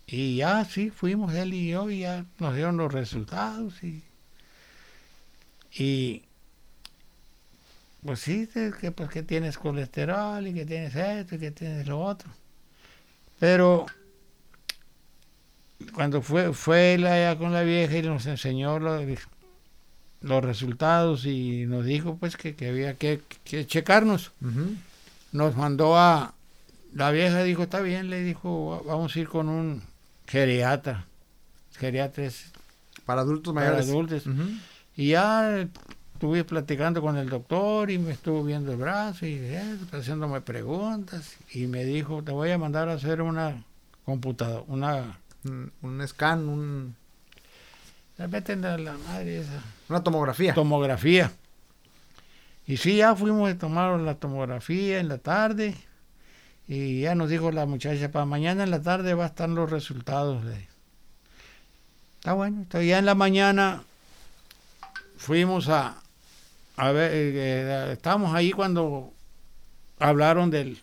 [0.06, 4.02] Y ya sí, fuimos él y yo y ya nos dieron los resultados y,
[5.72, 6.22] y
[8.04, 8.48] pues sí,
[8.80, 12.28] que, pues, que tienes colesterol y que tienes esto y que tienes lo otro.
[13.38, 13.86] Pero
[15.94, 19.04] cuando fue, fue él allá con la vieja y nos enseñó los,
[20.20, 24.32] los resultados y nos dijo pues que, que había que, que checarnos.
[25.32, 26.34] Nos mandó a...
[26.92, 29.82] La vieja dijo, está bien, le dijo, vamos a ir con un
[30.32, 31.04] geriatra.
[31.78, 32.50] Geriatra es
[33.04, 33.88] Para adultos para mayores.
[33.90, 34.26] adultos.
[34.26, 34.42] Ujú.
[34.96, 35.58] Y ya
[36.14, 41.34] estuve platicando con el doctor y me estuvo viendo el brazo y eh, haciéndome preguntas
[41.52, 43.62] y me dijo, te voy a mandar a hacer una
[44.04, 45.18] computadora, una...
[45.44, 46.94] Un, un scan, un-
[48.30, 50.54] Meten a la madre esa una tomografía.
[50.54, 51.32] tomografía.
[52.68, 55.74] Y sí, ya fuimos a tomar la tomografía en la tarde
[56.74, 59.70] y ya nos dijo la muchacha, para mañana en la tarde va a estar los
[59.70, 60.44] resultados.
[60.44, 60.68] de-
[62.18, 63.82] Está bueno, entonces ya en la mañana
[65.16, 65.96] fuimos a,
[66.76, 69.12] a ver, eh, eh, estábamos ahí cuando
[69.98, 70.78] hablaron del,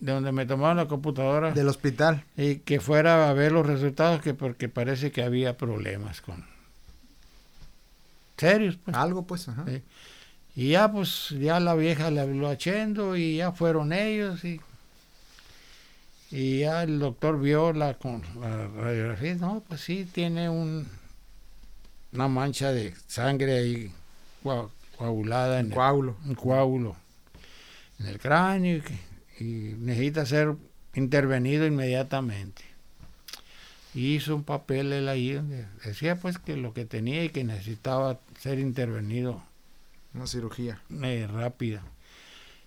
[0.00, 2.24] de donde me tomaron la computadora Del hospital.
[2.36, 6.44] y que fuera a ver los resultados que porque parece que había problemas con
[8.36, 8.96] serios pues.
[8.96, 9.48] Algo, pues.
[9.48, 9.64] Ajá.
[9.66, 9.82] Sí.
[10.56, 14.60] y ya pues ya la vieja le habló a Chendo y ya fueron ellos y
[16.30, 20.86] y ya el doctor vio la con la radiografía no pues sí tiene un
[22.12, 23.92] una mancha de sangre ahí
[24.42, 26.16] coa- coagulada en el- Coágulo.
[26.26, 26.96] un coágulo
[27.98, 28.82] en el cráneo
[29.40, 30.54] y, y necesita ser
[30.94, 32.62] intervenido inmediatamente.
[33.94, 37.42] Y hizo un papel él ahí donde decía pues que lo que tenía y que
[37.44, 39.42] necesitaba ser intervenido
[40.14, 40.80] Una cirugía.
[41.02, 41.82] eh, rápida.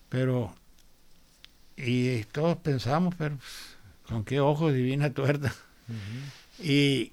[0.09, 0.53] Pero,
[1.83, 3.49] y todos pensamos, pero pues,
[4.07, 5.53] con qué ojos divina tuerta.
[6.59, 7.11] Y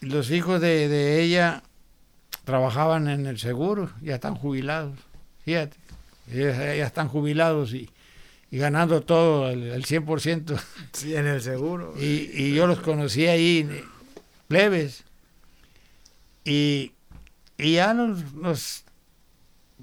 [0.00, 1.62] los hijos de, de ella
[2.44, 4.98] trabajaban en el seguro, ya están jubilados.
[5.44, 5.76] Fíjate,
[6.32, 7.90] ya están jubilados y,
[8.50, 10.60] y ganando todo el, el 100%.
[10.92, 11.94] Sí, en el seguro.
[11.98, 13.68] Y, y yo los conocí ahí,
[14.48, 15.04] plebes.
[16.44, 16.92] Y,
[17.58, 18.84] y ya nos,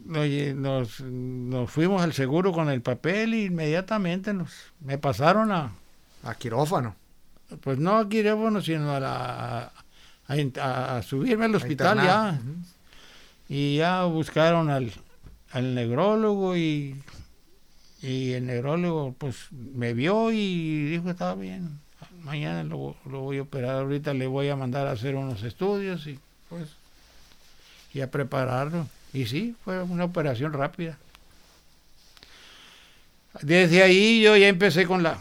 [0.06, 5.72] nos, nos fuimos al seguro con el papel y inmediatamente nos, me pasaron a,
[6.24, 6.96] A quirófano.
[7.62, 9.72] pues no a quirófano, sino a, la,
[10.28, 12.40] a, a- subirme al hospital ya.
[13.50, 14.92] Y ya buscaron al,
[15.52, 17.02] al negrólogo y,
[18.02, 21.80] y el negrólogo pues me vio y dijo estaba bien,
[22.24, 26.06] mañana lo, lo voy a operar, ahorita le voy a mandar a hacer unos estudios
[26.08, 26.20] y
[26.50, 26.70] pues
[27.94, 28.86] y a prepararlo.
[29.14, 30.98] Y sí, fue una operación rápida.
[33.42, 35.20] Desde ahí yo ya empecé con la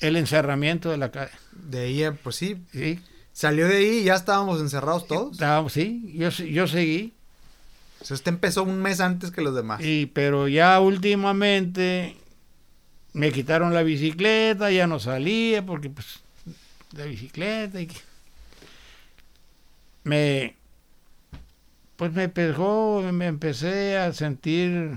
[0.00, 1.32] el encerramiento de la calle.
[1.52, 2.56] De ahí, eh, pues sí.
[2.72, 2.98] Sí,
[3.32, 5.32] Salió de ahí y ya estábamos encerrados todos.
[5.32, 7.12] estábamos- sí, yo, yo seguí.
[8.00, 9.80] O sea, usted empezó un mes antes que los demás.
[9.84, 12.16] Y, pero ya últimamente
[13.12, 16.20] me quitaron la bicicleta, ya no salía porque pues
[16.92, 18.00] la bicicleta y que-
[20.04, 20.54] me
[22.00, 24.96] pues me pegó, me empecé a sentir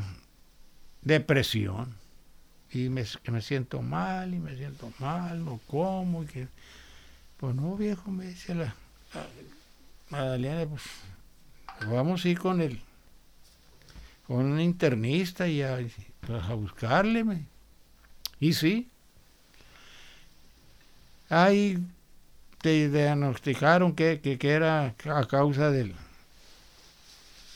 [1.01, 1.93] depresión
[2.71, 6.47] y me, me siento mal y me siento mal, no como y que
[7.35, 8.73] pues no viejo me dice la,
[10.11, 10.83] Magdalena pues
[11.91, 12.79] vamos a ir con el
[14.25, 15.79] con un internista y a,
[16.25, 17.25] pues, a buscarle.
[17.25, 17.43] me.
[18.39, 18.87] Y sí.
[21.27, 21.85] Ahí
[22.61, 25.93] te diagnosticaron que, que, que era a causa del,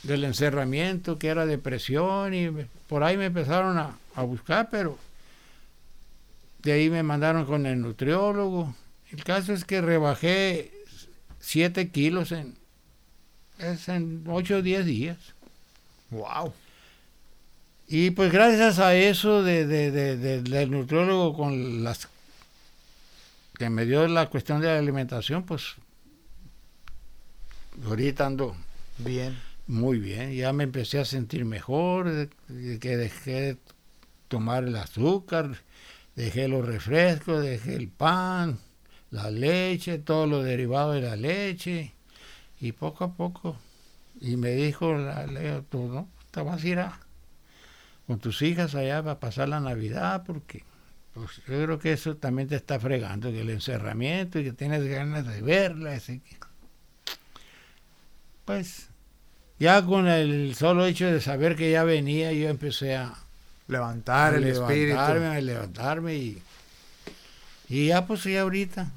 [0.07, 2.49] del encerramiento, que era depresión y
[2.87, 4.97] por ahí me empezaron a, a buscar, pero
[6.63, 8.73] de ahí me mandaron con el nutriólogo.
[9.11, 10.71] El caso es que rebajé
[11.39, 12.55] 7 kilos en,
[13.59, 15.17] es en 8 o 10 días.
[16.09, 16.53] Wow.
[17.87, 22.07] Y pues gracias a eso de, de- de- de- del nutriólogo con las
[23.57, 25.75] que me dio la cuestión de la alimentación, pues
[27.85, 28.55] ahorita ando
[28.99, 29.37] Bien.
[29.67, 32.29] Muy bien, ya me empecé a sentir mejor,
[32.79, 33.57] que dejé de
[34.27, 35.63] tomar el azúcar,
[36.15, 38.59] dejé los refrescos, dejé el pan,
[39.11, 41.93] la leche, todo lo derivado de la leche,
[42.61, 43.57] y poco a poco,
[44.21, 46.79] y me dijo, la, la- tú no, te vas a ir
[48.05, 50.63] con tus hijas allá para pasar la Navidad, porque
[51.13, 54.85] pues, yo creo que eso también te está fregando, que el encerramiento y que tienes
[54.85, 56.37] ganas de verla, así que,
[58.45, 58.86] pues
[59.59, 63.13] ya con el solo hecho de saber que ya venía, yo empecé a
[63.67, 64.89] Levantar el espíritu.
[64.95, 66.41] levantarme, a levantarme y,
[67.69, 68.89] y ya pues ya ahorita,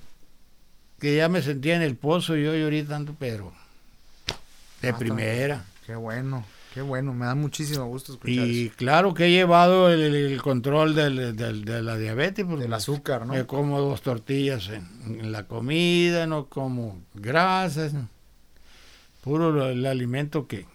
[1.00, 3.52] que ya me sentía en el pozo yo y ahorita ando, pero
[4.82, 5.64] de Ah, primera.
[5.86, 6.44] Qué bueno.
[6.72, 8.74] Qué bueno, me da muchísimo gusto escuchar Y eso.
[8.76, 12.44] claro que he llevado el, el control del, del- de la diabetes.
[12.46, 13.32] Porque Del azúcar, ¿no?
[13.34, 14.86] Me como dos tortillas en,
[15.18, 17.92] en la comida, no como grasas.
[17.92, 18.08] no.
[19.20, 20.66] Puro lo- el alimento que,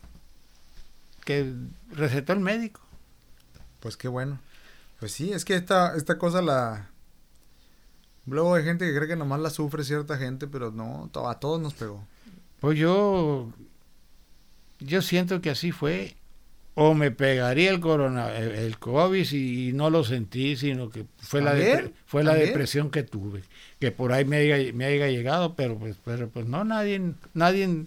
[1.23, 1.51] que
[1.91, 2.81] recetó el médico.
[3.79, 4.39] Pues qué bueno.
[4.99, 6.89] Pues sí, es que esta, esta cosa la...
[8.27, 11.61] Luego hay gente que cree que nomás la sufre cierta gente, pero no, a todos
[11.61, 12.03] nos pegó.
[12.59, 13.51] Pues yo,
[14.79, 16.15] yo siento que así fue.
[16.77, 21.55] O me pegaría el corona, el, COVID y no lo sentí, sino que fue la
[21.55, 23.43] depre- fue la depresión que tuve,
[23.79, 27.85] que por ahí me haya, me haya llegado, pero pues, pero pues no nadie, nadie.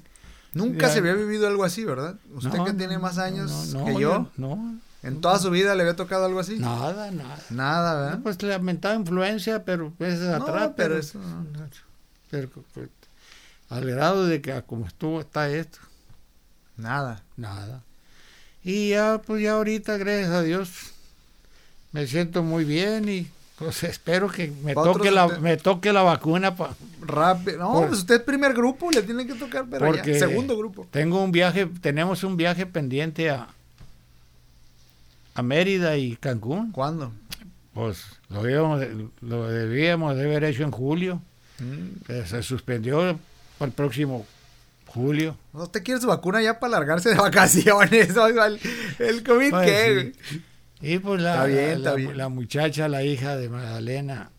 [0.53, 2.17] Nunca se había vivido algo así, ¿verdad?
[2.35, 5.75] Usted no, que tiene más años no, no, que yo, no, en toda su vida
[5.75, 6.59] le había tocado algo así.
[6.59, 7.39] nada, nada.
[7.51, 8.21] Nada, ¿verdad?
[8.23, 11.21] pues lamentaba influencia, pero pues No, atrás, pero pero, eso
[12.31, 12.89] pero, pues,
[13.71, 15.79] al grado de que como estuvo está esto.
[16.77, 17.23] Nada.
[17.37, 17.83] Nada.
[18.65, 20.71] Y ya, pues ya ahorita, gracias a Dios,
[21.93, 26.55] me siento muy bien y pues espero que me toque la, me toque la vacuna.
[26.55, 27.59] Pa, Rápido.
[27.59, 29.93] No, Por- pues usted es primer grupo, le tiene que tocar, pero ya.
[30.03, 30.87] Porque- Segundo grupo.
[30.91, 33.49] tengo un viaje, tenemos un viaje pendiente a,
[35.35, 36.73] a Mérida y Cancún.
[36.73, 37.13] ¿Cuándo?
[37.75, 41.21] Pues lo, debíamos de- lo debíamos de haber hecho en julio.
[41.61, 42.05] Mm.
[42.07, 43.19] que se suspendió
[43.59, 44.25] para el próximo
[44.87, 45.37] julio.
[45.53, 48.11] ¿No ¿Usted quiere su vacuna ya para largarse de vacaciones?
[48.17, 48.61] El,
[49.01, 50.13] el COVID, Pues, ¿qué?
[50.29, 50.43] sí.
[50.81, 51.83] Y pues la, bien,
[52.17, 54.31] la- muchacha, la hija de Magdalena,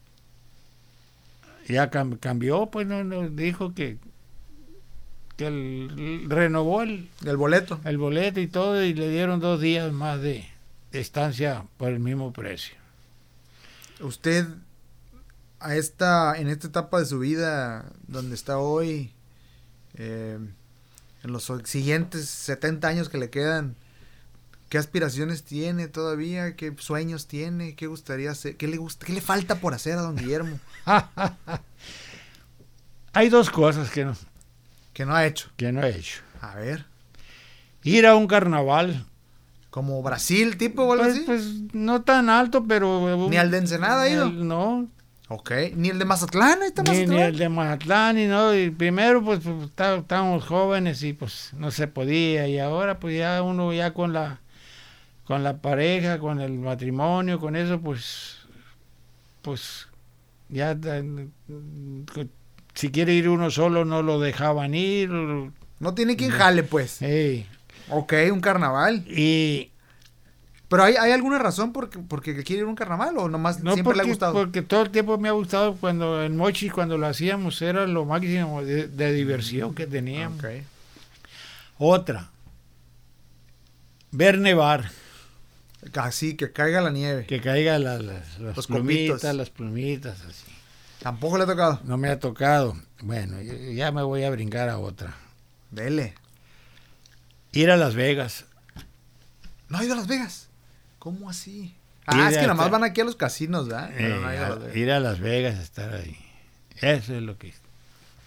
[1.68, 3.98] ya cam- cambió, pues no, nos dijo que,
[5.36, 7.80] que el- renovó el, El boleto.
[7.84, 10.45] el boleto y todo y le dieron dos días más de,
[10.91, 12.76] de estancia por el mismo precio.
[13.99, 14.45] Usted,
[15.60, 19.11] a esta, en esta etapa de su vida, donde está hoy,
[19.95, 20.38] eh,
[21.22, 23.76] en los siguientes 70 años que le quedan,
[24.69, 26.55] ¿qué aspiraciones tiene todavía?
[26.55, 27.75] ¿Qué sueños tiene?
[27.75, 28.55] ¿Qué gustaría hacer?
[28.57, 30.59] ¿Qué le, gusta, qué le falta por hacer a don Guillermo?
[33.13, 34.15] Hay dos cosas que no,
[34.93, 35.49] Que no ha hecho.
[35.57, 36.21] que no he hecho.
[36.41, 36.85] A ver.
[37.83, 39.05] Ir a un carnaval,
[39.69, 41.23] Como Brasil, tipo o algo pues, así.
[41.25, 43.27] pues, no tan alto, pero...
[43.29, 44.25] Ni al de Ensenada ha ido.
[44.27, 44.87] el- no,
[45.31, 45.51] Ok.
[45.75, 47.15] Ni el de Mazatlán, ahí está ni, Mazatlán.
[47.15, 51.51] ni el de Mazatlán, y no, y primero pues, pues, está- estábamos jóvenes y pues
[51.53, 54.39] no se podía, y ahora pues ya uno ya con la
[55.30, 58.39] con la pareja, con el matrimonio, con eso pues
[59.43, 59.88] pues
[60.49, 60.76] ya
[62.73, 67.01] si quiere ir uno solo no lo dejaban ir, No tiene quien jale, pues.
[67.03, 67.45] ey,
[67.89, 69.06] Ok, un carnaval.
[69.07, 69.69] y
[70.68, 73.61] Pero hay, hay alguna razón por qué- porque quiere ir a un carnaval o nomás
[73.64, 74.34] no siempre porque, le ha gustado.
[74.34, 78.03] porque todo el tiempo me ha gustado cuando en Mochi cuando lo hacíamos era lo
[78.06, 80.39] máximo de, de diversión que teníamos.
[80.39, 80.49] Ok.
[81.77, 82.30] Otra.
[84.11, 84.89] Ver nevar,
[85.95, 87.26] Así, que caiga la nieve.
[87.26, 89.36] que caiga la- las, las Los plumitas, copitos.
[89.36, 90.45] las plumitas, así.
[91.02, 91.80] Tampoco le ha tocado.
[91.86, 92.76] No me ha tocado.
[93.02, 95.16] Bueno, ya- me voy a brincar a otra.
[95.72, 96.14] Dele.
[97.53, 98.45] Ir a Las Vegas.
[99.70, 100.49] No ha ido a Las Vegas.
[100.99, 101.60] ¿Cómo así?
[101.61, 101.74] Ir
[102.07, 103.91] Ah, es que nada más van aquí a los casinos, ¿verdad?
[103.98, 104.76] Eh, no ido a Las a- Vegas.
[104.76, 106.18] ir a Las Vegas, estar ahí.
[106.82, 107.53] Eso es lo que...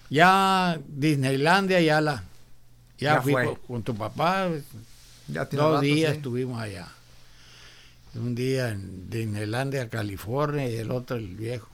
[0.08, 2.22] Ya Disneylandia ya la...
[2.98, 3.44] Ya, Ya fui fue.
[3.46, 4.48] con, con tu papá,
[5.28, 6.16] Ya tiene dos rato, días sí.
[6.18, 6.86] estuvimos allá.
[8.14, 11.68] Un día en Disneylandia, California, y el otro el viejo.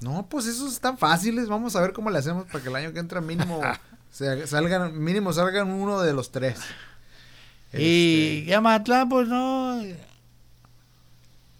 [0.00, 1.48] No, pues esos están fáciles.
[1.48, 3.60] Vamos a ver cómo le hacemos para que el año que entra mínimo
[4.12, 6.58] se- salgan, mínimo salgan uno de los tres.
[7.72, 9.80] Y Este, ya Mazatlán, pues no.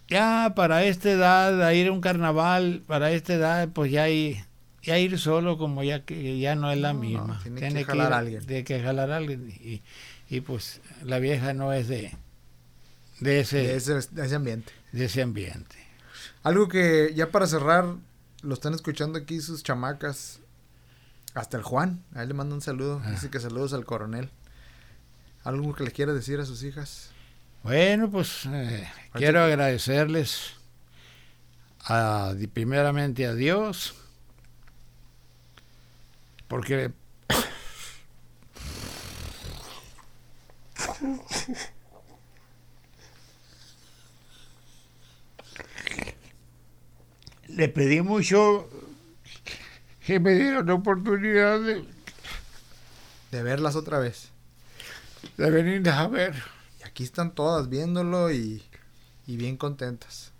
[0.08, 4.44] Ya para esta edad, a ir a un carnaval, para esta edad, pues ya ir,
[4.82, 7.40] ya ir solo, como ya que ya no es la No, misma.
[7.42, 8.44] tiene que jalar ir- a alguien.
[8.46, 9.48] Tiene que jalar a alguien.
[9.62, 9.80] Y,
[10.28, 12.12] y pues la vieja no es de,
[13.22, 14.72] de, ese, de ese, de ese ambiente.
[14.92, 15.76] de ese ambiente.
[16.42, 17.96] Algo que ya para cerrar,
[18.42, 20.40] lo están escuchando aquí sus chamacas.
[21.34, 23.00] Hasta el Juan, a él le mando un saludo.
[23.04, 23.12] Ah.
[23.12, 24.30] Dice que saludos al coronel.
[25.44, 27.10] ¿Algo que le quiera decir a sus hijas?
[27.62, 30.52] Bueno, pues eh, quiero agradecerles
[31.84, 33.94] a, primeramente a Dios,
[36.48, 36.92] porque
[47.56, 48.68] le pedí mucho
[50.06, 51.84] que me dieran la oportunidad de,
[53.30, 54.30] De verlas otra vez.
[55.36, 56.34] de venir a ver.
[56.80, 58.62] Y aquí están todas viéndolo y,
[59.26, 60.32] y bien contentas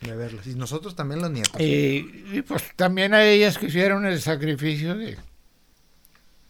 [0.00, 0.46] de verlas.
[0.46, 1.60] Y nosotros también los nietos.
[1.60, 5.16] Y, y, pues también a ellas que hicieron el sacrificio de,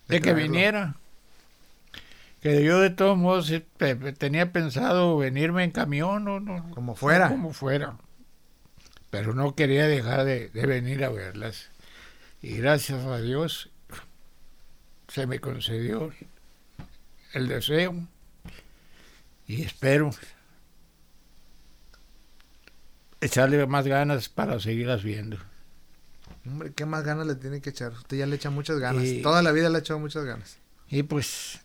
[0.08, 0.42] de que traerlo.
[0.42, 0.96] viniera.
[2.40, 3.64] que yo de todos modos eh,
[4.18, 6.70] tenía pensado venirme en camión o no.
[6.74, 7.28] Como fuera.
[7.28, 7.96] Como fuera.
[9.10, 11.68] Pero no quería dejar de, de venir a verlas.
[12.42, 13.70] Y gracias a Dios
[15.08, 16.12] se me concedió
[17.32, 17.94] el deseo.
[19.46, 20.10] Y espero
[23.20, 25.38] echarle más ganas para seguirlas viendo.
[26.44, 27.92] Hombre, ¿qué más ganas le tiene que echar?
[27.92, 29.04] Usted ya le echa muchas ganas.
[29.04, 30.58] Y- Toda la vida le ha echado muchas ganas.
[30.88, 31.60] Y pues,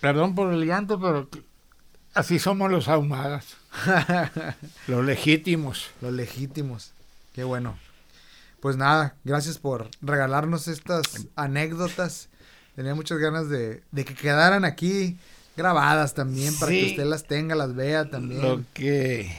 [0.00, 1.28] perdón por el llanto, pero
[2.14, 3.56] así somos los ahumadas,
[4.88, 5.90] los legítimos.
[6.00, 6.92] Los legítimos.
[7.34, 7.78] Qué bueno.
[8.60, 12.28] Pues nada, gracias por regalarnos estas anécdotas.
[12.76, 15.16] Tenía muchas ganas de, de que quedaran aquí
[15.56, 18.42] grabadas también para que usted las tenga, las vea también.
[18.42, 19.34] Lo que...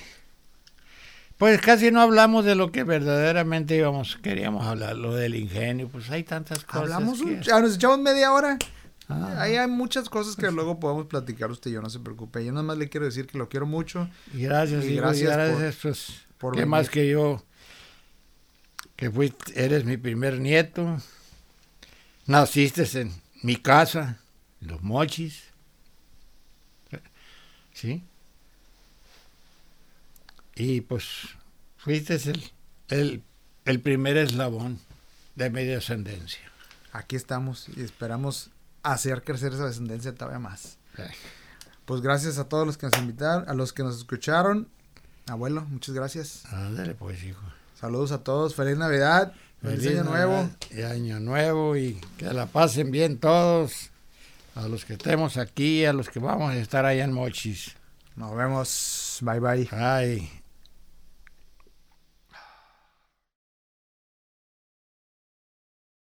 [1.37, 6.07] Pues casi no hablamos de lo que verdaderamente íbamos, queríamos hablar, lo del ingenio, pues
[6.11, 6.81] hay tantas cosas.
[6.83, 7.41] Hablamos que- un...
[7.51, 8.59] ah, nos echamos media hora.
[9.11, 12.43] Ah, Ahí hay muchas cosas que luego podemos platicar usted y yo, no se preocupe.
[12.45, 14.09] Yo nada más le quiero decir que lo quiero mucho.
[14.33, 16.07] y gracias, y hijo, y gracias gracias, pues,
[16.37, 16.69] por qué venir.
[16.69, 17.43] más que yo,
[18.95, 20.97] que fuiste, eres mi primer nieto,
[22.25, 23.11] naciste en
[23.43, 24.19] mi casa,
[24.61, 25.43] los mochis,
[27.73, 28.03] ¿sí?
[30.55, 31.05] Y pues
[31.77, 32.51] fuiste el,
[32.89, 33.23] el,
[33.65, 34.79] el primer eslabón
[35.35, 36.41] de mi descendencia.
[36.91, 38.51] Aquí estamos y esperamos
[38.83, 40.77] hacer crecer esa descendencia todavía más.
[41.85, 44.67] Pues gracias a todos los que nos invitaron, a los que nos escucharon.
[45.27, 46.45] Abuelo, muchas gracias.
[46.45, 47.41] Ándale pues, hijo.
[47.79, 48.55] Saludos a todos.
[48.55, 49.33] Feliz Navidad.
[49.61, 50.49] Feliz, Año Nuevo.
[50.71, 53.89] Y año nuevo y que la pasen bien todos.
[54.55, 57.75] A los que estemos aquí, a los que vamos a estar allá en Mochis.
[58.15, 59.19] Nos vemos.
[59.21, 59.69] Bye bye.
[59.71, 60.40] Ay.